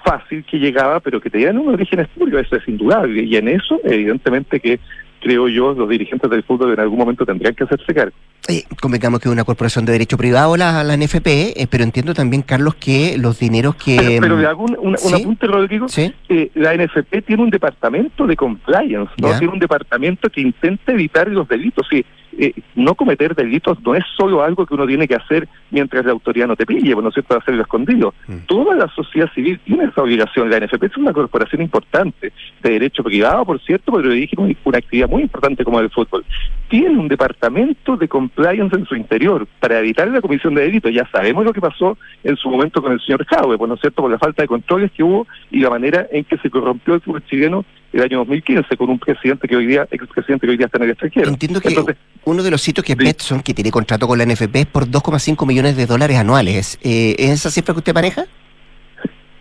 fácil 0.03 0.43
que 0.45 0.57
llegaba, 0.57 0.99
pero 0.99 1.19
que 1.19 1.29
tenía 1.29 1.51
un 1.51 1.67
origen 1.73 1.99
espurio, 1.99 2.39
eso 2.39 2.55
es 2.55 2.67
indudable. 2.67 3.23
Y 3.23 3.35
en 3.35 3.49
eso, 3.49 3.79
evidentemente 3.83 4.59
que 4.59 4.79
creo 5.21 5.49
yo, 5.49 5.73
los 5.73 5.89
dirigentes 5.89 6.29
del 6.31 6.43
fútbol 6.43 6.71
en 6.71 6.79
algún 6.79 6.97
momento 6.97 7.25
tendrían 7.25 7.53
que 7.53 7.65
hacerse 7.65 7.93
cargo. 7.93 8.15
Eh, 8.47 8.63
convengamos 8.81 9.19
que 9.19 9.27
es 9.27 9.33
una 9.33 9.43
corporación 9.43 9.83
de 9.83 9.91
derecho 9.91 10.17
privado 10.17 10.55
la, 10.55 10.81
la 10.85 10.95
NFP, 10.95 11.27
eh, 11.27 11.67
pero 11.69 11.83
entiendo 11.83 12.13
también, 12.13 12.41
Carlos, 12.41 12.75
que 12.75 13.17
los 13.17 13.37
dineros 13.37 13.75
que... 13.75 13.97
Pero, 13.97 14.21
pero 14.21 14.37
le 14.39 14.47
hago 14.47 14.63
un, 14.63 14.77
un- 14.79 14.87
un 14.91 14.97
¿sí? 14.97 15.13
apunte, 15.21 15.45
Rodrigo. 15.47 15.87
Eh, 16.29 16.49
la 16.55 16.73
NFP 16.73 17.21
tiene 17.25 17.43
un 17.43 17.49
departamento 17.49 18.25
de 18.25 18.37
compliance, 18.37 19.11
¿no? 19.17 19.27
Ya. 19.31 19.39
Tiene 19.39 19.51
un 19.53 19.59
departamento 19.59 20.29
que 20.29 20.39
intenta 20.39 20.93
evitar 20.93 21.27
los 21.27 21.45
delitos. 21.49 21.85
Sí, 21.89 22.05
eh, 22.37 22.53
no 22.75 22.95
cometer 22.95 23.35
delitos 23.35 23.81
no 23.83 23.95
es 23.95 24.03
solo 24.15 24.43
algo 24.43 24.65
que 24.65 24.73
uno 24.73 24.85
tiene 24.85 25.07
que 25.07 25.15
hacer 25.15 25.47
mientras 25.71 26.05
la 26.05 26.11
autoridad 26.11 26.47
no 26.47 26.55
te 26.55 26.65
pille, 26.65 26.95
¿no 26.95 27.07
es 27.07 27.13
cierto?, 27.13 27.37
hacerlo 27.37 27.61
escondido. 27.61 28.13
Toda 28.45 28.75
la 28.75 28.87
sociedad 28.89 29.31
civil 29.33 29.59
tiene 29.65 29.85
esa 29.85 30.01
obligación. 30.01 30.49
La 30.49 30.59
NFP 30.59 30.83
es 30.83 30.97
una 30.97 31.13
corporación 31.13 31.61
importante, 31.61 32.31
de 32.61 32.69
derecho 32.69 33.03
privado, 33.03 33.45
por 33.45 33.59
cierto, 33.61 33.91
pero 33.93 34.09
dirige 34.09 34.35
una, 34.37 34.53
una 34.63 34.77
actividad 34.77 35.09
muy 35.09 35.23
importante 35.23 35.63
como 35.63 35.79
el 35.79 35.89
fútbol. 35.89 36.25
Tiene 36.69 36.97
un 36.97 37.07
departamento 37.07 37.97
de 37.97 38.07
compliance 38.07 38.75
en 38.75 38.85
su 38.85 38.95
interior 38.95 39.47
para 39.59 39.79
evitar 39.79 40.07
la 40.07 40.21
comisión 40.21 40.53
de 40.55 40.63
delitos. 40.63 40.93
Ya 40.93 41.07
sabemos 41.11 41.43
lo 41.43 41.53
que 41.53 41.61
pasó 41.61 41.97
en 42.23 42.35
su 42.35 42.49
momento 42.49 42.81
con 42.81 42.91
el 42.91 43.01
señor 43.01 43.25
Jaue, 43.25 43.57
pues, 43.57 43.67
¿no 43.67 43.75
es 43.75 43.81
cierto?, 43.81 44.01
por 44.01 44.11
la 44.11 44.19
falta 44.19 44.43
de 44.43 44.47
controles 44.47 44.91
que 44.91 45.03
hubo 45.03 45.27
y 45.51 45.59
la 45.59 45.69
manera 45.69 46.07
en 46.11 46.23
que 46.23 46.37
se 46.37 46.49
corrompió 46.49 46.95
el 46.95 47.01
fútbol 47.01 47.23
chileno 47.25 47.65
el 47.91 48.01
año 48.01 48.19
2015 48.19 48.77
con 48.77 48.89
un 48.89 48.99
presidente 48.99 49.47
que 49.47 49.55
hoy 49.55 49.65
día, 49.65 49.87
expresidente 49.89 50.45
que 50.45 50.51
hoy 50.51 50.57
día 50.57 50.67
está 50.67 50.77
en 50.77 50.83
el 50.83 50.89
extranjero. 50.91 51.29
Entiendo 51.29 51.59
que 51.59 51.69
Entonces, 51.69 51.97
uno 52.25 52.43
de 52.43 52.51
los 52.51 52.61
sitios 52.61 52.85
que 52.85 52.93
es 52.93 52.97
Betson, 52.97 53.41
que 53.41 53.53
tiene 53.53 53.71
contrato 53.71 54.07
con 54.07 54.17
la 54.17 54.25
NFP, 54.25 54.55
es 54.55 54.65
por 54.65 54.85
2,5 54.85 55.47
millones 55.47 55.75
de 55.75 55.85
dólares 55.85 56.17
anuales. 56.17 56.79
Eh, 56.83 57.15
¿Es 57.17 57.31
esa 57.31 57.51
cifra 57.51 57.73
que 57.73 57.79
usted 57.79 57.93
maneja? 57.93 58.25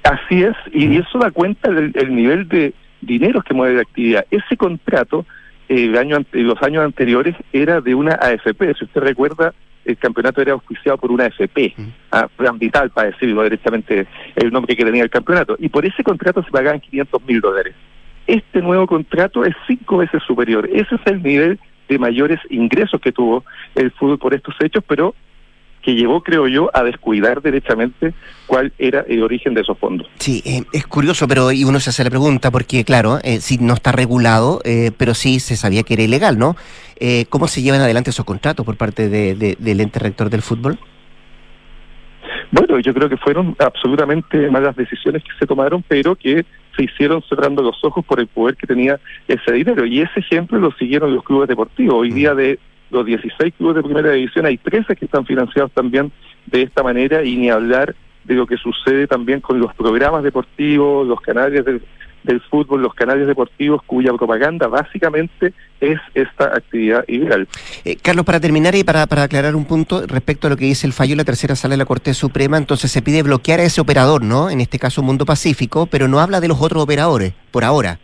Así 0.02 0.42
es, 0.42 0.54
y 0.72 0.96
eso 0.96 1.18
da 1.18 1.30
cuenta 1.30 1.70
del 1.70 1.92
el 1.94 2.14
nivel 2.14 2.48
de 2.48 2.72
dinero 3.02 3.42
que 3.42 3.54
mueve 3.54 3.76
la 3.76 3.82
actividad. 3.82 4.24
Ese 4.30 4.56
contrato, 4.56 5.26
eh, 5.68 5.84
el 5.84 5.98
año, 5.98 6.18
los 6.32 6.62
años 6.62 6.84
anteriores, 6.84 7.36
era 7.52 7.80
de 7.80 7.94
una 7.94 8.12
AFP. 8.14 8.74
Si 8.78 8.84
usted 8.84 9.00
recuerda, 9.02 9.52
el 9.84 9.96
campeonato 9.96 10.40
era 10.40 10.52
auspiciado 10.52 10.98
por 10.98 11.10
una 11.10 11.24
AFP, 11.24 11.74
ah, 12.12 12.28
Plan 12.36 12.58
Vital, 12.58 12.90
para 12.90 13.10
decirlo 13.10 13.42
directamente 13.42 14.06
el 14.36 14.50
nombre 14.50 14.76
que 14.76 14.84
tenía 14.84 15.02
el 15.02 15.10
campeonato. 15.10 15.56
Y 15.58 15.68
por 15.68 15.84
ese 15.84 16.02
contrato 16.02 16.42
se 16.42 16.50
pagaban 16.50 16.80
500 16.80 17.22
mil 17.26 17.40
dólares. 17.40 17.74
Este 18.28 18.60
nuevo 18.62 18.86
contrato 18.86 19.44
es 19.44 19.54
cinco 19.66 19.96
veces 19.96 20.22
superior. 20.24 20.68
Ese 20.72 20.94
es 20.94 21.00
el 21.06 21.22
nivel 21.22 21.58
de 21.88 21.98
mayores 21.98 22.38
ingresos 22.50 23.00
que 23.00 23.10
tuvo 23.10 23.42
el 23.74 23.90
fútbol 23.90 24.18
por 24.18 24.34
estos 24.34 24.54
hechos, 24.60 24.84
pero 24.86 25.14
que 25.80 25.94
llevó, 25.94 26.22
creo 26.22 26.46
yo, 26.48 26.70
a 26.74 26.82
descuidar 26.82 27.40
derechamente 27.40 28.12
cuál 28.46 28.72
era 28.78 29.00
el 29.08 29.22
origen 29.22 29.54
de 29.54 29.62
esos 29.62 29.78
fondos. 29.78 30.06
Sí, 30.18 30.42
eh, 30.44 30.62
es 30.74 30.86
curioso, 30.86 31.26
pero 31.26 31.50
y 31.52 31.64
uno 31.64 31.80
se 31.80 31.88
hace 31.90 32.04
la 32.04 32.10
pregunta, 32.10 32.50
porque 32.50 32.84
claro, 32.84 33.18
eh, 33.22 33.40
sí 33.40 33.56
no 33.60 33.72
está 33.74 33.92
regulado, 33.92 34.60
eh, 34.64 34.90
pero 34.98 35.14
sí 35.14 35.40
se 35.40 35.56
sabía 35.56 35.82
que 35.84 35.94
era 35.94 36.02
ilegal, 36.02 36.36
¿no? 36.38 36.56
Eh, 37.00 37.24
¿Cómo 37.30 37.48
se 37.48 37.62
llevan 37.62 37.80
adelante 37.80 38.10
esos 38.10 38.26
contratos 38.26 38.66
por 38.66 38.76
parte 38.76 39.08
de- 39.08 39.34
de- 39.34 39.56
del 39.58 39.80
ente 39.80 39.98
rector 40.00 40.28
del 40.28 40.42
fútbol? 40.42 40.78
Bueno, 42.50 42.78
yo 42.78 42.94
creo 42.94 43.08
que 43.08 43.16
fueron 43.18 43.54
absolutamente 43.58 44.50
malas 44.50 44.74
decisiones 44.74 45.22
que 45.22 45.30
se 45.38 45.46
tomaron, 45.46 45.84
pero 45.86 46.16
que 46.16 46.46
se 46.74 46.84
hicieron 46.84 47.22
cerrando 47.28 47.62
los 47.62 47.82
ojos 47.84 48.04
por 48.04 48.20
el 48.20 48.26
poder 48.26 48.56
que 48.56 48.66
tenía 48.66 48.98
ese 49.26 49.52
dinero. 49.52 49.84
Y 49.84 50.00
ese 50.00 50.20
ejemplo 50.20 50.58
lo 50.58 50.72
siguieron 50.72 51.14
los 51.14 51.24
clubes 51.24 51.48
deportivos. 51.48 51.94
Hoy 51.94 52.10
día 52.10 52.34
de 52.34 52.58
los 52.90 53.04
16 53.04 53.52
clubes 53.56 53.76
de 53.76 53.82
primera 53.82 54.12
división 54.12 54.46
hay 54.46 54.56
13 54.56 54.96
que 54.96 55.04
están 55.04 55.26
financiados 55.26 55.72
también 55.72 56.10
de 56.46 56.62
esta 56.62 56.82
manera 56.82 57.22
y 57.22 57.36
ni 57.36 57.50
hablar 57.50 57.94
de 58.24 58.34
lo 58.34 58.46
que 58.46 58.56
sucede 58.56 59.06
también 59.06 59.40
con 59.40 59.58
los 59.58 59.74
programas 59.74 60.22
deportivos, 60.22 61.06
los 61.06 61.20
canales 61.20 61.64
del, 61.64 61.82
del 62.28 62.40
fútbol, 62.42 62.82
los 62.82 62.94
canales 62.94 63.26
deportivos 63.26 63.82
cuya 63.84 64.12
propaganda 64.12 64.68
básicamente 64.68 65.52
es 65.80 65.98
esta 66.14 66.44
actividad 66.44 67.04
ilegal. 67.08 67.48
Eh, 67.84 67.96
Carlos, 68.00 68.24
para 68.24 68.38
terminar 68.38 68.74
y 68.74 68.84
para, 68.84 69.06
para 69.06 69.24
aclarar 69.24 69.56
un 69.56 69.64
punto 69.64 70.06
respecto 70.06 70.46
a 70.46 70.50
lo 70.50 70.56
que 70.56 70.66
dice 70.66 70.86
el 70.86 70.92
fallo 70.92 71.10
de 71.12 71.16
la 71.16 71.24
tercera 71.24 71.56
sala 71.56 71.72
de 71.72 71.78
la 71.78 71.84
Corte 71.86 72.14
Suprema, 72.14 72.56
entonces 72.58 72.92
se 72.92 73.02
pide 73.02 73.22
bloquear 73.22 73.60
a 73.60 73.64
ese 73.64 73.80
operador, 73.80 74.22
¿no? 74.22 74.50
En 74.50 74.60
este 74.60 74.78
caso 74.78 75.02
Mundo 75.02 75.24
Pacífico, 75.24 75.86
pero 75.86 76.06
no 76.06 76.20
habla 76.20 76.40
de 76.40 76.48
los 76.48 76.60
otros 76.60 76.82
operadores, 76.82 77.32
por 77.50 77.64
ahora. 77.64 77.98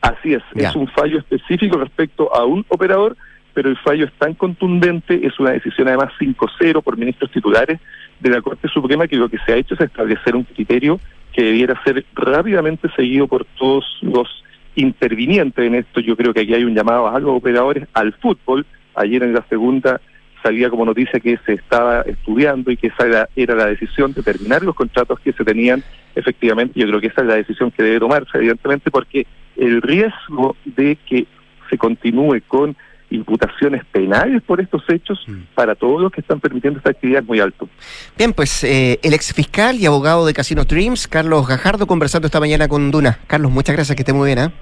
Así 0.00 0.34
es, 0.34 0.42
Ya. 0.54 0.68
es 0.68 0.76
un 0.76 0.88
fallo 0.88 1.18
específico 1.18 1.78
respecto 1.78 2.34
a 2.34 2.44
un 2.44 2.66
operador, 2.68 3.16
pero 3.54 3.70
el 3.70 3.78
fallo 3.78 4.04
es 4.04 4.12
tan 4.18 4.34
contundente, 4.34 5.26
es 5.26 5.38
una 5.38 5.52
decisión 5.52 5.88
además 5.88 6.12
5-0 6.18 6.82
por 6.82 6.98
ministros 6.98 7.30
titulares 7.30 7.80
de 8.24 8.36
la 8.36 8.42
Corte 8.42 8.68
Suprema 8.68 9.06
que 9.06 9.16
lo 9.16 9.28
que 9.28 9.38
se 9.38 9.52
ha 9.52 9.56
hecho 9.56 9.74
es 9.74 9.80
establecer 9.80 10.34
un 10.34 10.44
criterio 10.44 10.98
que 11.32 11.44
debiera 11.44 11.80
ser 11.84 12.04
rápidamente 12.14 12.88
seguido 12.96 13.28
por 13.28 13.44
todos 13.58 13.84
los 14.00 14.42
intervinientes 14.76 15.64
en 15.64 15.74
esto. 15.74 16.00
Yo 16.00 16.16
creo 16.16 16.32
que 16.32 16.40
aquí 16.40 16.54
hay 16.54 16.64
un 16.64 16.74
llamado 16.74 17.08
a 17.08 17.18
los 17.20 17.36
operadores 17.36 17.86
al 17.92 18.14
fútbol. 18.14 18.64
Ayer 18.94 19.22
en 19.22 19.34
la 19.34 19.44
segunda 19.48 20.00
salía 20.42 20.70
como 20.70 20.84
noticia 20.84 21.20
que 21.20 21.38
se 21.44 21.54
estaba 21.54 22.00
estudiando 22.02 22.70
y 22.70 22.76
que 22.76 22.88
esa 22.88 23.06
era, 23.06 23.28
era 23.36 23.54
la 23.54 23.66
decisión 23.66 24.12
de 24.12 24.22
terminar 24.22 24.62
los 24.62 24.74
contratos 24.74 25.20
que 25.20 25.32
se 25.32 25.44
tenían 25.44 25.82
efectivamente. 26.14 26.80
Yo 26.80 26.86
creo 26.86 27.00
que 27.00 27.08
esa 27.08 27.20
es 27.22 27.26
la 27.26 27.36
decisión 27.36 27.70
que 27.70 27.82
debe 27.82 28.00
tomarse, 28.00 28.38
evidentemente, 28.38 28.90
porque 28.90 29.26
el 29.56 29.82
riesgo 29.82 30.56
de 30.64 30.96
que 31.06 31.26
se 31.68 31.76
continúe 31.76 32.40
con 32.48 32.76
imputaciones 33.14 33.84
penales 33.86 34.42
por 34.42 34.60
estos 34.60 34.82
hechos 34.88 35.24
para 35.54 35.74
todos 35.74 36.00
los 36.00 36.12
que 36.12 36.20
están 36.20 36.40
permitiendo 36.40 36.78
esta 36.78 36.90
actividad 36.90 37.22
muy 37.22 37.40
alto. 37.40 37.68
Bien, 38.16 38.32
pues 38.32 38.64
eh, 38.64 38.98
el 39.02 39.14
ex 39.14 39.32
fiscal 39.32 39.76
y 39.76 39.86
abogado 39.86 40.26
de 40.26 40.34
Casinos 40.34 40.66
Dreams, 40.66 41.08
Carlos 41.08 41.46
Gajardo, 41.46 41.86
conversando 41.86 42.26
esta 42.26 42.40
mañana 42.40 42.68
con 42.68 42.90
Duna. 42.90 43.18
Carlos, 43.26 43.52
muchas 43.52 43.74
gracias, 43.74 43.96
que 43.96 44.02
esté 44.02 44.12
muy 44.12 44.26
bien, 44.26 44.38
¿ah? 44.38 44.52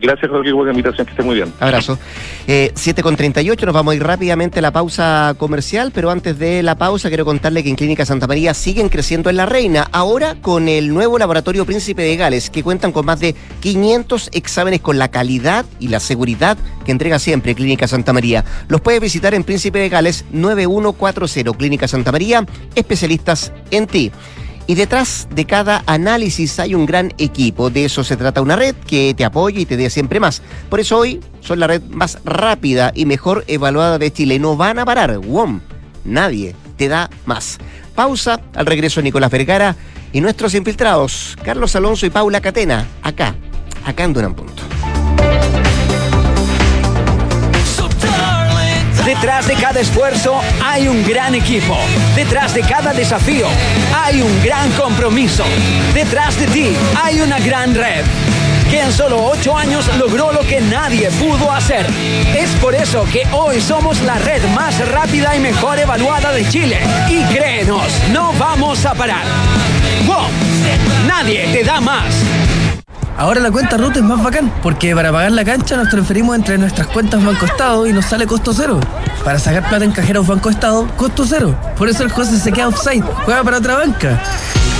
Gracias, 0.00 0.30
Rodrigo, 0.30 0.58
por 0.58 0.66
la 0.66 0.72
invitación, 0.72 1.06
que 1.06 1.10
esté 1.10 1.22
muy 1.22 1.34
bien. 1.36 1.52
Abrazo. 1.60 1.98
Eh, 2.46 2.72
7 2.74 3.02
con 3.02 3.16
38, 3.16 3.66
nos 3.66 3.74
vamos 3.74 3.92
a 3.92 3.96
ir 3.96 4.02
rápidamente 4.02 4.58
a 4.58 4.62
la 4.62 4.72
pausa 4.72 5.34
comercial, 5.36 5.92
pero 5.94 6.10
antes 6.10 6.38
de 6.38 6.62
la 6.62 6.76
pausa 6.76 7.08
quiero 7.08 7.24
contarle 7.24 7.62
que 7.62 7.68
en 7.68 7.76
Clínica 7.76 8.06
Santa 8.06 8.26
María 8.26 8.54
siguen 8.54 8.88
creciendo 8.88 9.28
en 9.28 9.36
La 9.36 9.46
Reina, 9.46 9.88
ahora 9.92 10.36
con 10.40 10.68
el 10.68 10.94
nuevo 10.94 11.18
laboratorio 11.18 11.66
Príncipe 11.66 12.02
de 12.02 12.16
Gales, 12.16 12.48
que 12.48 12.62
cuentan 12.62 12.92
con 12.92 13.04
más 13.04 13.20
de 13.20 13.34
500 13.60 14.30
exámenes 14.32 14.80
con 14.80 14.98
la 14.98 15.08
calidad 15.08 15.66
y 15.78 15.88
la 15.88 16.00
seguridad 16.00 16.56
que 16.84 16.92
entrega 16.92 17.18
siempre 17.18 17.54
Clínica 17.54 17.86
Santa 17.86 18.12
María. 18.12 18.44
Los 18.68 18.80
puedes 18.80 19.00
visitar 19.00 19.34
en 19.34 19.44
Príncipe 19.44 19.80
de 19.80 19.90
Gales 19.90 20.24
9140, 20.32 21.58
Clínica 21.58 21.88
Santa 21.88 22.10
María, 22.10 22.46
especialistas 22.74 23.52
en 23.70 23.86
ti. 23.86 24.12
Y 24.70 24.76
detrás 24.76 25.26
de 25.34 25.46
cada 25.46 25.82
análisis 25.86 26.60
hay 26.60 26.76
un 26.76 26.86
gran 26.86 27.12
equipo. 27.18 27.70
De 27.70 27.86
eso 27.86 28.04
se 28.04 28.16
trata 28.16 28.40
una 28.40 28.54
red 28.54 28.76
que 28.86 29.14
te 29.16 29.24
apoya 29.24 29.58
y 29.58 29.66
te 29.66 29.76
dé 29.76 29.90
siempre 29.90 30.20
más. 30.20 30.42
Por 30.68 30.78
eso 30.78 30.96
hoy 30.96 31.18
son 31.40 31.58
la 31.58 31.66
red 31.66 31.82
más 31.90 32.18
rápida 32.24 32.92
y 32.94 33.04
mejor 33.04 33.42
evaluada 33.48 33.98
de 33.98 34.12
Chile. 34.12 34.38
No 34.38 34.56
van 34.56 34.78
a 34.78 34.84
parar. 34.84 35.18
WOM. 35.18 35.58
Nadie 36.04 36.54
te 36.76 36.86
da 36.86 37.10
más. 37.26 37.58
Pausa. 37.96 38.42
Al 38.54 38.66
regreso 38.66 39.02
Nicolás 39.02 39.32
Vergara 39.32 39.74
y 40.12 40.20
nuestros 40.20 40.54
infiltrados, 40.54 41.36
Carlos 41.42 41.74
Alonso 41.74 42.06
y 42.06 42.10
Paula 42.10 42.40
Catena. 42.40 42.86
Acá, 43.02 43.34
acá 43.84 44.04
en 44.04 44.12
Duran 44.12 44.34
Punto. 44.34 44.62
Detrás 49.04 49.46
de 49.46 49.54
cada 49.54 49.80
esfuerzo 49.80 50.40
hay 50.64 50.86
un 50.86 51.02
gran 51.04 51.34
equipo. 51.34 51.76
Detrás 52.14 52.54
de 52.54 52.62
cada 52.62 52.92
desafío 52.92 53.48
hay 53.94 54.20
un 54.20 54.42
gran 54.42 54.70
compromiso. 54.72 55.44
Detrás 55.94 56.38
de 56.38 56.46
ti 56.46 56.76
hay 57.02 57.20
una 57.20 57.38
gran 57.38 57.74
red 57.74 58.04
que 58.70 58.80
en 58.80 58.92
solo 58.92 59.24
ocho 59.24 59.56
años 59.56 59.90
logró 59.98 60.32
lo 60.32 60.40
que 60.40 60.60
nadie 60.60 61.10
pudo 61.12 61.50
hacer. 61.50 61.86
Es 62.38 62.50
por 62.60 62.74
eso 62.74 63.04
que 63.12 63.26
hoy 63.32 63.60
somos 63.60 64.00
la 64.02 64.16
red 64.18 64.42
más 64.54 64.78
rápida 64.90 65.34
y 65.34 65.40
mejor 65.40 65.78
evaluada 65.80 66.32
de 66.32 66.48
Chile. 66.48 66.78
Y 67.08 67.24
créenos, 67.34 67.92
no 68.12 68.32
vamos 68.34 68.86
a 68.86 68.94
parar. 68.94 69.24
¡Wow! 70.06 70.28
Nadie 71.06 71.48
te 71.52 71.64
da 71.64 71.80
más. 71.80 72.14
Ahora 73.16 73.40
la 73.40 73.50
cuenta 73.50 73.76
RUT 73.76 73.96
es 73.96 74.02
más 74.02 74.22
bacán, 74.22 74.52
porque 74.62 74.94
para 74.94 75.12
pagar 75.12 75.32
la 75.32 75.44
cancha 75.44 75.76
nos 75.76 75.90
transferimos 75.90 76.36
entre 76.36 76.58
nuestras 76.58 76.86
cuentas 76.86 77.24
Banco 77.24 77.44
Estado 77.44 77.86
y 77.86 77.92
nos 77.92 78.06
sale 78.06 78.26
costo 78.26 78.52
cero. 78.54 78.80
Para 79.24 79.38
sacar 79.38 79.68
plata 79.68 79.84
en 79.84 79.92
cajeros 79.92 80.26
Banco 80.26 80.50
Estado, 80.50 80.88
costo 80.96 81.24
cero. 81.26 81.54
Por 81.76 81.88
eso 81.88 82.02
el 82.02 82.10
José 82.10 82.38
se 82.38 82.52
queda 82.52 82.68
offside, 82.68 83.04
juega 83.24 83.44
para 83.44 83.58
otra 83.58 83.76
banca. 83.76 84.22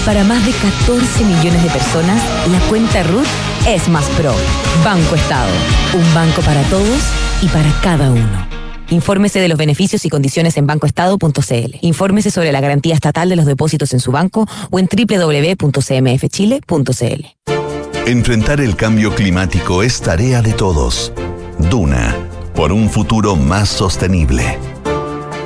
Para 0.07 0.25
más 0.25 0.45
de 0.47 0.53
14 0.53 1.25
millones 1.25 1.63
de 1.63 1.71
personas, 1.71 2.23
la 2.51 2.59
cuenta 2.69 3.03
RUT 3.03 3.27
es 3.69 3.89
más 3.89 4.05
pro. 4.17 4.35
Banco 4.85 5.15
Estado, 5.15 5.51
un 5.93 6.15
banco 6.15 6.41
para 6.43 6.63
todos 6.65 7.01
y 7.43 7.49
para 7.49 7.71
cada 7.83 8.11
uno. 8.11 8.61
Infórmese 8.91 9.41
de 9.41 9.49
los 9.49 9.59
beneficios 9.59 10.05
y 10.05 10.11
condiciones 10.11 10.57
en 10.57 10.67
bancoestado.cl. 10.67 11.77
Infórmese 11.81 12.31
sobre 12.31 12.53
la 12.53 12.61
garantía 12.61 12.95
estatal 12.95 13.29
de 13.29 13.37
los 13.37 13.47
depósitos 13.47 13.93
en 13.93 14.01
su 14.01 14.11
banco 14.11 14.47
o 14.71 14.79
en 14.79 14.89
www.cmfchile.cl. 14.89 17.60
Enfrentar 18.07 18.61
el 18.63 18.77
cambio 18.77 19.15
climático 19.15 19.83
es 19.83 20.01
tarea 20.01 20.41
de 20.41 20.55
todos. 20.55 21.13
Duna, 21.71 22.17
por 22.55 22.73
un 22.73 22.89
futuro 22.89 23.37
más 23.37 23.69
sostenible. 23.69 24.59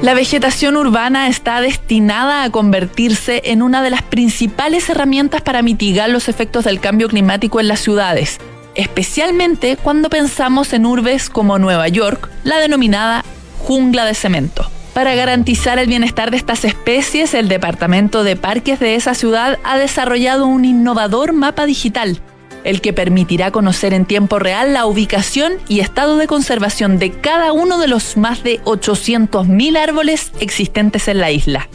La 0.03 0.15
vegetación 0.15 0.77
urbana 0.77 1.27
está 1.29 1.61
destinada 1.61 2.45
a 2.45 2.51
convertirse 2.51 3.43
en 3.47 3.61
una 3.61 3.83
de 3.83 3.91
las 3.91 4.03
principales 4.03 4.89
herramientas 4.89 5.43
para 5.43 5.63
mitigar 5.63 6.09
los 6.11 6.29
efectos 6.29 6.65
del 6.65 6.79
cambio 6.79 7.09
climático 7.09 7.59
en 7.59 7.69
las 7.69 7.81
ciudades, 7.81 8.39
especialmente 8.77 9.77
cuando 9.77 10.09
pensamos 10.09 10.73
en 10.73 10.87
urbes 10.87 11.31
como 11.31 11.59
Nueva 11.59 11.89
York, 11.89 12.31
la 12.45 12.59
denominada 12.59 13.25
jungla 13.59 14.05
de 14.05 14.15
cemento. 14.15 14.71
Para 14.95 15.17
garantizar 15.17 15.81
el 15.81 15.89
bienestar 15.89 16.31
de 16.31 16.37
estas 16.37 16.65
especies, 16.65 17.35
el 17.35 17.49
Departamento 17.49 18.23
de 18.23 18.37
Parques 18.37 18.79
de 18.79 18.95
esa 18.95 19.15
ciudad 19.15 19.59
ha 19.65 19.77
desarrollado 19.77 20.47
un 20.47 20.65
innovador 20.65 21.33
mapa 21.33 21.67
digital 21.67 22.21
el 22.65 22.81
que 22.81 22.93
permitirá 22.93 23.51
conocer 23.51 23.95
en 23.95 24.07
tiempo 24.07 24.39
real 24.39 24.73
la 24.73 24.87
ubicación 24.87 25.53
y 25.69 25.81
estado 25.81 26.17
de 26.17 26.27
conservación 26.27 26.99
de 26.99 27.13
cada 27.13 27.53
uno 27.53 27.79
de 27.79 27.87
los 27.87 28.17
más 28.17 28.43
de 28.43 28.61
800.000 28.63 29.79
árboles 29.79 30.33
existentes 30.41 31.07
en 31.09 31.19
la 31.21 31.31
isla. 31.31 31.69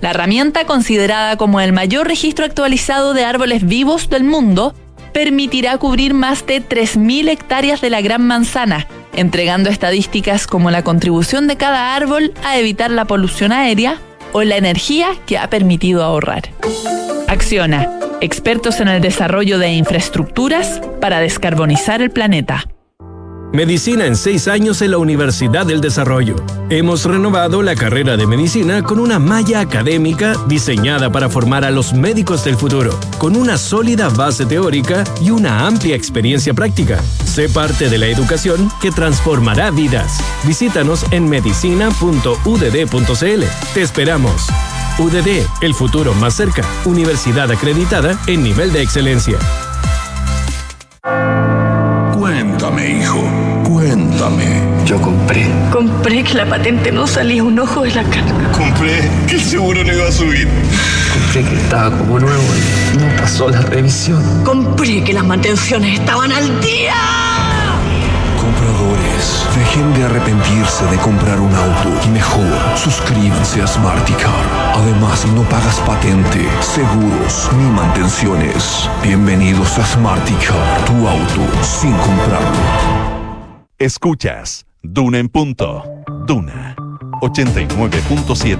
La 0.00 0.10
herramienta, 0.10 0.66
considerada 0.66 1.36
como 1.36 1.60
el 1.60 1.72
mayor 1.72 2.06
registro 2.06 2.44
actualizado 2.44 3.14
de 3.14 3.24
árboles 3.24 3.66
vivos 3.66 4.10
del 4.10 4.24
mundo, 4.24 4.74
permitirá 5.12 5.78
cubrir 5.78 6.12
más 6.12 6.46
de 6.46 6.62
3.000 6.62 7.30
hectáreas 7.30 7.80
de 7.80 7.88
la 7.88 8.02
Gran 8.02 8.26
Manzana, 8.26 8.86
entregando 9.14 9.70
estadísticas 9.70 10.46
como 10.46 10.70
la 10.70 10.84
contribución 10.84 11.46
de 11.46 11.56
cada 11.56 11.96
árbol 11.96 12.34
a 12.44 12.58
evitar 12.58 12.90
la 12.90 13.06
polución 13.06 13.52
aérea 13.52 13.98
o 14.36 14.44
la 14.44 14.58
energía 14.58 15.16
que 15.24 15.38
ha 15.38 15.48
permitido 15.48 16.04
ahorrar. 16.04 16.50
Acciona, 17.26 17.88
expertos 18.20 18.80
en 18.80 18.88
el 18.88 19.00
desarrollo 19.00 19.58
de 19.58 19.70
infraestructuras 19.70 20.82
para 21.00 21.20
descarbonizar 21.20 22.02
el 22.02 22.10
planeta. 22.10 22.66
Medicina 23.56 24.04
en 24.04 24.16
seis 24.16 24.48
años 24.48 24.82
en 24.82 24.90
la 24.90 24.98
Universidad 24.98 25.64
del 25.64 25.80
Desarrollo. 25.80 26.36
Hemos 26.68 27.06
renovado 27.06 27.62
la 27.62 27.74
carrera 27.74 28.18
de 28.18 28.26
medicina 28.26 28.82
con 28.82 29.00
una 29.00 29.18
malla 29.18 29.60
académica 29.60 30.34
diseñada 30.46 31.10
para 31.10 31.30
formar 31.30 31.64
a 31.64 31.70
los 31.70 31.94
médicos 31.94 32.44
del 32.44 32.56
futuro, 32.56 32.90
con 33.16 33.34
una 33.34 33.56
sólida 33.56 34.10
base 34.10 34.44
teórica 34.44 35.04
y 35.22 35.30
una 35.30 35.66
amplia 35.66 35.96
experiencia 35.96 36.52
práctica. 36.52 37.02
Sé 37.24 37.48
parte 37.48 37.88
de 37.88 37.96
la 37.96 38.08
educación 38.08 38.70
que 38.82 38.90
transformará 38.90 39.70
vidas. 39.70 40.18
Visítanos 40.44 41.06
en 41.10 41.26
medicina.udd.cl. 41.26 43.44
Te 43.72 43.82
esperamos. 43.82 44.48
UDD, 44.98 45.46
el 45.62 45.72
futuro 45.72 46.12
más 46.12 46.34
cerca. 46.34 46.62
Universidad 46.84 47.50
acreditada 47.50 48.20
en 48.26 48.42
nivel 48.42 48.70
de 48.74 48.82
excelencia. 48.82 49.38
Yo 54.84 55.00
compré. 55.00 55.46
Compré 55.70 56.24
que 56.24 56.34
la 56.34 56.46
patente 56.46 56.90
no 56.90 57.06
salía 57.06 57.44
un 57.44 57.56
ojo 57.60 57.82
de 57.82 57.92
la 57.92 58.02
cara. 58.02 58.50
Compré 58.52 59.08
que 59.28 59.36
el 59.36 59.40
seguro 59.40 59.84
no 59.84 59.92
iba 59.92 60.08
a 60.08 60.10
subir. 60.10 60.48
Compré 61.12 61.44
que 61.44 61.54
estaba 61.54 61.96
como 61.96 62.18
nuevo 62.18 62.42
y 62.92 62.98
no 62.98 63.22
pasó 63.22 63.48
la 63.48 63.60
revisión. 63.60 64.22
Compré 64.42 65.04
que 65.04 65.12
las 65.12 65.24
mantenciones 65.24 66.00
estaban 66.00 66.32
al 66.32 66.60
día. 66.60 66.94
Compradores, 68.36 69.46
dejen 69.56 69.94
de 69.94 70.04
arrepentirse 70.04 70.84
de 70.86 70.96
comprar 70.96 71.38
un 71.38 71.54
auto 71.54 71.92
y 72.04 72.08
mejor 72.08 72.58
suscríbanse 72.76 73.62
a 73.62 73.66
Smarticar. 73.68 74.32
Además, 74.74 75.24
no 75.36 75.42
pagas 75.42 75.78
patente, 75.86 76.48
seguros 76.60 77.48
ni 77.56 77.70
mantenciones. 77.70 78.90
Bienvenidos 79.04 79.78
a 79.78 79.86
Smarticar, 79.86 80.84
tu 80.84 81.06
auto 81.06 81.46
sin 81.62 81.92
comprarlo. 81.92 83.05
Escuchas 83.78 84.64
Duna 84.82 85.18
en 85.18 85.28
punto. 85.28 85.84
Duna 86.26 86.74
89.7. 87.20 88.58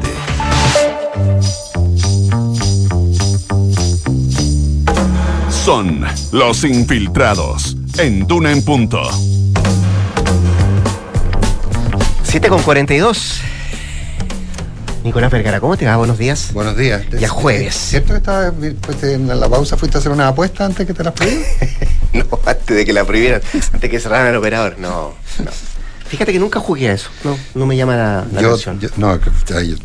Son 5.49 6.05
los 6.33 6.65
infiltrados 6.65 7.79
en 7.97 8.27
Duna 8.27 8.53
en 8.53 8.63
punto. 8.63 9.01
7 12.23 12.49
con 12.51 12.61
42. 12.61 13.41
Nicolás 15.07 15.31
Vergara, 15.31 15.61
¿cómo 15.61 15.77
te 15.77 15.87
va? 15.87 15.97
Buenos 15.97 16.19
días. 16.19 16.51
Buenos 16.53 16.77
días. 16.77 17.03
Ya 17.21 17.29
jueves. 17.29 17.77
¿Cierto 17.77 18.09
que 18.13 18.17
estabas, 18.19 18.53
en 19.05 19.29
la 19.41 19.49
pausa 19.49 19.77
fuiste 19.77 19.99
a 19.99 20.01
hacer 20.01 20.11
una 20.11 20.27
apuesta 20.27 20.65
antes 20.65 20.85
que 20.85 20.93
te 20.93 21.05
la 21.05 21.15
prohibieran? 21.15 21.47
no, 22.13 22.41
antes 22.45 22.77
de 22.77 22.85
que 22.85 22.93
la 22.93 23.05
prohibieran, 23.05 23.41
antes 23.73 23.89
que 23.89 24.01
cerraran 24.01 24.27
el 24.27 24.37
operador. 24.37 24.77
No, 24.81 25.15
no. 25.45 25.51
Fíjate 26.09 26.33
que 26.33 26.41
nunca 26.41 26.59
jugué 26.59 26.89
a 26.91 26.93
eso, 26.95 27.09
no, 27.23 27.37
no 27.55 27.67
me 27.67 27.77
llama 27.77 27.95
la, 27.97 28.25
la 28.33 28.41
yo, 28.41 28.49
atención. 28.51 28.79
yo- 28.81 28.89
no, 28.97 29.19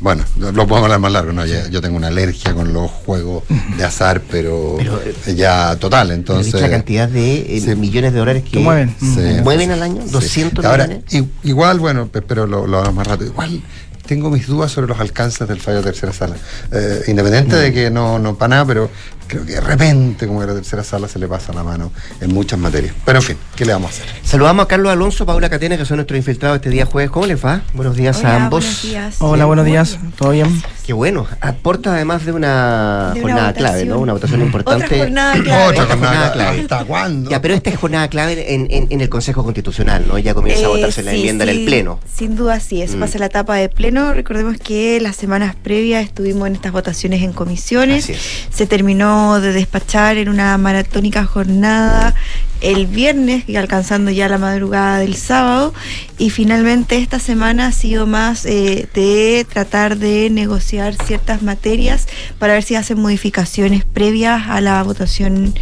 bueno, 0.01 0.23
lo 0.37 0.51
podemos 0.67 0.83
hablar 0.83 0.99
más 0.99 1.11
largo, 1.11 1.33
no, 1.33 1.45
ya- 1.47 1.67
yo 1.69 1.81
tengo 1.81 1.97
una 1.97 2.07
alergia 2.07 2.53
con 2.53 2.73
los 2.73 2.89
juegos 2.91 3.43
de 3.77 3.83
azar, 3.83 4.21
pero, 4.29 4.75
Pero, 4.77 5.01
eh, 5.03 5.35
ya 5.35 5.75
total, 5.77 6.11
entonces... 6.11 6.53
¿Viste 6.53 6.61
la 6.61 6.69
cantidad 6.69 7.09
de 7.09 7.57
eh, 7.57 7.61
Sí. 7.61 7.75
millones 7.75 8.13
de 8.13 8.19
dólares 8.19 8.43
que 8.43 8.59
mueven. 8.59 8.95
Sí. 8.99 9.41
mueven 9.43 9.71
al 9.71 9.81
año? 9.81 10.01
Sí. 10.03 10.11
200 10.11 10.63
Ahora, 10.65 10.85
millones. 10.87 11.31
igual, 11.43 11.79
bueno, 11.79 12.07
pe- 12.07 12.21
pero 12.21 12.45
lo, 12.45 12.67
lo 12.67 12.77
hablamos 12.77 12.97
más 12.97 13.07
rato. 13.07 13.23
Igual 13.25 13.61
tengo 14.05 14.29
mis 14.29 14.47
dudas 14.47 14.71
sobre 14.71 14.87
los 14.87 14.99
alcances 14.99 15.47
del 15.47 15.59
fallo 15.59 15.77
de 15.77 15.83
tercera 15.83 16.13
sala. 16.13 16.35
Eh, 16.71 17.03
independiente 17.07 17.55
de 17.55 17.71
que 17.73 17.89
no, 17.89 18.19
no 18.19 18.35
para 18.35 18.49
nada, 18.49 18.65
pero 18.65 18.89
creo 19.27 19.45
que 19.45 19.53
de 19.53 19.61
repente, 19.61 20.27
como 20.27 20.41
que 20.41 20.47
la 20.47 20.53
tercera 20.55 20.83
sala 20.83 21.07
se 21.07 21.17
le 21.19 21.27
pasa 21.27 21.53
la 21.53 21.63
mano 21.63 21.91
en 22.19 22.33
muchas 22.33 22.59
materias. 22.59 22.93
Pero 23.05 23.19
en 23.19 23.23
fin, 23.23 23.37
¿qué 23.55 23.65
le 23.65 23.73
vamos 23.73 23.91
a 23.91 23.93
hacer? 24.03 24.05
Saludamos 24.23 24.65
a 24.65 24.67
Carlos 24.67 24.91
Alonso, 24.91 25.25
Paula 25.25 25.49
Catena, 25.49 25.77
que 25.77 25.85
son 25.85 25.97
nuestros 25.97 26.17
infiltrados 26.17 26.57
este 26.57 26.69
día 26.69 26.85
jueves. 26.85 27.11
¿Cómo 27.11 27.25
les 27.25 27.43
va? 27.43 27.61
Buenos 27.73 27.95
días 27.95 28.17
Hola, 28.19 28.29
a 28.33 28.45
ambos. 28.45 28.63
buenos 28.65 28.81
días. 28.83 29.15
Hola, 29.19 29.45
buenos 29.45 29.65
días. 29.65 29.97
¿Todo 30.17 30.31
bien? 30.31 30.61
Qué 30.85 30.93
bueno. 30.93 31.27
Aporta 31.39 31.93
además 31.93 32.25
de 32.25 32.31
una, 32.33 33.11
De 33.13 33.21
una 33.23 33.33
jornada 33.33 33.53
clave. 33.53 33.85
¿no? 33.85 33.99
Una 33.99 34.13
votación 34.13 34.41
importante. 34.41 34.85
Otra 34.85 34.97
jornada 34.97 35.33
clave. 35.33 35.49
Otra 35.51 35.83
Otra 35.83 35.85
jornada 35.85 35.95
jornada 36.11 36.33
clave. 36.33 36.49
clave. 36.57 36.61
¿Hasta 36.63 36.85
cuándo? 36.85 37.29
Ya, 37.29 37.41
pero 37.41 37.53
esta 37.53 37.69
es 37.69 37.77
jornada 37.77 38.07
clave 38.09 38.53
en, 38.53 38.67
en- 38.69 38.87
en 38.89 38.99
el 39.01 39.07
Consejo 39.09 39.43
Constitucional, 39.43 40.05
¿no? 40.07 40.17
Ya 40.17 40.33
comienza 40.33 40.65
a 40.65 40.69
Eh, 40.69 40.75
votarse 40.75 41.03
la 41.03 41.11
sí, 41.11 41.17
enmienda 41.17 41.43
en 41.45 41.49
el 41.51 41.65
Pleno. 41.65 41.99
Sin 42.13 42.35
duda 42.35 42.59
sí, 42.59 42.81
eso 42.81 42.97
Mm. 42.97 42.99
pasa 42.99 43.19
la 43.19 43.27
etapa 43.27 43.55
de 43.55 43.69
pleno. 43.69 43.90
Recordemos 43.91 44.57
que 44.57 45.01
las 45.01 45.17
semanas 45.17 45.53
previas 45.53 46.05
estuvimos 46.05 46.47
en 46.47 46.55
estas 46.55 46.71
votaciones 46.71 47.23
en 47.23 47.33
comisiones. 47.33 48.09
Se 48.49 48.65
terminó 48.65 49.41
de 49.41 49.51
despachar 49.51 50.15
en 50.17 50.29
una 50.29 50.57
maratónica 50.57 51.25
jornada 51.25 52.15
el 52.61 52.85
viernes 52.85 53.43
y 53.47 53.55
alcanzando 53.55 54.11
ya 54.11 54.29
la 54.29 54.37
madrugada 54.37 54.99
del 54.99 55.15
sábado. 55.15 55.73
Y 56.17 56.29
finalmente 56.29 56.97
esta 56.99 57.19
semana 57.19 57.67
ha 57.67 57.71
sido 57.71 58.07
más 58.07 58.45
eh, 58.45 58.87
de 58.93 59.45
tratar 59.51 59.97
de 59.97 60.29
negociar 60.29 60.95
ciertas 60.95 61.41
materias 61.41 62.07
para 62.39 62.53
ver 62.53 62.63
si 62.63 62.75
hacen 62.75 62.99
modificaciones 62.99 63.83
previas 63.83 64.43
a 64.47 64.61
la 64.61 64.81
votación 64.83 65.53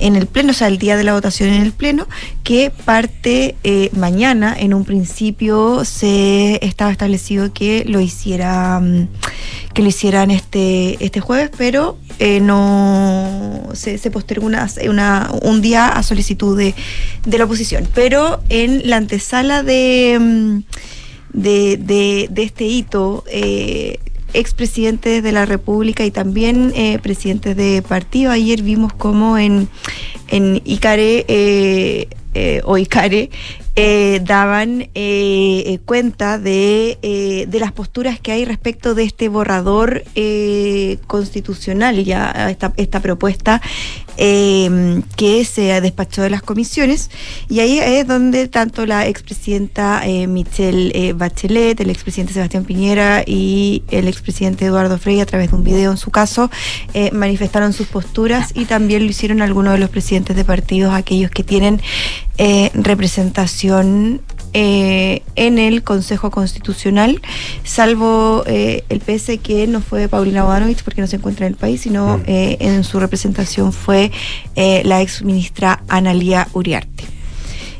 en 0.00 0.16
el 0.16 0.26
Pleno, 0.26 0.50
o 0.50 0.54
sea, 0.54 0.68
el 0.68 0.78
día 0.78 0.96
de 0.96 1.04
la 1.04 1.12
votación 1.12 1.50
en 1.50 1.62
el 1.62 1.72
Pleno, 1.72 2.08
que 2.42 2.72
parte 2.84 3.54
eh, 3.62 3.90
mañana. 3.92 4.56
En 4.58 4.72
un 4.72 4.84
principio 4.84 5.84
se 5.84 6.58
estaba 6.64 6.90
establecido 6.90 7.52
que 7.52 7.67
lo 7.86 8.00
hiciera 8.00 8.80
mm, 8.80 9.08
que 9.74 9.82
lo 9.82 9.88
hicieran 9.88 10.30
este, 10.30 10.96
este 11.04 11.20
jueves, 11.20 11.50
pero 11.56 11.96
eh, 12.18 12.40
no 12.40 13.68
se, 13.74 13.98
se 13.98 14.10
postergó 14.10 14.46
una, 14.46 15.30
un 15.42 15.60
día 15.62 15.88
a 15.88 16.02
solicitud 16.02 16.56
de, 16.58 16.74
de 17.24 17.38
la 17.38 17.44
oposición. 17.44 17.86
Pero 17.94 18.40
en 18.48 18.88
la 18.88 18.96
antesala 18.96 19.62
de, 19.62 20.18
mm, 20.20 20.58
de, 21.32 21.76
de- 21.76 22.28
de 22.30 22.42
este 22.42 22.64
hito, 22.64 23.24
eh, 23.30 23.98
expresidentes 24.34 25.22
de 25.22 25.32
la 25.32 25.46
República 25.46 26.04
y 26.04 26.10
también 26.10 26.72
eh, 26.74 26.98
presidentes 27.02 27.56
de 27.56 27.82
partido, 27.86 28.30
ayer 28.30 28.62
vimos 28.62 28.92
como 28.92 29.38
en, 29.38 29.68
en 30.28 30.60
Icare 30.64 31.24
eh, 31.28 32.08
eh, 32.34 32.60
o 32.64 32.76
Icare 32.76 33.30
eh, 33.80 34.20
daban 34.24 34.88
eh, 34.96 35.78
cuenta 35.84 36.36
de, 36.36 36.98
eh, 37.00 37.46
de 37.46 37.60
las 37.60 37.70
posturas 37.70 38.18
que 38.18 38.32
hay 38.32 38.44
respecto 38.44 38.96
de 38.96 39.04
este 39.04 39.28
borrador 39.28 40.02
constitucional, 41.06 42.02
ya 42.04 42.50
esta, 42.50 42.72
esta 42.76 42.98
propuesta 42.98 43.62
eh, 44.18 45.00
que 45.16 45.44
se 45.44 45.80
despachó 45.80 46.22
de 46.22 46.30
las 46.30 46.42
comisiones. 46.42 47.10
Y 47.48 47.60
ahí 47.60 47.78
es 47.78 48.06
donde 48.06 48.48
tanto 48.48 48.84
la 48.84 49.06
expresidenta 49.06 50.02
eh, 50.04 50.26
Michelle 50.26 50.90
eh, 50.94 51.12
Bachelet, 51.12 51.80
el 51.80 51.90
expresidente 51.90 52.34
Sebastián 52.34 52.64
Piñera 52.64 53.22
y 53.24 53.84
el 53.90 54.08
expresidente 54.08 54.66
Eduardo 54.66 54.98
Frei, 54.98 55.20
a 55.20 55.26
través 55.26 55.50
de 55.50 55.56
un 55.56 55.64
video 55.64 55.90
en 55.90 55.96
su 55.96 56.10
caso, 56.10 56.50
eh, 56.94 57.10
manifestaron 57.12 57.72
sus 57.72 57.86
posturas 57.86 58.50
y 58.54 58.64
también 58.64 59.04
lo 59.04 59.10
hicieron 59.10 59.40
algunos 59.40 59.74
de 59.74 59.78
los 59.78 59.90
presidentes 59.90 60.36
de 60.36 60.44
partidos, 60.44 60.92
aquellos 60.92 61.30
que 61.30 61.44
tienen 61.44 61.80
eh, 62.38 62.70
representación 62.74 64.20
eh, 64.52 65.22
en 65.36 65.58
el 65.58 65.82
Consejo 65.82 66.30
Constitucional, 66.30 67.20
salvo 67.64 68.44
eh, 68.46 68.84
el 68.88 69.00
PS 69.00 69.38
que 69.42 69.66
no 69.66 69.80
fue 69.80 70.08
Paulina 70.08 70.44
Bodanovich 70.44 70.82
porque 70.82 71.00
no 71.00 71.06
se 71.06 71.16
encuentra 71.16 71.46
en 71.46 71.52
el 71.52 71.58
país, 71.58 71.80
sino 71.80 72.20
eh, 72.26 72.56
en 72.60 72.84
su 72.84 73.00
representación 73.00 73.72
fue 73.72 74.10
la 74.56 75.02
ex 75.02 75.22
ministra 75.22 75.82
Analía 75.88 76.48
Uriarte. 76.52 77.18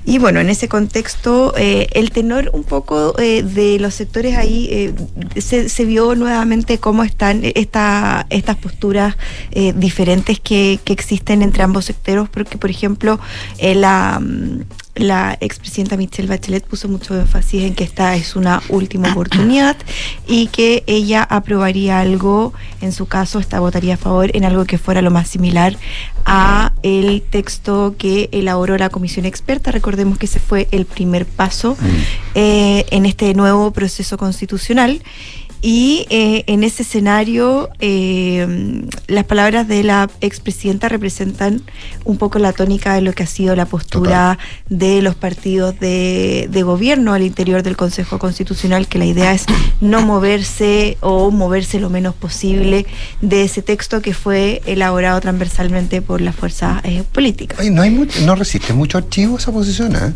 Y 0.08 0.16
bueno, 0.16 0.40
en 0.40 0.48
ese 0.48 0.68
contexto, 0.68 1.52
eh, 1.58 1.86
el 1.92 2.10
tenor 2.12 2.48
un 2.54 2.64
poco 2.64 3.14
eh, 3.18 3.42
de 3.42 3.78
los 3.78 3.92
sectores 3.92 4.38
ahí 4.38 4.66
eh, 4.70 4.94
se, 5.38 5.68
se 5.68 5.84
vio 5.84 6.14
nuevamente 6.14 6.78
cómo 6.78 7.04
están 7.04 7.42
esta, 7.42 8.26
estas 8.30 8.56
posturas 8.56 9.18
diferentes 9.74 10.40
que, 10.40 10.80
que 10.82 10.94
existen 10.94 11.42
entre 11.42 11.62
ambos 11.62 11.84
sectores, 11.84 12.26
porque 12.30 12.56
por 12.56 12.70
ejemplo, 12.70 13.20
la, 13.60 14.18
mm, 14.18 14.62
la 14.98 15.36
expresidenta 15.40 15.96
Michelle 15.96 16.28
Bachelet 16.28 16.66
puso 16.66 16.88
mucho 16.88 17.18
énfasis 17.18 17.64
en 17.64 17.74
que 17.74 17.84
esta 17.84 18.14
es 18.16 18.36
una 18.36 18.62
última 18.68 19.12
oportunidad 19.12 19.76
y 20.26 20.48
que 20.48 20.84
ella 20.86 21.22
aprobaría 21.22 22.00
algo, 22.00 22.52
en 22.80 22.92
su 22.92 23.06
caso, 23.06 23.38
esta 23.38 23.60
votaría 23.60 23.94
a 23.94 23.96
favor 23.96 24.30
en 24.34 24.44
algo 24.44 24.64
que 24.64 24.78
fuera 24.78 25.02
lo 25.02 25.10
más 25.10 25.28
similar 25.28 25.76
a 26.24 26.72
el 26.82 27.22
texto 27.22 27.94
que 27.96 28.28
elaboró 28.32 28.76
la 28.76 28.90
comisión 28.90 29.24
experta. 29.24 29.70
Recordemos 29.70 30.18
que 30.18 30.26
ese 30.26 30.40
fue 30.40 30.68
el 30.70 30.84
primer 30.84 31.26
paso 31.26 31.76
eh, 32.34 32.84
en 32.90 33.06
este 33.06 33.32
nuevo 33.34 33.70
proceso 33.72 34.18
constitucional. 34.18 35.02
Y 35.60 36.06
eh, 36.10 36.44
en 36.46 36.62
ese 36.62 36.82
escenario, 36.82 37.68
eh, 37.80 38.84
las 39.08 39.24
palabras 39.24 39.66
de 39.66 39.82
la 39.82 40.08
expresidenta 40.20 40.88
representan 40.88 41.62
un 42.04 42.16
poco 42.16 42.38
la 42.38 42.52
tónica 42.52 42.94
de 42.94 43.00
lo 43.00 43.12
que 43.12 43.24
ha 43.24 43.26
sido 43.26 43.56
la 43.56 43.66
postura 43.66 44.38
de 44.68 45.02
los 45.02 45.16
partidos 45.16 45.78
de, 45.80 46.48
de 46.50 46.62
gobierno 46.62 47.12
al 47.12 47.22
interior 47.22 47.62
del 47.62 47.76
Consejo 47.76 48.18
Constitucional, 48.18 48.86
que 48.86 48.98
la 48.98 49.06
idea 49.06 49.32
es 49.32 49.46
no 49.80 50.02
moverse 50.02 50.96
o 51.00 51.30
moverse 51.30 51.80
lo 51.80 51.90
menos 51.90 52.14
posible 52.14 52.86
de 53.20 53.42
ese 53.42 53.62
texto 53.62 54.00
que 54.00 54.14
fue 54.14 54.62
elaborado 54.66 55.20
transversalmente 55.20 56.02
por 56.02 56.20
las 56.20 56.36
fuerzas 56.36 56.80
eh, 56.84 57.02
políticas. 57.12 57.58
Oye, 57.58 57.70
no, 57.70 57.82
hay 57.82 57.90
mucho, 57.90 58.20
no 58.20 58.34
resiste 58.34 58.72
mucho 58.72 58.98
archivo 58.98 59.38
esa 59.38 59.52
posición, 59.52 59.96
¿eh? 59.96 60.12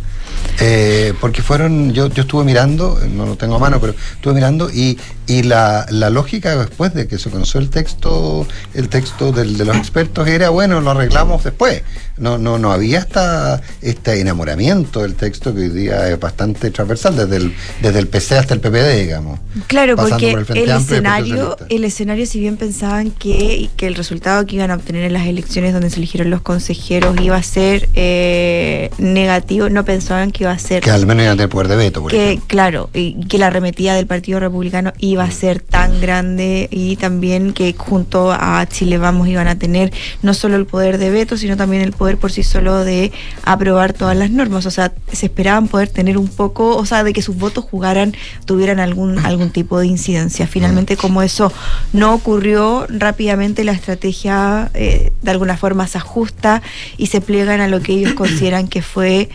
Eh, 0.60 1.14
porque 1.20 1.42
fueron, 1.42 1.92
yo, 1.92 2.08
yo 2.08 2.22
estuve 2.22 2.44
mirando, 2.44 2.98
no 3.10 3.26
lo 3.26 3.36
tengo 3.36 3.56
a 3.56 3.58
mano, 3.58 3.80
pero 3.80 3.94
estuve 4.14 4.34
mirando 4.34 4.70
y, 4.70 4.98
y 5.26 5.31
la, 5.42 5.86
la 5.88 6.10
lógica 6.10 6.54
después 6.56 6.92
de 6.92 7.08
que 7.08 7.18
se 7.18 7.30
conoció 7.30 7.60
el 7.60 7.70
texto, 7.70 8.46
el 8.74 8.88
texto 8.90 9.32
del, 9.32 9.56
de 9.56 9.64
los 9.64 9.76
expertos 9.76 10.28
era, 10.28 10.50
bueno, 10.50 10.80
lo 10.82 10.90
arreglamos 10.90 11.42
después. 11.44 11.82
No, 12.18 12.36
no, 12.36 12.58
no 12.58 12.72
había 12.72 12.98
esta, 12.98 13.62
este 13.80 14.20
enamoramiento 14.20 15.00
del 15.00 15.14
texto 15.14 15.54
que 15.54 15.62
hoy 15.62 15.68
día 15.70 16.08
es 16.10 16.20
bastante 16.20 16.70
transversal, 16.70 17.16
desde 17.16 17.36
el, 17.36 17.54
desde 17.80 17.98
el 17.98 18.06
PC 18.08 18.36
hasta 18.36 18.52
el 18.52 18.60
PPD, 18.60 19.00
digamos. 19.00 19.40
Claro, 19.66 19.96
porque 19.96 20.32
por 20.32 20.56
el 20.56 20.68
y 20.68 20.70
escenario, 20.70 21.56
el 21.70 21.84
escenario, 21.84 22.26
si 22.26 22.38
bien 22.38 22.56
pensaban 22.58 23.10
que, 23.12 23.70
que 23.76 23.86
el 23.86 23.94
resultado 23.94 24.44
que 24.44 24.56
iban 24.56 24.70
a 24.70 24.74
obtener 24.74 25.04
en 25.04 25.14
las 25.14 25.26
elecciones 25.26 25.72
donde 25.72 25.88
se 25.88 25.96
eligieron 25.96 26.28
los 26.30 26.42
consejeros 26.42 27.18
iba 27.20 27.36
a 27.36 27.42
ser 27.42 27.88
eh, 27.94 28.90
negativo, 28.98 29.68
no 29.70 29.84
pensaban 29.84 30.30
que 30.32 30.44
iba 30.44 30.52
a 30.52 30.58
ser 30.58 30.82
Que 30.82 30.90
al 30.90 31.06
menos 31.06 31.22
iban 31.22 31.34
a 31.34 31.36
tener 31.36 31.48
poder 31.48 31.68
de 31.68 31.76
veto, 31.76 32.02
por 32.02 32.10
que 32.10 32.24
ejemplo. 32.24 32.46
claro 32.48 32.90
y 32.92 33.24
que 33.26 33.38
la 33.38 33.46
arremetida 33.48 33.94
del 33.94 34.06
Partido 34.06 34.40
Republicano 34.40 34.92
iba 34.98 35.21
a 35.22 35.30
ser 35.30 35.60
tan 35.60 36.00
grande 36.00 36.68
y 36.70 36.96
también 36.96 37.52
que 37.52 37.74
junto 37.76 38.32
a 38.32 38.66
Chile 38.66 38.98
Vamos 38.98 39.28
iban 39.28 39.48
a 39.48 39.58
tener 39.58 39.92
no 40.22 40.34
solo 40.34 40.56
el 40.56 40.66
poder 40.66 40.98
de 40.98 41.10
veto 41.10 41.36
sino 41.36 41.56
también 41.56 41.82
el 41.82 41.92
poder 41.92 42.18
por 42.18 42.30
sí 42.30 42.42
solo 42.42 42.84
de 42.84 43.12
aprobar 43.44 43.92
todas 43.92 44.16
las 44.16 44.30
normas. 44.30 44.66
O 44.66 44.70
sea 44.70 44.92
se 45.12 45.26
esperaban 45.26 45.68
poder 45.68 45.88
tener 45.88 46.18
un 46.18 46.28
poco 46.28 46.76
o 46.76 46.86
sea 46.86 47.04
de 47.04 47.12
que 47.12 47.22
sus 47.22 47.36
votos 47.36 47.64
jugaran 47.64 48.14
tuvieran 48.44 48.80
algún 48.80 49.18
algún 49.18 49.50
tipo 49.50 49.78
de 49.78 49.86
incidencia. 49.86 50.46
Finalmente 50.46 50.96
como 50.96 51.22
eso 51.22 51.52
no 51.92 52.14
ocurrió 52.14 52.86
rápidamente 52.88 53.64
la 53.64 53.72
estrategia 53.72 54.70
eh, 54.74 55.12
de 55.22 55.30
alguna 55.30 55.56
forma 55.56 55.86
se 55.86 55.98
ajusta 55.98 56.62
y 56.96 57.06
se 57.06 57.20
pliegan 57.20 57.60
a 57.60 57.68
lo 57.68 57.80
que 57.80 57.92
ellos 57.92 58.14
consideran 58.14 58.68
que 58.68 58.82
fue 58.82 59.28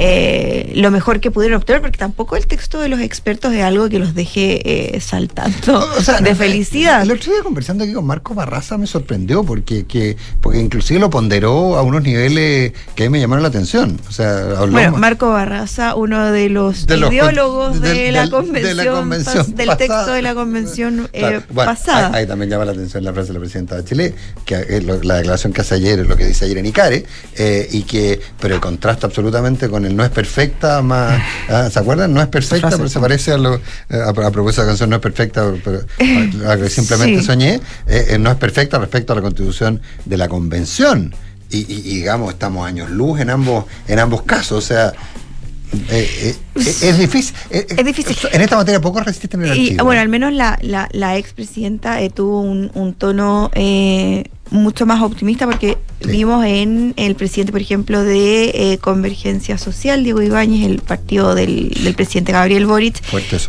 eh, 0.00 0.70
lo 0.76 0.92
mejor 0.92 1.18
que 1.18 1.32
pudieron 1.32 1.56
obtener, 1.58 1.80
porque 1.82 1.98
tampoco 1.98 2.36
el 2.36 2.46
texto 2.46 2.78
de 2.80 2.88
los 2.88 3.00
expertos 3.00 3.52
es 3.52 3.64
algo 3.64 3.88
que 3.88 3.98
los 3.98 4.14
deje 4.14 4.94
eh, 4.96 5.00
saltando 5.00 5.84
de 6.22 6.34
felicidad. 6.36 7.02
El 7.02 7.10
otro 7.10 7.32
día 7.32 7.42
conversando 7.42 7.82
aquí 7.82 7.92
con 7.92 8.06
Marco 8.06 8.32
Barraza 8.32 8.78
me 8.78 8.86
sorprendió 8.86 9.42
porque, 9.42 9.86
que, 9.86 10.16
porque 10.40 10.60
inclusive 10.60 11.00
lo 11.00 11.10
ponderó 11.10 11.76
a 11.76 11.82
unos 11.82 12.02
niveles 12.04 12.72
que 12.94 13.02
a 13.02 13.06
mí 13.06 13.10
me 13.10 13.18
llamaron 13.20 13.42
la 13.42 13.48
atención. 13.48 13.98
O 14.08 14.12
sea, 14.12 14.64
Bueno, 14.70 14.96
Marco 14.96 15.30
Barraza, 15.30 15.96
uno 15.96 16.30
de 16.30 16.48
los 16.48 16.86
De 16.86 16.96
los- 16.96 17.12
ideólogos 17.12 17.80
de, 17.80 18.12
la 18.12 18.30
convención, 18.30 18.76
de 18.76 18.84
la 18.84 18.90
convención 18.92 19.46
pas- 19.46 19.54
del 19.54 19.76
texto 19.76 20.12
de 20.12 20.22
la 20.22 20.34
convención 20.34 21.08
eh, 21.12 21.18
Claro, 21.18 21.42
bueno, 21.50 21.70
pasada. 21.72 22.08
Ahí, 22.08 22.20
ahí 22.22 22.26
también 22.28 22.50
llama 22.50 22.64
la 22.66 22.72
atención 22.72 23.02
la 23.02 23.12
frase 23.12 23.28
de 23.28 23.34
la 23.34 23.40
presidenta 23.40 23.74
de 23.76 23.84
Chile, 23.84 24.14
que 24.44 24.54
eh, 24.54 24.80
lo- 24.80 25.02
la 25.02 25.16
declaración 25.16 25.52
que 25.52 25.62
hace 25.62 25.74
ayer 25.74 25.98
es 25.98 26.06
lo 26.06 26.16
que 26.16 26.24
dice 26.24 26.44
ayer 26.44 26.58
en 26.58 26.66
Icare, 26.66 27.04
eh, 27.36 27.68
y 27.72 27.82
que, 27.82 28.20
pero 28.40 28.60
contrasta 28.60 29.08
absolutamente 29.08 29.68
con 29.68 29.84
el 29.84 29.87
no 29.96 30.04
es 30.04 30.10
perfecta 30.10 30.82
más, 30.82 31.20
ah, 31.48 31.68
¿se 31.70 31.78
acuerdan? 31.78 32.12
No 32.14 32.20
es 32.20 32.28
perfecta, 32.28 32.70
pero 32.70 32.88
se 32.88 33.00
parece 33.00 33.32
a 33.32 33.38
lo, 33.38 33.54
eh, 33.56 33.60
a, 33.90 34.08
a 34.10 34.30
propósito 34.30 34.62
de 34.62 34.66
la 34.66 34.70
canción 34.72 34.90
No 34.90 34.96
es 34.96 35.02
perfecta, 35.02 35.52
pero, 35.64 35.80
a- 36.48 36.52
a 36.52 36.56
que 36.58 36.68
simplemente 36.70 37.20
Sí. 37.20 37.26
soñé, 37.26 37.54
eh, 37.86 38.06
eh, 38.10 38.18
no 38.18 38.30
es 38.30 38.36
perfecta 38.36 38.78
respecto 38.78 39.12
a 39.12 39.16
la 39.16 39.22
constitución 39.22 39.80
de 40.04 40.16
la 40.16 40.28
convención. 40.28 41.14
Y, 41.50 41.58
y- 41.60 41.82
y 41.84 41.94
digamos, 41.96 42.32
estamos 42.32 42.66
años 42.66 42.90
luz 42.90 43.20
en 43.20 43.30
ambos, 43.30 43.64
en 43.86 43.98
ambos 43.98 44.22
casos, 44.22 44.58
o 44.64 44.66
sea, 44.66 44.92
eh, 45.90 46.08
eh, 46.22 46.36
es, 46.54 46.82
es 46.82 46.98
difícil. 46.98 47.34
Es 47.50 47.84
difícil. 47.84 48.16
En 48.32 48.40
esta 48.40 48.56
materia 48.56 48.80
poco 48.80 49.00
resisten 49.00 49.44
el 49.44 49.54
Y 49.56 49.76
bueno, 49.76 50.00
al 50.00 50.08
menos 50.08 50.32
la, 50.32 50.58
la, 50.62 50.88
la 50.92 51.16
expresidenta 51.18 52.00
eh, 52.00 52.08
tuvo 52.10 52.40
un, 52.40 52.70
un 52.74 52.94
tono 52.94 53.50
eh, 53.54 54.24
mucho 54.50 54.86
más 54.86 55.02
optimista 55.02 55.46
porque 55.46 55.78
vimos 56.04 56.44
en 56.44 56.94
el 56.96 57.14
presidente, 57.14 57.52
por 57.52 57.60
ejemplo, 57.60 58.02
de 58.02 58.50
eh, 58.54 58.78
Convergencia 58.78 59.58
Social, 59.58 60.04
Diego 60.04 60.22
Ibáñez, 60.22 60.66
el 60.66 60.78
partido 60.80 61.34
del, 61.34 61.70
del 61.70 61.94
presidente 61.94 62.32
Gabriel 62.32 62.66
Boric, 62.66 63.00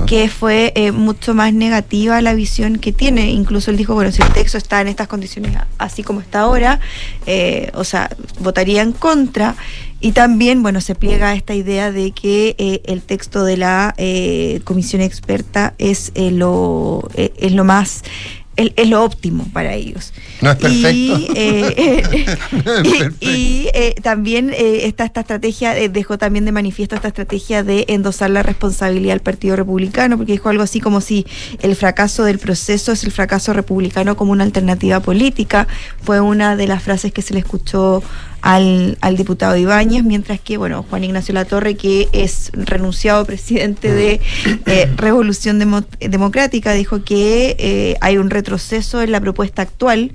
que 0.05 0.29
fue 0.29 0.71
eh, 0.75 0.91
mucho 0.91 1.33
más 1.33 1.53
negativa 1.53 2.21
la 2.21 2.33
visión 2.33 2.77
que 2.77 2.91
tiene. 2.91 3.31
Incluso 3.31 3.71
él 3.71 3.77
dijo, 3.77 3.93
bueno, 3.93 4.11
si 4.11 4.21
el 4.21 4.29
texto 4.29 4.57
está 4.57 4.81
en 4.81 4.87
estas 4.87 5.07
condiciones 5.07 5.53
así 5.77 6.03
como 6.03 6.21
está 6.21 6.41
ahora, 6.41 6.79
eh, 7.25 7.71
o 7.73 7.83
sea, 7.83 8.09
votaría 8.39 8.81
en 8.81 8.91
contra. 8.91 9.55
Y 10.01 10.13
también, 10.13 10.63
bueno, 10.63 10.79
se 10.79 10.95
pliega 10.95 11.33
esta 11.33 11.53
idea 11.53 11.91
de 11.91 12.11
que 12.11 12.55
eh, 12.57 12.81
el 12.85 13.01
texto 13.01 13.43
de 13.43 13.57
la 13.57 13.93
eh, 13.97 14.61
comisión 14.63 15.01
experta 15.01 15.73
es 15.77 16.13
eh, 16.15 16.31
lo 16.31 17.09
es 17.15 17.51
lo 17.51 17.65
más 17.65 18.03
es, 18.59 18.71
es 18.75 18.89
lo 18.89 19.03
óptimo 19.03 19.47
para 19.53 19.73
ellos. 19.73 20.13
No 20.41 20.51
es 20.51 20.57
perfecto. 20.57 20.89
Y, 20.93 21.27
eh, 21.35 21.73
eh, 22.11 22.37
No 22.65 22.73
es 22.75 22.79
y- 22.87 22.89
perfecto. 22.91 23.15
y, 23.29 23.67
eh, 23.73 23.95
también 24.01 24.51
eh, 24.53 24.85
está 24.85 25.05
esta 25.05 25.21
estrategia, 25.21 25.77
eh, 25.77 25.89
dejó 25.89 26.17
también 26.17 26.45
de 26.45 26.51
manifiesto 26.51 26.95
esta 26.95 27.07
estrategia 27.09 27.63
de 27.63 27.85
endosar 27.87 28.29
la 28.29 28.43
responsabilidad 28.43 29.13
al 29.13 29.19
Partido 29.21 29.55
Republicano, 29.55 30.17
porque 30.17 30.33
dijo 30.33 30.49
algo 30.49 30.63
así 30.63 30.79
como 30.79 31.01
si 31.01 31.25
el 31.61 31.75
fracaso 31.75 32.23
del 32.23 32.39
proceso 32.39 32.91
es 32.91 33.03
el 33.03 33.11
fracaso 33.11 33.53
republicano 33.53 34.15
como 34.17 34.31
una 34.31 34.43
alternativa 34.43 34.99
política. 34.99 35.67
Fue 36.03 36.19
una 36.19 36.55
de 36.55 36.67
las 36.67 36.83
frases 36.83 37.11
que 37.13 37.21
se 37.21 37.33
le 37.33 37.39
escuchó 37.39 38.03
al, 38.41 38.97
al 39.01 39.17
diputado 39.17 39.55
Ibáñez, 39.57 40.03
mientras 40.03 40.39
que, 40.39 40.57
bueno, 40.57 40.85
Juan 40.89 41.03
Ignacio 41.03 41.33
Latorre, 41.33 41.75
que 41.75 42.07
es 42.13 42.51
renunciado 42.53 43.25
presidente 43.25 43.91
de 43.93 44.21
eh, 44.65 44.89
Revolución 44.95 45.59
Demo- 45.59 45.85
Democrática, 45.99 46.73
dijo 46.73 47.03
que 47.03 47.55
eh, 47.59 47.95
hay 48.01 48.17
un 48.17 48.29
retroceso 48.29 49.01
en 49.01 49.11
la 49.11 49.19
propuesta 49.21 49.61
actual 49.61 50.11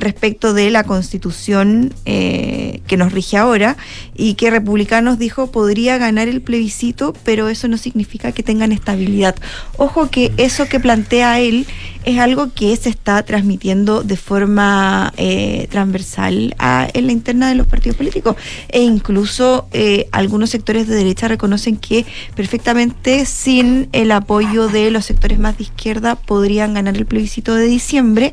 respecto 0.00 0.54
de 0.54 0.70
la 0.70 0.84
constitución 0.84 1.92
eh, 2.04 2.80
que 2.86 2.96
nos 2.96 3.12
rige 3.12 3.36
ahora 3.36 3.76
y 4.16 4.34
que 4.34 4.50
republicanos 4.50 5.18
dijo 5.18 5.50
podría 5.50 5.98
ganar 5.98 6.28
el 6.28 6.40
plebiscito 6.40 7.14
pero 7.24 7.48
eso 7.48 7.68
no 7.68 7.76
significa 7.76 8.32
que 8.32 8.42
tengan 8.42 8.72
estabilidad 8.72 9.34
ojo 9.76 10.10
que 10.10 10.32
eso 10.36 10.68
que 10.68 10.80
plantea 10.80 11.40
él 11.40 11.66
es 12.04 12.18
algo 12.18 12.52
que 12.54 12.74
se 12.76 12.88
está 12.88 13.22
transmitiendo 13.22 14.02
de 14.02 14.16
forma 14.16 15.12
eh, 15.18 15.66
transversal 15.70 16.54
a- 16.58 16.88
en 16.94 17.06
la 17.06 17.12
interna 17.12 17.48
de 17.50 17.54
los 17.54 17.66
partidos 17.66 17.96
políticos. 17.98 18.36
E 18.70 18.80
incluso 18.80 19.68
eh, 19.72 20.08
algunos 20.12 20.48
sectores 20.48 20.86
de 20.86 20.94
derecha 20.94 21.28
reconocen 21.28 21.76
que 21.76 22.06
perfectamente 22.34 23.26
sin 23.26 23.88
el 23.92 24.10
apoyo 24.12 24.68
de 24.68 24.90
los 24.90 25.04
sectores 25.04 25.38
más 25.38 25.58
de 25.58 25.64
izquierda 25.64 26.14
podrían 26.14 26.72
ganar 26.72 26.96
el 26.96 27.04
plebiscito 27.04 27.54
de 27.54 27.66
diciembre, 27.66 28.32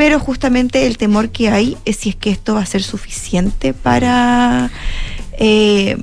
pero 0.00 0.18
justamente 0.18 0.86
el 0.86 0.96
temor 0.96 1.28
que 1.28 1.50
hay 1.50 1.76
es 1.84 1.96
si 1.96 2.08
es 2.08 2.16
que 2.16 2.30
esto 2.30 2.54
va 2.54 2.62
a 2.62 2.64
ser 2.64 2.82
suficiente 2.82 3.74
para... 3.74 4.70
eh, 5.32 5.98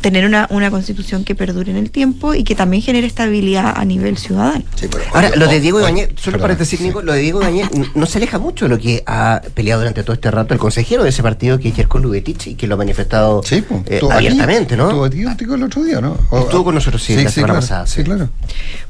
tener 0.00 0.26
una, 0.26 0.46
una 0.50 0.70
constitución 0.70 1.24
que 1.24 1.34
perdure 1.34 1.70
en 1.70 1.76
el 1.78 1.90
tiempo 1.90 2.34
y 2.34 2.44
que 2.44 2.54
también 2.54 2.82
genere 2.82 3.06
estabilidad 3.06 3.72
a 3.76 3.84
nivel 3.84 4.18
ciudadano. 4.18 4.64
Ahora, 5.12 5.30
lo 5.36 5.46
de 5.46 5.60
Diego 5.60 5.78
oye, 5.78 5.86
Ibañez, 5.86 6.08
solo 6.16 6.22
perdona, 6.32 6.42
paréntesis, 6.42 6.80
Nico, 6.80 7.00
lo 7.02 7.12
de 7.12 7.20
Diego 7.20 7.40
Ibañez 7.40 7.68
no 7.94 8.06
se 8.06 8.18
aleja 8.18 8.38
mucho 8.38 8.66
de 8.66 8.68
lo 8.68 8.78
que 8.78 9.02
ha 9.06 9.40
peleado 9.54 9.80
durante 9.80 10.02
todo 10.02 10.12
este 10.14 10.30
rato 10.30 10.52
el 10.52 10.60
consejero 10.60 11.02
de 11.02 11.08
ese 11.08 11.22
partido, 11.22 11.58
que 11.58 11.68
es 11.68 11.74
Jerko 11.74 11.98
Lubetich, 11.98 12.48
y 12.48 12.54
que 12.56 12.66
lo 12.66 12.74
ha 12.74 12.78
manifestado 12.78 13.42
eh, 13.50 13.64
Estuvo 13.86 14.12
aquí, 14.12 14.26
abiertamente, 14.26 14.76
¿no? 14.76 14.88
Estuvo 14.88 15.04
aquí 15.04 15.22
contigo 15.24 15.54
el 15.54 15.62
otro 15.62 15.82
día, 15.84 16.00
¿no? 16.00 16.18
O- 16.30 16.40
Estuvo 16.40 16.64
con 16.64 16.74
nosotros, 16.74 17.02
sí, 17.02 17.14
la 17.14 17.30
semana 17.30 17.54
claro, 17.54 17.60
pasada, 17.60 17.86
Sí, 17.86 18.02
claro. 18.02 18.28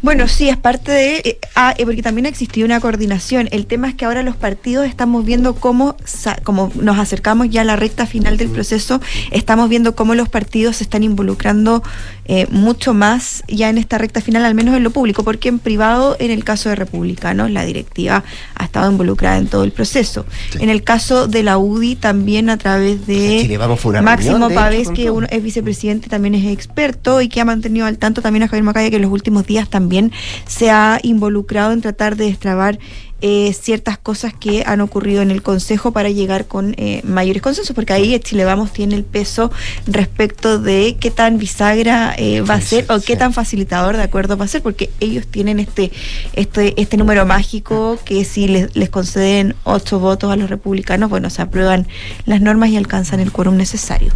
Bueno, 0.03 0.27
sí, 0.29 0.49
es 0.49 0.57
parte 0.57 0.91
de... 0.91 1.17
eh, 1.25 1.39
ah, 1.55 1.75
eh, 1.79 1.85
porque 1.85 2.03
también 2.03 2.27
existió 2.27 2.65
una 2.65 2.81
coordinación. 2.81 3.49
El 3.53 3.67
tema 3.67 3.89
es 3.89 3.95
que 3.95 4.05
ahora 4.07 4.23
los 4.23 4.37
partidos 4.37 4.87
estamos 4.87 5.25
viendo 5.25 5.55
cómo, 5.55 5.97
como 6.43 6.73
nos 6.75 6.99
acercamos 6.99 7.49
ya 7.51 7.61
a 7.61 7.65
la 7.65 7.77
recta 7.77 8.07
final 8.07 8.37
del 8.37 8.49
proceso, 8.49 9.01
estamos 9.31 9.69
viendo 9.69 9.95
cómo 9.95 10.15
los 10.15 10.29
partidos 10.29 10.64
se 10.73 10.85
están 10.85 11.03
involucrando 11.03 11.83
eh, 12.27 12.47
mucho 12.51 12.95
más 12.95 13.43
ya 13.49 13.69
en 13.69 13.79
esta 13.79 13.99
recta 13.99 14.21
final, 14.21 14.45
al 14.45 14.55
menos 14.55 14.77
en 14.77 14.83
lo 14.83 14.91
público, 14.91 15.25
porque 15.25 15.49
en 15.49 15.59
privado, 15.59 16.17
en 16.19 16.31
el 16.31 16.45
caso 16.45 16.69
de 16.69 16.77
republicanos, 16.77 17.51
la 17.51 17.65
directiva 17.65 18.25
ha 18.55 18.65
estado 18.65 18.91
involucrada 18.91 19.37
en 19.39 19.47
todo 19.47 19.65
el 19.65 19.73
proceso. 19.73 20.25
En 20.59 20.71
el 20.71 20.83
caso 20.83 21.29
de 21.29 21.43
la 21.43 21.59
UDI, 21.59 21.97
también 21.97 22.51
a 22.51 22.57
través 22.57 23.07
de 23.07 23.41
Chile 23.43 23.59
Vamos 23.59 23.85
Máximo 23.85 24.39
reunión, 24.39 24.49
de 24.49 24.55
Pavés, 24.55 24.91
que 24.91 25.11
uno 25.11 25.27
es 25.31 25.43
vicepresidente, 25.43 26.09
también 26.09 26.35
es 26.35 26.47
experto 26.47 27.21
y 27.21 27.29
que 27.29 27.41
ha 27.41 27.45
mantenido 27.45 27.87
al 27.87 27.99
tanto 27.99 28.23
también 28.23 28.45
a 28.45 28.49
Javier 28.49 28.65
Macaya, 28.65 28.91
que 28.91 28.97
en 28.97 29.03
los 29.03 29.13
últimos 29.13 29.47
días 29.47 29.69
también 29.69 30.13
se 30.47 30.71
ha 30.71 31.01
involucrado 31.03 31.73
en 31.73 31.81
tratar 31.81 32.17
de 32.17 32.27
destrabar 32.27 32.79
eh, 33.27 33.55
ciertas 33.55 33.97
cosas 33.97 34.35
que 34.35 34.65
han 34.67 34.83
ocurrido 34.83 35.23
en 35.23 35.31
el 35.31 35.43
Consejo 35.43 35.93
para 35.93 36.11
llegar 36.11 36.47
con 36.47 36.75
eh, 36.77 37.01
mayores 37.05 37.41
consensos, 37.41 37.75
porque 37.75 37.95
ahí 37.95 38.19
Chile 38.19 38.45
Vamos 38.45 38.71
tiene 38.71 38.97
el 38.97 39.05
peso 39.05 39.51
respecto 39.87 40.59
de 40.59 40.99
qué 41.01 41.11
tan 41.11 41.39
bisagra 41.39 42.14
eh, 42.17 42.41
va 42.41 42.55
a 42.55 42.61
ser 42.61 42.87
o 42.89 43.01
qué 43.01 43.17
tan 43.17 43.33
facilitador 43.33 43.97
de 43.97 44.03
acuerdo 44.03 44.37
va 44.37 44.45
a 44.45 44.49
ser, 44.49 44.63
porque 44.63 44.91
ellos 45.01 45.27
tienen 45.27 45.61
este, 45.61 45.91
este, 46.35 46.81
este 46.81 46.97
número 46.97 47.27
mágico 47.27 47.99
que 48.05 48.25
si 48.25 48.49
les, 48.49 48.75
les 48.77 48.91
conceden 48.91 49.55
ocho 49.65 49.99
votos 49.99 50.33
a 50.33 50.37
los 50.37 50.51
republicanos, 50.51 51.11
bueno, 51.11 51.31
se 51.31 51.43
aprueban 51.43 51.87
las 52.27 52.41
normas 52.41 52.71
y 52.71 52.77
alcanzan 52.77 53.21
el 53.21 53.33
quórum 53.33 53.57
necesario. 53.57 54.13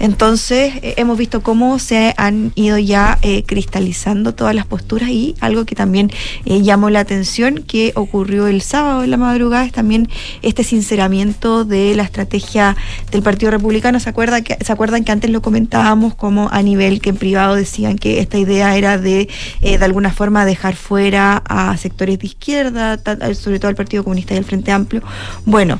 Entonces, 0.00 0.74
eh, 0.82 0.94
hemos 0.96 1.18
visto 1.18 1.42
cómo 1.42 1.78
se 1.78 2.14
han 2.16 2.52
ido 2.54 2.78
ya 2.78 3.18
eh, 3.22 3.44
cristalizando 3.44 4.34
todas 4.34 4.54
las 4.54 4.66
posturas 4.66 5.10
y 5.10 5.34
algo 5.40 5.64
que 5.64 5.74
también 5.74 6.10
llamó 6.44 6.90
la 6.90 7.00
atención 7.00 7.62
que 7.62 7.92
ocurrió 7.94 8.46
el 8.46 8.62
sábado 8.62 9.04
en 9.04 9.10
la 9.10 9.16
madrugada 9.16 9.64
es 9.64 9.72
también 9.72 10.08
este 10.42 10.64
sinceramiento 10.64 11.64
de 11.64 11.94
la 11.94 12.02
estrategia 12.02 12.76
del 13.10 13.22
Partido 13.22 13.50
Republicano. 13.50 14.00
¿Se, 14.00 14.08
acuerda 14.08 14.42
que, 14.42 14.56
¿Se 14.64 14.72
acuerdan 14.72 15.04
que 15.04 15.12
antes 15.12 15.30
lo 15.30 15.42
comentábamos 15.42 16.14
como 16.14 16.48
a 16.50 16.62
nivel 16.62 17.00
que 17.00 17.10
en 17.10 17.16
privado 17.16 17.35
decían 17.54 17.98
que 17.98 18.20
esta 18.20 18.38
idea 18.38 18.76
era 18.76 18.98
de 18.98 19.28
eh, 19.60 19.78
de 19.78 19.84
alguna 19.84 20.12
forma 20.12 20.44
dejar 20.44 20.76
fuera 20.76 21.42
a 21.46 21.76
sectores 21.76 22.18
de 22.18 22.26
izquierda, 22.26 22.98
sobre 23.34 23.58
todo 23.58 23.68
al 23.68 23.76
Partido 23.76 24.04
Comunista 24.04 24.34
y 24.34 24.38
al 24.38 24.44
Frente 24.44 24.72
Amplio? 24.72 25.02
Bueno, 25.44 25.78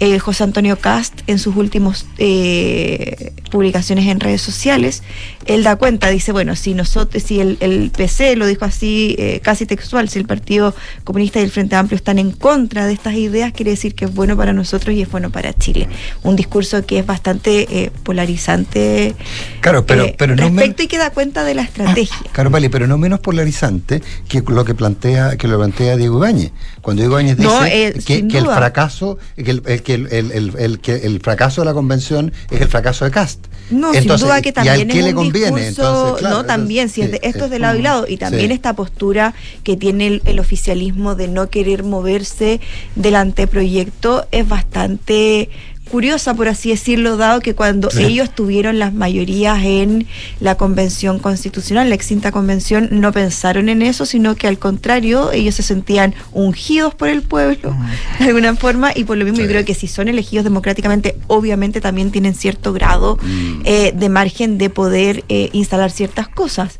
eh, 0.00 0.20
José 0.20 0.44
Antonio 0.44 0.78
Cast 0.78 1.22
en 1.26 1.40
sus 1.40 1.56
últimos 1.56 2.06
eh, 2.18 3.32
publicaciones 3.50 4.06
en 4.06 4.20
redes 4.20 4.40
sociales, 4.40 5.02
él 5.48 5.64
da 5.64 5.74
cuenta, 5.76 6.08
dice, 6.10 6.30
bueno, 6.30 6.54
si 6.54 6.74
nosotros, 6.74 7.22
si 7.22 7.40
el, 7.40 7.56
el 7.60 7.90
PC 7.90 8.36
lo 8.36 8.46
dijo 8.46 8.64
así, 8.64 9.16
eh, 9.18 9.40
casi 9.42 9.66
textual, 9.66 10.08
si 10.08 10.18
el 10.20 10.26
Partido 10.26 10.74
Comunista 11.04 11.40
y 11.40 11.42
el 11.44 11.50
Frente 11.50 11.74
Amplio 11.74 11.96
están 11.96 12.18
en 12.18 12.30
contra 12.30 12.86
de 12.86 12.92
estas 12.92 13.14
ideas, 13.14 13.52
quiere 13.52 13.72
decir 13.72 13.94
que 13.94 14.04
es 14.04 14.14
bueno 14.14 14.36
para 14.36 14.52
nosotros 14.52 14.94
y 14.94 15.02
es 15.02 15.10
bueno 15.10 15.30
para 15.30 15.52
Chile. 15.54 15.88
Un 16.22 16.36
discurso 16.36 16.84
que 16.86 17.00
es 17.00 17.06
bastante 17.06 17.66
eh, 17.84 17.90
polarizante 18.02 19.14
Claro, 19.60 19.84
pero, 19.86 20.04
eh, 20.04 20.14
pero 20.16 20.36
no 20.36 20.44
men- 20.44 20.56
respecto 20.58 20.82
y 20.84 20.86
que 20.86 20.98
da 20.98 21.10
cuenta 21.10 21.44
de 21.44 21.54
la 21.54 21.62
estrategia. 21.62 22.16
Claro, 22.32 22.50
vale, 22.50 22.70
pero 22.70 22.86
no 22.86 22.98
menos 22.98 23.20
polarizante 23.20 24.02
que 24.28 24.42
lo 24.46 24.64
que 24.64 24.74
plantea 24.74 25.36
que 25.36 25.48
lo 25.48 25.58
plantea 25.58 25.96
Diego 25.96 26.18
Ibáñez. 26.18 26.52
Cuando 26.82 27.02
Diego 27.02 27.18
Ibáñez 27.20 27.36
dice 27.38 27.48
No, 27.48 27.64
que, 27.64 28.38
el 28.38 28.44
fracaso, 28.46 29.18
que 29.36 29.50
el, 29.50 29.62
que 29.82 29.94
el, 29.94 30.06
el- 30.12 30.32
el- 30.32 30.52
el- 30.58 30.78
que 30.80 30.94
el 30.96 31.20
fracaso 31.20 31.62
de 31.62 31.64
la 31.66 31.74
convención 31.74 32.32
es 32.50 32.60
el 32.60 32.68
fracaso 32.68 33.04
de 33.04 33.10
Cast. 33.10 33.46
No, 33.70 33.88
Entonces, 33.92 34.20
sin 34.20 34.28
duda 34.28 34.40
que 34.40 34.48
¿y 34.48 34.50
a 34.50 34.54
también 34.54 34.90
es 34.90 35.04
le 35.04 35.14
discurso, 35.38 35.66
Entonces, 35.68 36.20
claro, 36.20 36.36
no, 36.36 36.44
también, 36.44 36.88
si 36.88 37.02
es 37.02 37.10
de, 37.12 37.20
esto 37.22 37.46
es 37.46 37.50
de 37.50 37.58
lado 37.58 37.78
y 37.78 37.82
lado, 37.82 38.04
y 38.08 38.16
también 38.16 38.50
esta 38.50 38.74
postura 38.74 39.34
que 39.62 39.76
tiene 39.76 40.06
el, 40.06 40.22
el 40.24 40.40
oficialismo 40.40 41.14
de 41.14 41.28
no 41.28 41.48
querer 41.50 41.82
moverse 41.82 42.60
del 42.94 43.16
anteproyecto 43.16 44.26
es 44.30 44.48
bastante 44.48 45.50
curiosa, 45.88 46.34
por 46.34 46.48
así 46.48 46.70
decirlo, 46.70 47.16
dado 47.16 47.40
que 47.40 47.54
cuando 47.54 47.90
Sí. 47.90 48.04
ellos 48.04 48.34
tuvieron 48.34 48.78
las 48.78 48.94
mayorías 48.94 49.62
en 49.64 50.06
la 50.40 50.54
convención 50.56 51.18
constitucional, 51.18 51.88
la 51.88 51.94
extinta 51.94 52.30
convención, 52.32 52.88
no 52.92 53.12
pensaron 53.12 53.68
en 53.68 53.82
eso, 53.82 54.06
sino 54.06 54.36
que 54.36 54.46
al 54.46 54.58
contrario, 54.58 55.32
ellos 55.32 55.54
se 55.56 55.62
sentían 55.62 56.14
ungidos 56.32 56.94
por 56.94 57.08
el 57.08 57.22
pueblo, 57.22 57.74
de 58.18 58.26
alguna 58.26 58.54
forma, 58.56 58.92
y 58.94 59.04
por 59.04 59.16
lo 59.16 59.24
mismo 59.24 59.40
yo 59.40 59.48
creo 59.48 59.64
que 59.64 59.74
si 59.74 59.88
son 59.88 60.08
elegidos 60.08 60.44
democráticamente, 60.44 61.16
obviamente 61.26 61.80
también 61.80 62.10
tienen 62.10 62.34
cierto 62.34 62.72
grado 62.72 63.18
eh, 63.64 63.92
de 63.96 64.08
margen 64.08 64.58
de 64.58 64.70
poder 64.70 65.24
eh, 65.28 65.50
instalar 65.52 65.90
ciertas 65.90 66.28
cosas. 66.28 66.78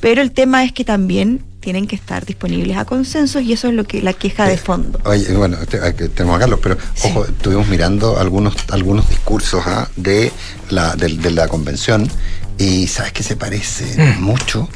Pero 0.00 0.22
el 0.22 0.32
tema 0.32 0.64
es 0.64 0.72
que 0.72 0.84
también 0.84 1.42
tienen 1.60 1.86
que 1.86 1.94
estar 1.94 2.24
disponibles 2.24 2.76
a 2.78 2.86
consensos 2.86 3.42
y 3.42 3.52
eso 3.52 3.68
es 3.68 3.74
lo 3.74 3.84
que 3.84 4.00
la 4.00 4.14
queja 4.14 4.48
de 4.48 4.56
fondo. 4.56 4.98
Oye, 5.04 5.30
bueno, 5.34 5.58
te- 5.66 5.84
aquí 5.84 6.08
tenemos 6.08 6.36
a 6.36 6.40
Carlos, 6.40 6.58
pero 6.62 6.78
ojo, 7.04 7.26
estuvimos 7.26 7.68
mirando 7.68 8.18
algunos 8.18 8.54
algunos 8.70 9.08
discursos 9.10 9.62
ah, 9.66 9.88
de, 9.96 10.32
la, 10.70 10.96
de, 10.96 11.08
de 11.08 11.30
la 11.30 11.48
convención 11.48 12.08
y 12.56 12.86
sabes 12.86 13.12
que 13.12 13.22
se 13.22 13.36
parece 13.36 14.14
mucho 14.20 14.68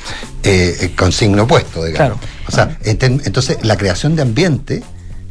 eh, 0.43 0.77
eh, 0.81 0.91
con 0.95 1.11
signo 1.12 1.45
opuesto, 1.45 1.85
digamos. 1.85 2.18
O 2.47 2.53
sea, 2.53 2.79
entonces 2.85 3.57
la 3.62 3.77
creación 3.79 4.16
de 4.16 4.22
ambiente, 4.22 4.83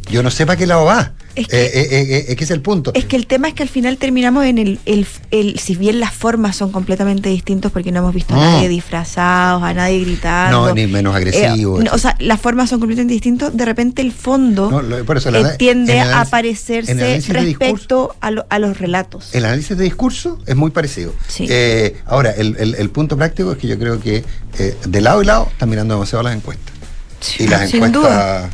yo 0.09 0.21
no 0.23 0.29
sé 0.31 0.45
para 0.45 0.57
qué 0.57 0.67
lado 0.67 0.85
va. 0.85 1.13
Es 1.35 1.47
Eh, 1.47 1.71
eh, 1.73 1.87
eh, 1.89 2.05
eh, 2.09 2.25
es 2.29 2.35
que 2.35 2.43
es 2.43 2.51
el 2.51 2.61
punto. 2.61 2.91
Es 2.93 3.05
que 3.05 3.15
el 3.15 3.25
tema 3.25 3.47
es 3.47 3.55
que 3.55 3.63
al 3.63 3.69
final 3.69 3.97
terminamos 3.97 4.45
en 4.45 4.59
el, 4.59 4.79
el, 4.85 5.07
el- 5.31 5.57
si 5.57 5.75
bien 5.75 5.99
las 5.99 6.13
formas 6.13 6.55
son 6.55 6.71
completamente 6.71 7.29
distintas 7.29 7.71
porque 7.71 7.91
no 7.91 7.99
hemos 8.01 8.13
visto 8.13 8.35
a 8.35 8.37
Mm. 8.37 8.41
nadie 8.41 8.69
disfrazados, 8.69 9.63
a 9.63 9.73
nadie 9.73 9.99
gritando. 10.01 10.67
No, 10.67 10.75
ni 10.75 10.85
menos 10.85 11.15
agresivo. 11.15 11.79
O 11.91 11.97
sea, 11.97 12.15
las 12.19 12.39
formas 12.39 12.69
son 12.69 12.79
completamente 12.79 13.13
distintas, 13.13 13.55
de 13.57 13.65
repente 13.65 14.03
el 14.03 14.11
fondo 14.11 14.69
No, 14.69 14.81
lo- 14.83 15.03
por 15.05 15.17
eso 15.17 15.29
el 15.29 15.37
ana- 15.37 15.57
tiende 15.57 15.99
a 16.01 16.23
parecerse 16.25 17.21
respecto 17.29 18.15
a, 18.21 18.29
lo- 18.29 18.45
a 18.49 18.59
los 18.59 18.77
relatos. 18.77 19.33
El 19.33 19.45
análisis 19.45 19.75
de 19.75 19.83
discurso 19.85 20.39
es 20.45 20.55
muy 20.55 20.69
parecido. 20.69 21.15
Sí. 21.27 21.47
Eh, 21.49 21.95
ahora, 22.05 22.29
el, 22.31 22.55
el- 22.77 22.89
punto 22.91 23.17
práctico 23.17 23.53
es 23.53 23.57
que 23.57 23.67
yo 23.67 23.79
creo 23.79 23.99
que 23.99 24.23
de 24.85 25.01
lado 25.01 25.23
y 25.23 25.25
lado 25.25 25.47
están 25.51 25.67
mirando 25.69 25.95
demasiado 25.95 26.21
las 26.21 26.35
encuestas. 26.35 26.71
y 27.39 27.47
las 27.47 27.71
sin 27.71 27.83
encuestas. 27.83 28.51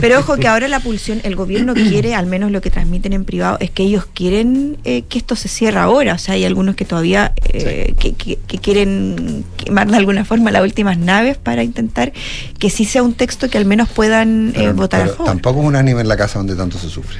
Pero 0.00 0.18
ojo 0.18 0.36
que 0.36 0.48
ahora 0.48 0.66
la 0.68 0.80
pulsión, 0.80 1.20
el 1.24 1.36
gobierno 1.36 1.74
quiere, 1.74 2.14
al 2.14 2.26
menos 2.26 2.50
lo 2.50 2.60
que 2.60 2.70
transmiten 2.70 3.12
en 3.12 3.24
privado, 3.24 3.56
es 3.60 3.70
que 3.70 3.82
ellos 3.84 4.06
quieren 4.12 4.76
eh, 4.84 5.02
que 5.08 5.18
esto 5.18 5.36
se 5.36 5.48
cierre 5.48 5.78
ahora. 5.78 6.14
O 6.14 6.18
sea, 6.18 6.34
hay 6.34 6.44
algunos 6.44 6.74
que 6.74 6.84
todavía 6.84 7.32
eh, 7.52 7.94
que, 7.98 8.12
que- 8.14 8.38
que 8.46 8.58
quieren 8.58 9.44
quemar 9.56 9.88
de 9.90 9.96
alguna 9.96 10.24
forma 10.24 10.50
las 10.50 10.62
últimas 10.62 10.98
naves 10.98 11.36
para 11.36 11.62
intentar 11.62 12.12
que 12.58 12.70
sí 12.70 12.84
sea 12.84 13.02
un 13.02 13.14
texto 13.14 13.48
que 13.48 13.58
al 13.58 13.64
menos 13.66 13.88
puedan 13.88 14.48
eh, 14.50 14.52
pero- 14.56 14.74
votar 14.74 15.02
a 15.02 15.06
favor. 15.08 15.26
tampoco 15.26 15.60
es 15.60 15.66
un 15.66 15.76
anime 15.76 16.00
en 16.00 16.08
la 16.08 16.16
casa 16.16 16.38
donde 16.38 16.56
tanto 16.56 16.78
se 16.78 16.88
sufre. 16.88 17.18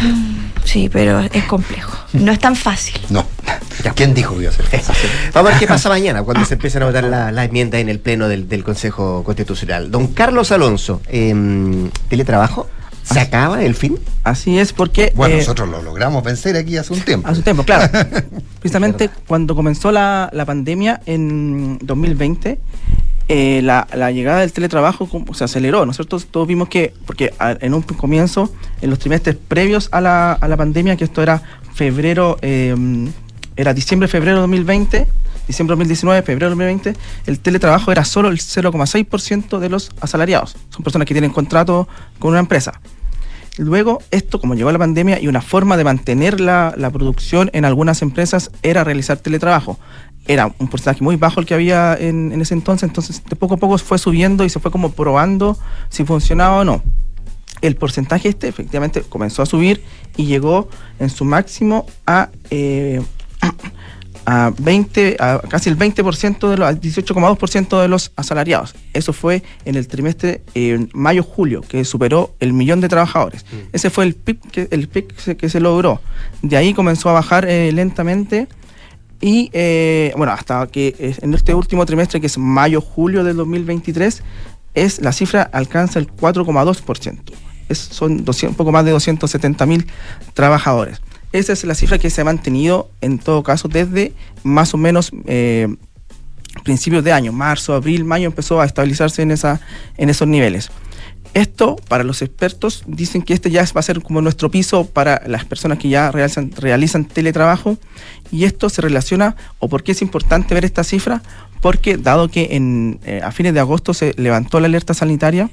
Sí, 0.64 0.88
pero 0.90 1.20
es 1.20 1.44
complejo. 1.44 1.92
No 2.14 2.32
es 2.32 2.38
tan 2.38 2.56
fácil. 2.56 2.94
No. 3.10 3.26
¿Quién 3.94 4.14
dijo 4.14 4.34
que 4.34 4.42
iba 4.44 4.50
a 4.50 4.54
ser 4.54 4.64
fácil? 4.80 5.10
Vamos 5.34 5.50
a 5.50 5.52
ver 5.52 5.60
qué 5.60 5.66
pasa 5.66 5.88
mañana 5.90 6.22
cuando 6.22 6.44
se 6.46 6.54
empiecen 6.54 6.82
a 6.82 6.86
votar 6.86 7.04
la- 7.04 7.30
las 7.30 7.44
enmiendas 7.46 7.80
en 7.82 7.90
el 7.90 8.00
pleno 8.00 8.28
del, 8.28 8.48
del 8.48 8.64
Consejo 8.64 9.22
Constitucional. 9.24 9.90
Don 9.90 10.08
Carlos 10.08 10.50
Alonso, 10.52 11.02
em, 11.08 11.90
teletrabajo, 12.08 12.66
¿se 13.02 13.20
acaba 13.20 13.62
el 13.62 13.74
fin? 13.74 13.98
Así 14.24 14.58
es, 14.58 14.72
porque. 14.72 15.12
Bueno, 15.14 15.34
eh, 15.34 15.38
nosotros 15.40 15.68
lo 15.68 15.82
logramos 15.82 16.24
vencer 16.24 16.56
aquí 16.56 16.78
hace 16.78 16.94
un 16.94 17.00
tiempo. 17.02 17.28
Hace 17.28 17.38
un 17.40 17.44
tiempo, 17.44 17.62
claro. 17.64 17.92
Precisamente 18.60 19.10
cuando 19.28 19.54
comenzó 19.54 19.92
la, 19.92 20.30
la 20.32 20.46
pandemia 20.46 21.02
en 21.04 21.78
2020, 21.82 22.58
eh, 23.28 23.60
la, 23.62 23.86
llegada 24.10 24.40
del 24.40 24.52
teletrabajo 24.52 25.08
se 25.32 25.44
aceleró. 25.44 25.86
Nosotros 25.86 26.26
todos 26.26 26.46
vimos 26.46 26.68
que, 26.68 26.92
porque 27.06 27.32
en 27.40 27.74
un 27.74 27.82
comienzo, 27.82 28.52
en 28.82 28.90
los 28.90 28.98
trimestres 28.98 29.36
previos 29.36 29.88
a 29.92 30.00
la, 30.00 30.32
a 30.32 30.48
la 30.48 30.56
pandemia, 30.56 30.96
que 30.96 31.04
esto 31.04 31.22
era 31.22 31.42
febrero, 31.72 32.36
eh, 32.42 32.74
era 33.56 33.72
diciembre, 33.72 34.08
febrero 34.08 34.36
de 34.36 34.40
2020, 34.42 35.06
diciembre 35.46 35.74
de 35.74 35.78
2019, 35.78 36.22
febrero 36.22 36.50
de 36.50 36.56
2020, 36.56 37.00
el 37.26 37.38
teletrabajo 37.40 37.92
era 37.92 38.04
solo 38.04 38.28
el 38.28 38.38
0,6% 38.38 39.58
de 39.58 39.68
los 39.68 39.90
asalariados. 40.00 40.56
Son 40.70 40.82
personas 40.82 41.06
que 41.06 41.14
tienen 41.14 41.30
contrato 41.30 41.88
con 42.18 42.32
una 42.32 42.40
empresa. 42.40 42.80
Luego, 43.56 44.02
esto, 44.10 44.40
como 44.40 44.56
llegó 44.56 44.72
la 44.72 44.78
pandemia 44.80 45.20
y 45.20 45.28
una 45.28 45.40
forma 45.40 45.76
de 45.76 45.84
mantener 45.84 46.40
la, 46.40 46.74
la 46.76 46.90
producción 46.90 47.50
en 47.52 47.64
algunas 47.64 48.02
empresas 48.02 48.50
era 48.62 48.82
realizar 48.82 49.18
teletrabajo. 49.18 49.78
Era 50.26 50.52
un 50.58 50.68
porcentaje 50.68 51.04
muy 51.04 51.16
bajo 51.16 51.40
el 51.40 51.46
que 51.46 51.54
había 51.54 51.94
en, 51.94 52.32
en 52.32 52.40
ese 52.40 52.54
entonces, 52.54 52.88
entonces 52.88 53.22
de 53.24 53.36
poco 53.36 53.54
a 53.54 53.56
poco 53.58 53.76
fue 53.78 53.98
subiendo 53.98 54.44
y 54.44 54.48
se 54.50 54.58
fue 54.60 54.70
como 54.70 54.92
probando 54.92 55.58
si 55.90 56.04
funcionaba 56.04 56.60
o 56.60 56.64
no 56.64 56.82
el 57.66 57.76
porcentaje 57.76 58.28
este 58.28 58.48
efectivamente 58.48 59.02
comenzó 59.02 59.42
a 59.42 59.46
subir 59.46 59.82
y 60.16 60.26
llegó 60.26 60.68
en 60.98 61.10
su 61.10 61.24
máximo 61.24 61.86
a, 62.06 62.30
eh, 62.50 63.02
a 64.26 64.52
20, 64.58 65.16
a 65.18 65.40
casi 65.48 65.70
el 65.70 65.78
20% 65.78 66.50
de 66.50 66.56
los, 66.56 66.68
al 66.68 66.80
18,2% 66.80 67.80
de 67.80 67.88
los 67.88 68.12
asalariados. 68.16 68.74
Eso 68.92 69.12
fue 69.12 69.42
en 69.64 69.76
el 69.76 69.86
trimestre 69.88 70.42
eh, 70.54 70.86
mayo-julio, 70.92 71.62
que 71.62 71.84
superó 71.84 72.34
el 72.40 72.52
millón 72.52 72.80
de 72.80 72.88
trabajadores. 72.88 73.44
Ese 73.72 73.90
fue 73.90 74.04
el 74.04 74.14
pic 74.14 74.40
que, 74.50 74.68
el 74.70 74.88
pic 74.88 75.14
que, 75.14 75.36
que 75.36 75.48
se 75.48 75.60
logró. 75.60 76.00
De 76.42 76.56
ahí 76.56 76.74
comenzó 76.74 77.10
a 77.10 77.12
bajar 77.12 77.46
eh, 77.46 77.70
lentamente. 77.72 78.48
Y 79.24 79.48
eh, 79.54 80.12
bueno, 80.18 80.34
hasta 80.34 80.66
que 80.66 80.94
en 80.98 81.32
este 81.32 81.54
último 81.54 81.86
trimestre, 81.86 82.20
que 82.20 82.26
es 82.26 82.36
mayo-julio 82.36 83.24
del 83.24 83.38
2023, 83.38 84.22
es, 84.74 85.00
la 85.00 85.12
cifra 85.12 85.48
alcanza 85.50 85.98
el 85.98 86.14
4,2%. 86.14 87.32
Es, 87.70 87.78
son 87.78 88.22
200, 88.22 88.52
un 88.52 88.54
poco 88.54 88.70
más 88.70 88.84
de 88.84 88.90
270 88.90 89.64
mil 89.64 89.86
trabajadores. 90.34 91.00
Esa 91.32 91.54
es 91.54 91.64
la 91.64 91.74
cifra 91.74 91.96
que 91.96 92.10
se 92.10 92.20
ha 92.20 92.24
mantenido 92.26 92.90
en 93.00 93.18
todo 93.18 93.42
caso 93.42 93.66
desde 93.66 94.12
más 94.42 94.74
o 94.74 94.76
menos 94.76 95.10
eh, 95.24 95.74
principios 96.62 97.02
de 97.02 97.12
año, 97.12 97.32
marzo, 97.32 97.72
abril, 97.72 98.04
mayo, 98.04 98.26
empezó 98.26 98.60
a 98.60 98.66
estabilizarse 98.66 99.22
en, 99.22 99.30
esa, 99.30 99.58
en 99.96 100.10
esos 100.10 100.28
niveles. 100.28 100.70
Esto, 101.34 101.74
para 101.88 102.04
los 102.04 102.22
expertos, 102.22 102.84
dicen 102.86 103.22
que 103.22 103.34
este 103.34 103.50
ya 103.50 103.64
va 103.76 103.80
a 103.80 103.82
ser 103.82 104.00
como 104.02 104.22
nuestro 104.22 104.52
piso 104.52 104.86
para 104.86 105.20
las 105.26 105.44
personas 105.44 105.78
que 105.78 105.88
ya 105.88 106.12
realizan, 106.12 107.04
teletrabajo. 107.06 107.76
Y 108.30 108.44
esto 108.44 108.70
se 108.70 108.80
relaciona, 108.80 109.34
o 109.58 109.68
por 109.68 109.82
qué 109.82 109.92
es 109.92 110.02
importante 110.02 110.54
ver 110.54 110.64
esta 110.64 110.84
cifra, 110.84 111.22
porque 111.60 111.96
dado 111.96 112.28
que 112.28 112.48
eh, 113.04 113.20
a 113.22 113.32
fines 113.32 113.52
de 113.52 113.60
agosto 113.60 113.94
se 113.94 114.14
levantó 114.16 114.60
la 114.60 114.66
alerta 114.66 114.94
sanitaria, 114.94 115.50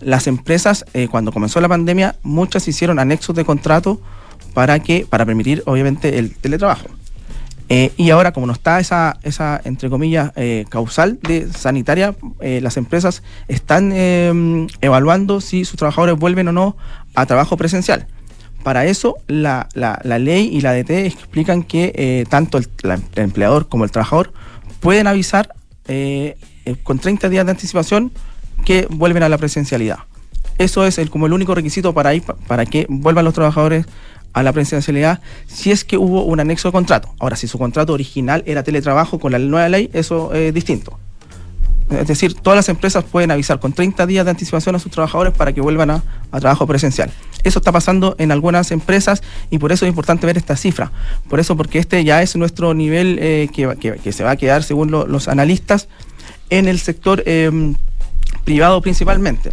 las 0.00 0.26
empresas, 0.26 0.84
eh, 0.92 1.06
cuando 1.08 1.32
comenzó 1.32 1.60
la 1.60 1.68
pandemia, 1.68 2.16
muchas 2.22 2.66
hicieron 2.66 2.98
anexos 2.98 3.36
de 3.36 3.44
contrato 3.44 4.00
para 4.54 4.80
que 4.80 5.06
para 5.08 5.24
permitir, 5.24 5.62
obviamente, 5.66 6.18
el 6.18 6.34
teletrabajo. 6.34 6.88
Eh, 7.70 7.92
y 7.98 8.10
ahora, 8.10 8.32
como 8.32 8.46
no 8.46 8.54
está 8.54 8.80
esa, 8.80 9.18
esa 9.22 9.60
entre 9.64 9.90
comillas, 9.90 10.32
eh, 10.36 10.64
causal 10.70 11.18
de 11.22 11.52
sanitaria, 11.52 12.14
eh, 12.40 12.60
las 12.62 12.76
empresas 12.78 13.22
están 13.46 13.92
evaluando 14.80 15.40
si 15.40 15.64
sus 15.64 15.76
trabajadores 15.76 16.16
vuelven 16.18 16.48
o 16.48 16.52
no 16.52 16.76
a 17.14 17.26
trabajo 17.26 17.56
presencial. 17.58 18.06
Para 18.62 18.86
eso, 18.86 19.16
la, 19.26 19.68
la- 19.74 20.00
ley 20.18 20.48
y 20.52 20.60
la 20.62 20.72
DT 20.72 20.90
explican 21.06 21.62
que 21.62 22.26
tanto 22.30 22.58
el, 22.58 22.68
la- 22.82 22.94
el 22.94 23.22
empleador 23.24 23.68
como 23.68 23.84
el 23.84 23.90
trabajador 23.90 24.32
pueden 24.80 25.06
avisar 25.06 25.50
con 26.82 26.98
30 26.98 27.28
días 27.28 27.44
de 27.46 27.50
anticipación 27.52 28.12
que 28.64 28.86
vuelven 28.90 29.22
a 29.22 29.28
la 29.28 29.38
presencialidad. 29.38 29.98
Eso 30.58 30.84
es 30.86 30.98
el, 30.98 31.08
como 31.08 31.26
el 31.26 31.32
único 31.32 31.54
requisito 31.54 31.94
para, 31.94 32.14
ir, 32.14 32.22
pa- 32.22 32.34
para 32.46 32.66
que 32.66 32.86
vuelvan 32.88 33.24
los 33.24 33.34
trabajadores 33.34 33.86
a 34.32 34.42
la 34.42 34.52
presencialidad 34.52 35.20
si 35.46 35.70
es 35.70 35.84
que 35.84 35.96
hubo 35.98 36.24
un 36.24 36.40
anexo 36.40 36.68
de 36.68 36.72
contrato. 36.72 37.14
Ahora, 37.18 37.36
si 37.36 37.48
su 37.48 37.58
contrato 37.58 37.92
original 37.92 38.42
era 38.46 38.62
teletrabajo 38.62 39.18
con 39.18 39.32
la 39.32 39.38
nueva 39.38 39.68
ley, 39.68 39.90
eso 39.92 40.32
es 40.34 40.52
distinto. 40.54 40.98
Es 41.90 42.06
decir, 42.06 42.34
todas 42.34 42.54
las 42.58 42.68
empresas 42.68 43.02
pueden 43.04 43.30
avisar 43.30 43.60
con 43.60 43.72
30 43.72 44.04
días 44.06 44.26
de 44.26 44.30
anticipación 44.32 44.74
a 44.74 44.78
sus 44.78 44.92
trabajadores 44.92 45.32
para 45.32 45.54
que 45.54 45.62
vuelvan 45.62 45.90
a, 45.90 46.02
a 46.30 46.38
trabajo 46.38 46.66
presencial. 46.66 47.10
Eso 47.44 47.60
está 47.60 47.72
pasando 47.72 48.14
en 48.18 48.30
algunas 48.30 48.70
empresas 48.72 49.22
y 49.48 49.58
por 49.58 49.72
eso 49.72 49.86
es 49.86 49.88
importante 49.88 50.26
ver 50.26 50.36
esta 50.36 50.54
cifra. 50.54 50.92
Por 51.30 51.40
eso, 51.40 51.56
porque 51.56 51.78
este 51.78 52.04
ya 52.04 52.20
es 52.20 52.36
nuestro 52.36 52.74
nivel 52.74 53.18
eh, 53.22 53.48
que, 53.54 53.96
que- 54.02 54.12
se 54.12 54.22
va 54.22 54.32
a 54.32 54.36
quedar, 54.36 54.62
según 54.64 54.90
lo- 54.90 55.06
los 55.06 55.28
analistas, 55.28 55.88
en 56.50 56.68
el 56.68 56.78
sector 56.78 57.22
eh, 57.24 57.50
privado 58.44 58.82
principalmente 58.82 59.52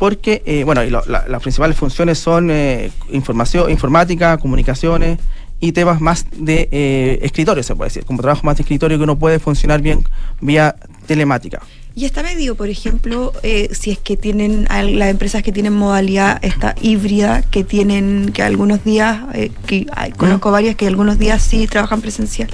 porque, 0.00 0.42
eh, 0.46 0.64
bueno, 0.64 0.82
y 0.82 0.88
lo- 0.90 1.04
la- 1.06 1.28
las 1.28 1.42
principales 1.42 1.76
funciones 1.76 2.18
son 2.18 2.50
eh, 2.50 2.90
información, 3.12 3.70
informática, 3.70 4.38
comunicaciones 4.38 5.18
y 5.60 5.72
temas 5.72 6.00
más 6.00 6.24
de 6.34 6.68
eh, 6.72 7.18
escritorio, 7.22 7.62
se 7.62 7.76
puede 7.76 7.90
decir, 7.90 8.04
como 8.06 8.22
trabajo 8.22 8.40
más 8.44 8.56
de 8.56 8.62
escritorio 8.62 8.96
que 8.96 9.04
uno 9.04 9.18
puede 9.18 9.38
funcionar 9.38 9.82
bien 9.82 10.02
vía 10.40 10.74
telemática. 11.06 11.60
Y 11.94 12.06
está 12.06 12.22
medido, 12.22 12.54
por 12.54 12.70
ejemplo, 12.70 13.32
eh, 13.42 13.68
si 13.72 13.90
es 13.90 13.98
que 13.98 14.16
tienen 14.16 14.66
las 14.70 15.10
empresas 15.10 15.42
que 15.42 15.52
tienen 15.52 15.74
modalidad 15.74 16.38
esta 16.42 16.74
híbrida, 16.80 17.42
que 17.42 17.62
tienen 17.62 18.30
que 18.32 18.42
algunos 18.42 18.82
días, 18.84 19.18
eh, 19.34 19.50
que 19.66 19.86
hay- 19.92 20.12
conozco 20.12 20.50
varias 20.50 20.76
que 20.76 20.86
algunos 20.86 21.18
días 21.18 21.42
sí 21.42 21.66
trabajan 21.66 22.00
presencial 22.00 22.48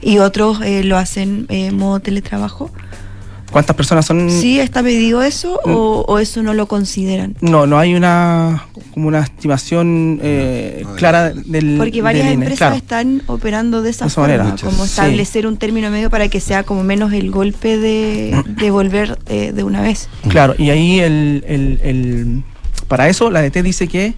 y 0.00 0.18
otros 0.18 0.60
eh, 0.62 0.82
lo 0.82 0.96
hacen 0.96 1.46
modo 1.74 2.00
teletrabajo. 2.00 2.72
¿Cuántas 3.50 3.74
personas 3.76 4.04
son? 4.04 4.30
¿Sí 4.30 4.60
está 4.60 4.82
medido 4.82 5.22
eso 5.22 5.58
o, 5.64 6.04
o 6.06 6.18
eso 6.18 6.42
no 6.42 6.52
lo 6.54 6.66
consideran? 6.68 7.34
No, 7.40 7.66
no 7.66 7.78
hay 7.78 7.94
una 7.94 8.66
como 8.92 9.08
una 9.08 9.20
estimación 9.20 10.20
eh, 10.22 10.84
clara 10.96 11.30
del 11.30 11.76
Porque 11.78 12.02
varias 12.02 12.24
del 12.26 12.34
INE, 12.34 12.44
empresas 12.44 12.58
claro. 12.58 12.76
están 12.76 13.22
operando 13.26 13.80
de 13.82 13.90
esa, 13.90 14.04
De 14.04 14.08
esa 14.08 14.20
forma, 14.20 14.36
manera. 14.36 14.56
como 14.62 14.84
Sí. 14.84 14.90
establecer 14.90 15.46
un 15.46 15.56
término 15.56 15.90
medio 15.90 16.10
para 16.10 16.28
que 16.28 16.40
sea 16.40 16.62
como 16.62 16.84
menos 16.84 17.12
el 17.12 17.30
golpe 17.30 17.78
de, 17.78 18.42
de 18.46 18.70
volver 18.70 19.18
eh, 19.26 19.52
de 19.52 19.62
una 19.64 19.80
vez. 19.80 20.08
Claro, 20.28 20.54
y 20.58 20.70
ahí 20.70 21.00
el, 21.00 21.42
el- 21.46 21.80
el- 21.82 22.42
para 22.86 23.08
eso 23.08 23.30
la 23.30 23.40
DT 23.42 23.62
dice 23.62 23.88
que, 23.88 24.14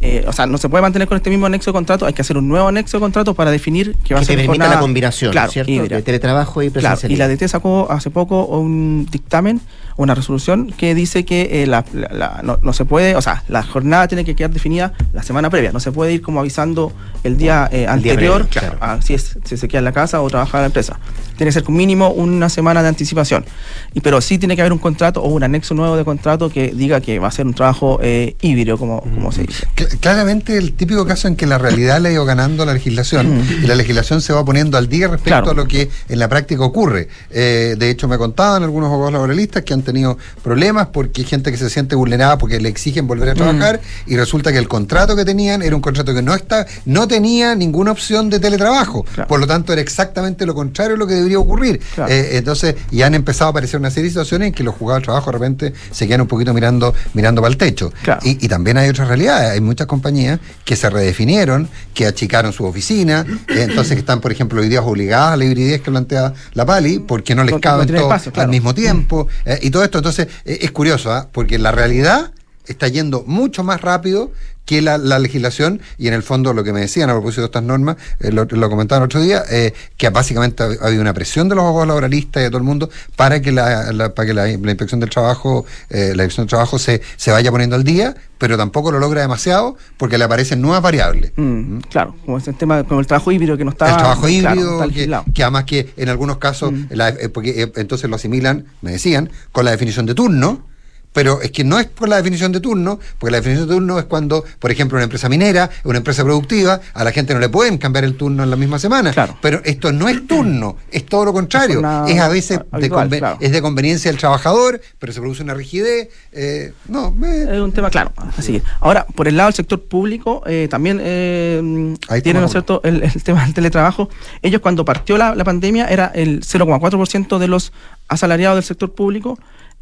eh, 0.00 0.24
o 0.28 0.32
sea, 0.32 0.46
no 0.46 0.58
se 0.58 0.68
puede 0.68 0.82
mantener 0.82 1.08
con 1.08 1.16
este 1.16 1.28
mismo 1.28 1.46
anexo 1.46 1.70
de 1.70 1.72
contrato, 1.72 2.06
hay 2.06 2.12
que 2.12 2.22
hacer 2.22 2.36
un 2.36 2.46
nuevo 2.46 2.68
anexo 2.68 2.96
de 2.98 3.00
contrato 3.00 3.34
para 3.34 3.50
definir 3.50 3.96
que 4.04 4.14
va 4.14 4.20
Que 4.20 4.24
a 4.24 4.26
ser 4.26 4.36
permita 4.36 4.52
jornada- 4.52 4.74
la 4.76 4.80
combinación, 4.80 5.32
claro, 5.32 5.50
¿cierto? 5.50 5.72
De 5.72 6.02
teletrabajo 6.02 6.62
y 6.62 6.70
Claro, 6.70 6.78
y 6.78 6.82
presencialidad. 6.82 7.18
la 7.26 7.28
DT 7.34 7.48
sacó 7.48 7.90
hace 7.90 8.10
poco 8.10 8.44
un 8.46 9.08
dictamen, 9.10 9.60
una 9.96 10.14
resolución 10.14 10.72
que 10.76 10.94
dice 10.94 11.24
que 11.24 11.62
eh, 11.62 11.66
la- 11.66 11.84
la- 11.92 12.08
la- 12.12 12.40
no, 12.44 12.58
no 12.62 12.72
se 12.72 12.84
puede, 12.84 13.16
o 13.16 13.22
sea, 13.22 13.42
la 13.48 13.64
jornada 13.64 14.06
tiene 14.06 14.24
que 14.24 14.36
quedar 14.36 14.50
definida 14.52 14.92
la 15.12 15.22
semana 15.24 15.50
previa, 15.50 15.72
no 15.72 15.80
se 15.80 15.90
puede 15.90 16.12
ir 16.12 16.22
como 16.22 16.38
avisando 16.38 16.92
el 17.24 17.36
día 17.36 17.68
eh, 17.72 17.86
El 17.88 18.02
día 18.02 18.12
anterior, 18.12 18.46
previo, 18.46 18.68
claro, 18.76 18.78
a 18.80 19.02
si, 19.02 19.14
es- 19.14 19.36
si 19.44 19.56
se 19.56 19.66
queda 19.66 19.80
en 19.80 19.84
la 19.86 19.92
casa 19.92 20.20
o 20.22 20.28
trabaja 20.30 20.58
en 20.58 20.62
la 20.62 20.66
empresa. 20.66 20.98
Tiene 21.38 21.48
que 21.48 21.52
ser 21.60 21.68
mínimo 21.70 22.10
una 22.10 22.50
semana 22.50 22.82
de 22.82 22.88
anticipación. 22.88 23.46
Y, 23.94 24.00
pero 24.00 24.20
sí 24.20 24.36
tiene 24.36 24.54
que 24.56 24.60
haber 24.62 24.72
un 24.74 24.78
contrato 24.78 25.22
o 25.22 25.28
un 25.28 25.42
anexo 25.42 25.72
nuevo 25.74 25.96
de 25.96 26.04
contrato 26.04 26.50
que 26.50 26.72
diga 26.74 27.00
que 27.00 27.18
va 27.18 27.28
a 27.28 27.30
ser 27.30 27.46
un 27.46 27.54
trabajo 27.54 27.98
eh, 28.02 28.36
híbrido, 28.42 28.76
como, 28.76 29.00
como 29.00 29.32
se 29.32 29.44
dice. 29.44 29.66
Cl- 29.74 29.98
Claramente 30.00 30.58
el 30.58 30.74
típico 30.74 31.06
caso 31.06 31.28
en 31.28 31.36
que 31.36 31.46
la 31.46 31.56
realidad 31.56 32.00
le 32.00 32.10
ha 32.10 32.12
ido 32.12 32.24
ganando 32.26 32.64
a 32.64 32.66
la 32.66 32.74
legislación 32.74 33.42
y 33.62 33.66
la 33.66 33.74
legislación 33.74 34.20
se 34.20 34.32
va 34.34 34.44
poniendo 34.44 34.76
al 34.76 34.88
día 34.88 35.06
respecto 35.08 35.28
Claro. 35.28 35.50
a 35.52 35.54
lo 35.54 35.66
que 35.68 35.88
en 36.08 36.18
la 36.18 36.28
práctica 36.28 36.62
ocurre. 36.64 37.08
Eh, 37.30 37.76
de 37.78 37.88
hecho, 37.90 38.08
me 38.08 38.18
contaban 38.18 38.62
algunos 38.64 38.88
abogados 38.90 39.12
laboralistas 39.12 39.62
que 39.62 39.72
han 39.74 39.82
tenido 39.82 40.18
problemas 40.42 40.88
porque 40.88 41.20
hay 41.22 41.26
gente 41.26 41.50
que 41.52 41.56
se 41.56 41.70
siente 41.70 41.94
vulnerada 41.94 42.36
porque 42.36 42.58
le 42.60 42.68
exigen 42.68 43.06
volver 43.06 43.28
a 43.30 43.34
trabajar 43.34 43.80
y 44.06 44.16
resulta 44.16 44.50
que 44.52 44.58
el 44.58 44.66
contrato 44.68 45.14
que 45.14 45.24
tenían 45.24 45.62
era 45.62 45.76
un 45.76 45.82
contrato 45.82 46.12
que 46.12 46.22
no 46.22 46.34
está, 46.34 46.66
no 46.84 47.06
tenía 47.06 47.54
ninguna 47.54 47.92
opción 47.92 48.28
de 48.30 48.40
teletrabajo. 48.40 49.04
Por 49.28 49.38
lo 49.40 49.46
tanto, 49.46 49.72
era 49.72 49.80
exactamente 49.82 50.44
lo 50.46 50.54
contrario 50.54 50.92
de 50.94 50.98
lo 50.98 51.06
que 51.06 51.14
debería 51.28 51.38
ocurrir. 51.38 51.80
Claro. 51.94 52.12
Eh, 52.12 52.36
entonces, 52.38 52.74
y 52.90 53.02
han 53.02 53.14
empezado 53.14 53.48
a 53.48 53.50
aparecer 53.50 53.78
una 53.78 53.90
serie 53.90 54.04
de 54.04 54.10
situaciones 54.10 54.48
en 54.48 54.54
que 54.54 54.62
los 54.62 54.74
jugadores 54.74 55.02
de 55.02 55.06
trabajo 55.06 55.30
de 55.30 55.38
repente 55.38 55.72
se 55.90 56.06
quedan 56.06 56.22
un 56.22 56.26
poquito 56.26 56.52
mirando, 56.54 56.94
mirando 57.14 57.40
para 57.40 57.52
el 57.52 57.58
techo. 57.58 57.92
Y, 58.22 58.44
y 58.44 58.48
también 58.48 58.78
hay 58.78 58.88
otras 58.88 59.08
realidades. 59.08 59.50
Hay 59.52 59.60
muchas 59.60 59.86
compañías 59.86 60.40
que 60.64 60.76
se 60.76 60.90
redefinieron, 60.90 61.68
que 61.94 62.06
achicaron 62.06 62.52
su 62.52 62.64
oficina, 62.64 63.26
eh, 63.48 63.66
entonces 63.68 63.94
que 63.94 64.00
están, 64.00 64.20
por 64.20 64.32
ejemplo, 64.32 64.60
hoy 64.60 64.68
día 64.68 64.82
obligadas 64.82 65.34
a 65.34 65.36
la 65.36 65.44
hibridez 65.44 65.80
que 65.82 65.90
plantea 65.90 66.32
la 66.54 66.64
Pali, 66.66 66.98
porque 66.98 67.34
no 67.34 67.44
les 67.44 67.52
Porque 67.52 67.68
no 67.68 67.72
caben 67.72 67.86
tiene 67.86 68.00
todos 68.00 68.12
espacio, 68.12 68.32
claro. 68.32 68.46
al 68.46 68.50
mismo 68.50 68.74
tiempo. 68.74 69.28
eh, 69.44 69.58
y 69.62 69.70
todo 69.70 69.84
esto, 69.84 69.98
entonces, 69.98 70.28
es 70.44 70.70
curioso, 70.70 71.12
¿ah? 71.12 71.28
porque 71.32 71.58
la 71.58 71.72
realidad 71.72 72.32
está 72.66 72.88
yendo 72.88 73.24
mucho 73.26 73.64
más 73.64 73.80
rápido 73.80 74.30
que 74.68 74.82
la, 74.82 74.98
la 74.98 75.18
legislación 75.18 75.80
y 75.96 76.08
en 76.08 76.14
el 76.14 76.22
fondo 76.22 76.52
lo 76.52 76.62
que 76.62 76.74
me 76.74 76.80
decían 76.80 77.08
a 77.08 77.14
propósito 77.14 77.40
de 77.40 77.46
estas 77.46 77.62
normas, 77.62 77.96
eh, 78.20 78.30
lo, 78.32 78.44
lo 78.44 78.68
comentaban 78.68 79.02
el 79.02 79.06
otro 79.06 79.22
día, 79.22 79.42
eh, 79.50 79.72
que 79.96 80.10
básicamente 80.10 80.62
ha, 80.62 80.66
ha 80.66 80.86
habido 80.88 81.00
una 81.00 81.14
presión 81.14 81.48
de 81.48 81.54
los 81.54 81.64
abogados 81.64 81.88
laboralistas 81.88 82.42
y 82.42 82.44
de 82.44 82.50
todo 82.50 82.58
el 82.58 82.64
mundo 82.64 82.90
para 83.16 83.40
que 83.40 83.50
la, 83.50 83.90
la- 83.92 84.14
para 84.14 84.26
que 84.26 84.34
la, 84.34 84.42
la 84.44 84.50
inspección 84.50 85.00
del 85.00 85.08
trabajo, 85.08 85.64
eh, 85.88 86.12
la 86.14 86.24
inspección 86.24 86.44
del 86.44 86.50
trabajo 86.50 86.78
se, 86.78 87.00
se 87.16 87.30
vaya 87.30 87.50
poniendo 87.50 87.76
al 87.76 87.82
día, 87.84 88.14
pero 88.36 88.58
tampoco 88.58 88.92
lo 88.92 88.98
logra 88.98 89.22
demasiado 89.22 89.78
porque 89.96 90.18
le 90.18 90.24
aparecen 90.24 90.60
nuevas 90.60 90.82
variables. 90.82 91.32
Mm, 91.36 91.78
claro, 91.90 92.14
como 92.26 92.36
ese 92.36 92.52
tema, 92.52 92.84
como 92.84 93.00
el 93.00 93.06
trabajo 93.06 93.32
híbrido 93.32 93.56
que 93.56 93.64
no 93.64 93.70
está. 93.70 93.88
el 93.88 93.96
trabajo 93.96 94.20
claro, 94.28 94.34
híbrido, 94.54 94.84
está 94.84 95.32
que, 95.32 95.42
además 95.42 95.64
que 95.64 95.88
en 95.96 96.10
algunos 96.10 96.36
casos, 96.36 96.74
la- 96.90 97.08
eh, 97.08 97.30
porque 97.30 97.62
eh, 97.62 97.72
entonces 97.76 98.10
lo 98.10 98.16
asimilan, 98.16 98.66
me 98.82 98.92
decían, 98.92 99.30
con 99.50 99.64
la 99.64 99.70
definición 99.70 100.04
de 100.04 100.14
turno, 100.14 100.67
Pero 101.12 101.40
es 101.40 101.50
que 101.50 101.64
no 101.64 101.78
es 101.78 101.86
por 101.86 102.08
la 102.08 102.16
definición 102.16 102.52
de 102.52 102.60
turno, 102.60 103.00
porque 103.18 103.32
la 103.32 103.38
definición 103.38 103.68
de 103.68 103.74
turno 103.74 103.98
es 103.98 104.04
cuando, 104.04 104.44
por 104.58 104.70
ejemplo, 104.70 104.96
una 104.96 105.04
empresa 105.04 105.28
minera, 105.28 105.70
una 105.84 105.98
empresa 105.98 106.22
productiva, 106.24 106.80
a 106.94 107.04
la 107.04 107.12
gente 107.12 107.34
no 107.34 107.40
le 107.40 107.48
pueden 107.48 107.78
cambiar 107.78 108.04
el 108.04 108.16
turno 108.16 108.42
en 108.42 108.50
la 108.50 108.56
misma 108.56 108.78
semana. 108.78 109.12
Pero 109.40 109.60
esto 109.64 109.92
no 109.92 110.08
es 110.08 110.26
turno, 110.26 110.76
es 110.90 111.06
todo 111.06 111.24
lo 111.24 111.32
contrario. 111.32 111.80
Es, 112.06 112.20
a 112.20 112.28
veces 112.28 112.58
de, 112.58 112.64
habitual, 112.70 113.08
claro. 113.08 113.38
es 113.40 113.52
de 113.52 113.62
conveniencia 113.62 114.10
del 114.10 114.18
trabajador, 114.18 114.80
pero 114.98 115.12
se 115.12 115.20
produce 115.20 115.42
una 115.42 115.54
rigidez. 115.54 116.08
eh, 116.32 116.72
no, 116.88 117.14
Es 117.22 117.60
un 117.60 117.72
tema 117.72 117.90
claro. 117.90 118.12
Así 118.36 118.52
que, 118.52 118.62
ahora, 118.80 119.06
por 119.06 119.28
el 119.28 119.36
lado 119.36 119.48
del 119.48 119.54
sector 119.54 119.82
público, 119.82 120.42
eh, 120.46 120.68
también 120.70 121.00
eh, 121.02 121.96
tienen, 122.22 122.42
¿no 122.42 122.48
cierto?, 122.48 122.80
el, 122.84 123.02
el 123.02 123.22
tema 123.22 123.44
del 123.44 123.54
teletrabajo. 123.54 124.08
Ellos, 124.42 124.60
cuando 124.60 124.84
partió 124.84 125.16
la, 125.18 125.34
la 125.34 125.44
pandemia, 125.44 125.86
era 125.86 126.06
el 126.14 126.40
0,4% 126.40 127.38
de 127.38 127.48
los 127.48 127.72
asalariados 128.08 128.56
del 128.56 128.64
sector 128.64 128.92
público. 128.92 129.38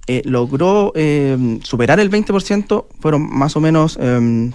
Eh, 0.06 0.22
logró 0.24 0.92
eh, 0.94 1.58
superar 1.62 1.98
el 2.00 2.10
20%, 2.10 2.84
fueron 3.00 3.28
más 3.30 3.56
o 3.56 3.60
menos, 3.60 3.98
eh, 4.00 4.50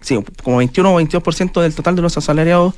sí, 0.00 0.18
como 0.42 0.58
21 0.58 0.94
o 0.94 1.00
22% 1.00 1.60
del 1.62 1.74
total 1.74 1.96
de 1.96 2.02
los 2.02 2.16
asalariados 2.16 2.74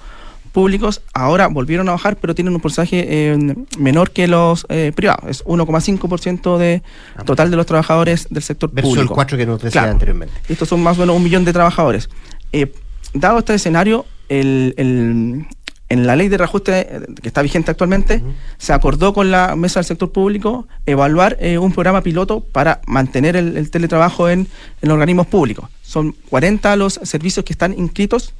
públicos. 0.53 1.03
Ahora 1.14 1.47
volvieron 1.49 1.89
a 1.89 1.93
bajar, 1.93 2.16
pero 2.16 2.34
tienen 2.34 2.55
un 2.55 2.61
porcentaje 2.61 3.05
eh, 3.09 3.55
menor 3.78 4.11
que 4.11 4.26
los 4.28 4.66
eh, 4.70 4.93
privados. 4.95 5.24
Es 5.28 5.45
1,5% 5.45 6.57
de 6.59 6.82
total 7.24 7.51
de 7.51 7.57
los 7.57 7.66
trabajadores 7.66 8.26
del 8.30 8.43
sector 8.43 8.70
Versus 8.72 8.91
público. 8.95 9.12
el 9.12 9.14
4 9.14 9.36
que 9.39 9.47
nos 9.47 9.59
decía 9.62 9.80
Claro. 9.82 9.93
anteriormente. 9.93 10.34
Estos 10.49 10.68
son 10.68 10.82
más 10.82 10.97
o 10.99 11.01
menos 11.01 11.16
un 11.16 11.22
millón 11.22 11.45
de 11.45 11.53
trabajadores. 11.53 12.09
Eh, 12.53 12.72
dado 13.14 13.39
este 13.39 13.55
escenario, 13.55 14.07
el- 14.28 14.74
el- 14.78 15.47
en 15.89 16.07
la 16.07 16.16
ley 16.16 16.28
de 16.28 16.36
reajuste 16.36 16.80
eh, 16.80 17.01
que 17.20 17.28
está 17.28 17.43
vigente 17.43 17.70
actualmente, 17.70 18.22
se 18.59 18.72
acordó 18.72 19.14
con 19.14 19.30
la 19.30 19.57
mesa 19.57 19.80
del 19.80 19.86
sector 19.86 20.12
público 20.12 20.66
evaluar 20.86 21.36
eh, 21.41 21.59
un 21.59 21.72
programa 21.72 22.03
piloto 22.03 22.41
para 22.41 22.80
mantener 22.86 23.36
el, 23.36 23.57
el 23.57 23.70
teletrabajo 23.70 24.28
en, 24.28 24.47
en 24.82 24.91
organismos 24.91 25.26
públicos. 25.26 25.68
Son 25.82 26.14
40 26.28 26.76
los 26.76 27.01
servicios 27.03 27.45
que 27.45 27.53
están 27.53 27.72
inscritos. 27.78 28.34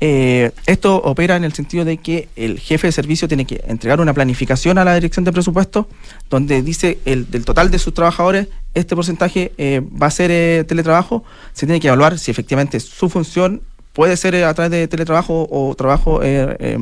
Eh, 0.00 0.50
esto 0.66 0.96
opera 0.96 1.36
en 1.36 1.44
el 1.44 1.54
sentido 1.54 1.84
de 1.86 1.96
que 1.96 2.28
el 2.36 2.58
jefe 2.60 2.88
de 2.88 2.92
servicio 2.92 3.28
tiene 3.28 3.46
que 3.46 3.64
entregar 3.66 3.98
una 3.98 4.12
planificación 4.12 4.76
a 4.76 4.84
la 4.84 4.94
dirección 4.94 5.24
de 5.24 5.32
presupuesto 5.32 5.88
donde 6.28 6.60
dice 6.60 6.98
el 7.06 7.30
del 7.30 7.46
total 7.46 7.70
de 7.70 7.78
sus 7.78 7.94
trabajadores 7.94 8.48
este 8.74 8.94
porcentaje 8.94 9.52
eh, 9.56 9.80
va 9.80 10.08
a 10.08 10.10
ser 10.10 10.66
teletrabajo. 10.66 11.24
Se 11.54 11.64
tiene 11.64 11.80
que 11.80 11.88
evaluar 11.88 12.18
si 12.18 12.30
efectivamente 12.30 12.78
su 12.78 13.08
función 13.08 13.62
puede 13.96 14.16
ser 14.18 14.34
eh, 14.34 14.44
a 14.44 14.52
través 14.52 14.70
de 14.70 14.86
teletrabajo 14.86 15.48
o 15.50 15.74
trabajo 15.74 16.22
eh, 16.22 16.54
eh, 16.60 16.78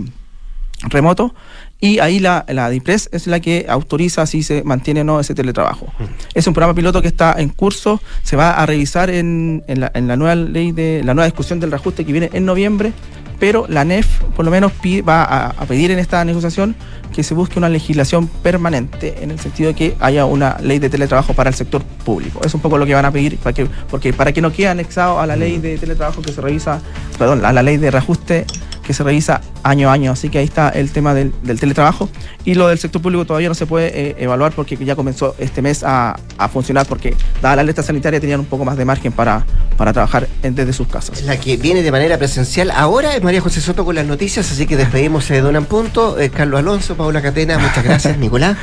remoto 0.91 1.33
y 1.81 1.99
ahí 1.99 2.19
la, 2.19 2.45
la 2.49 2.71
DIPRES 2.71 3.11
es 3.13 3.27
la 3.27 3.41
que 3.41 3.67
autoriza 3.69 4.25
si 4.27 4.43
se 4.43 4.63
mantiene 4.65 5.03
o 5.03 5.05
no 5.05 5.21
ese 5.21 5.35
teletrabajo. 5.35 5.93
Es 6.33 6.47
un 6.47 6.55
programa 6.55 6.75
piloto 6.75 7.03
que 7.03 7.09
está 7.09 7.35
en 7.39 7.51
curso, 7.51 8.01
se 8.23 8.37
va 8.37 8.53
a 8.53 8.65
revisar 8.65 9.11
en, 9.11 9.63
en 9.67 9.81
la, 9.81 9.91
en 9.95 10.09
la 10.09 10.17
nueva 10.17 10.35
ley 10.35 10.73
de 10.73 11.03
la 11.05 11.13
nueva 11.15 11.27
discusión 11.27 11.61
del 11.61 11.71
reajuste 11.71 12.05
que 12.07 12.13
viene 12.13 12.31
en 12.33 12.47
noviembre, 12.47 12.93
pero 13.39 13.67
la 13.69 13.85
NEF 13.85 14.07
por 14.37 14.45
lo 14.45 14.51
menos 14.51 14.73
pi- 14.73 15.03
va 15.03 15.25
a, 15.25 15.49
a 15.51 15.67
pedir 15.67 15.91
en 15.91 15.99
esta 15.99 16.25
negociación 16.25 16.75
que 17.13 17.23
se 17.23 17.35
busque 17.35 17.59
una 17.59 17.69
legislación 17.69 18.29
permanente 18.29 19.23
en 19.23 19.31
el 19.31 19.39
sentido 19.39 19.69
de 19.69 19.75
que 19.75 19.97
haya 20.01 20.25
una 20.25 20.57
ley 20.63 20.79
de 20.79 20.89
teletrabajo 20.89 21.35
para 21.35 21.51
el 21.51 21.55
sector 21.55 21.83
público. 21.83 22.41
Es 22.45 22.55
un 22.55 22.61
poco 22.61 22.79
lo 22.79 22.87
que 22.87 22.95
van 22.95 23.05
a 23.05 23.11
pedir 23.11 23.37
para 23.37 23.53
que, 23.53 23.67
porque 23.91 24.13
para 24.13 24.33
que 24.33 24.41
no 24.41 24.51
quede 24.53 24.69
anexado 24.69 25.21
a 25.21 25.27
la 25.27 25.37
ley 25.37 25.59
de 25.59 25.77
teletrabajo 25.77 26.23
que 26.23 26.33
se 26.33 26.41
revisa, 26.41 26.81
perdón, 27.19 27.45
a 27.45 27.53
la 27.53 27.63
ley 27.63 27.77
de 27.77 27.91
reajuste 27.91 28.47
que 28.85 28.95
se 28.95 29.03
revisa 29.03 29.41
año 29.63 29.89
a 29.91 29.93
año. 29.93 30.13
Así 30.13 30.29
que 30.29 30.39
ahí 30.39 30.45
está 30.45 30.69
el 30.69 30.91
tema 30.93 31.15
del, 31.15 31.33
del 31.43 31.59
teletrabajo. 31.59 32.09
Y 32.45 32.55
lo 32.55 32.69
del 32.69 32.79
sector 32.79 33.01
público 33.03 33.25
todavía 33.25 33.49
no 33.49 33.55
se 33.55 33.67
puede 33.67 34.11
eh, 34.11 34.15
evaluar 34.19 34.53
porque 34.53 34.77
ya 34.77 34.95
comenzó 34.95 35.35
este 35.39 35.63
mes 35.63 35.83
a, 35.83 36.17
a 36.39 36.49
funcionar 36.49 36.87
porque 36.87 37.17
dada 37.43 37.57
la 37.57 37.63
alerta 37.63 37.83
sanitaria 37.83 38.21
tenían 38.21 38.41
un 38.41 38.47
poco 38.47 38.65
más 38.65 38.77
de 38.77 38.85
margen 38.85 39.13
para, 39.13 39.45
para 39.77 39.93
trabajar 39.93 40.29
en- 40.43 40.55
desde 40.55 40.73
sus 40.73 40.87
casas. 40.89 41.23
La 41.23 41.39
que 41.39 41.57
viene 41.57 41.83
de 41.83 41.91
manera 41.91 42.19
presencial 42.19 42.71
ahora 42.71 43.17
es 43.17 43.23
María 43.23 43.41
José 43.41 43.61
Soto 43.61 43.85
con 43.85 43.95
las 43.95 44.07
noticias, 44.07 44.51
así 44.53 44.67
que 44.67 44.77
despedimos 44.77 45.27
de 45.29 45.41
Don 45.41 45.65
Punto. 45.65 46.19
Eh, 46.19 46.31
Carlos 46.31 46.59
Alonso, 46.61 46.95
Paula 46.97 47.23
Catena, 47.23 47.59
muchas 47.59 47.83
gracias, 47.85 48.19
Nicolás. 48.25 48.57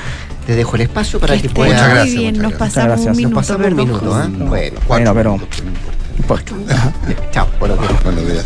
Te 0.46 0.56
dejo 0.56 0.76
el 0.76 0.82
espacio 0.82 1.20
para 1.20 1.38
que, 1.38 1.50
puedas. 1.50 2.06
muy 2.06 2.16
bien, 2.18 2.38
nos 2.38 2.54
pasamos 2.54 3.00
un 3.02 3.06
Nos 3.08 3.18
minuto, 3.18 3.36
pasamos 3.36 3.68
un 3.68 3.76
minuto. 3.76 4.14
¿ah? 4.16 4.28
Bueno, 4.38 4.80
Bueno, 4.88 5.14
pero 5.14 5.40
Chao, 7.32 7.48
buenos 7.60 7.80
días. 7.80 8.04
Buenos 8.04 8.28
días. 8.28 8.46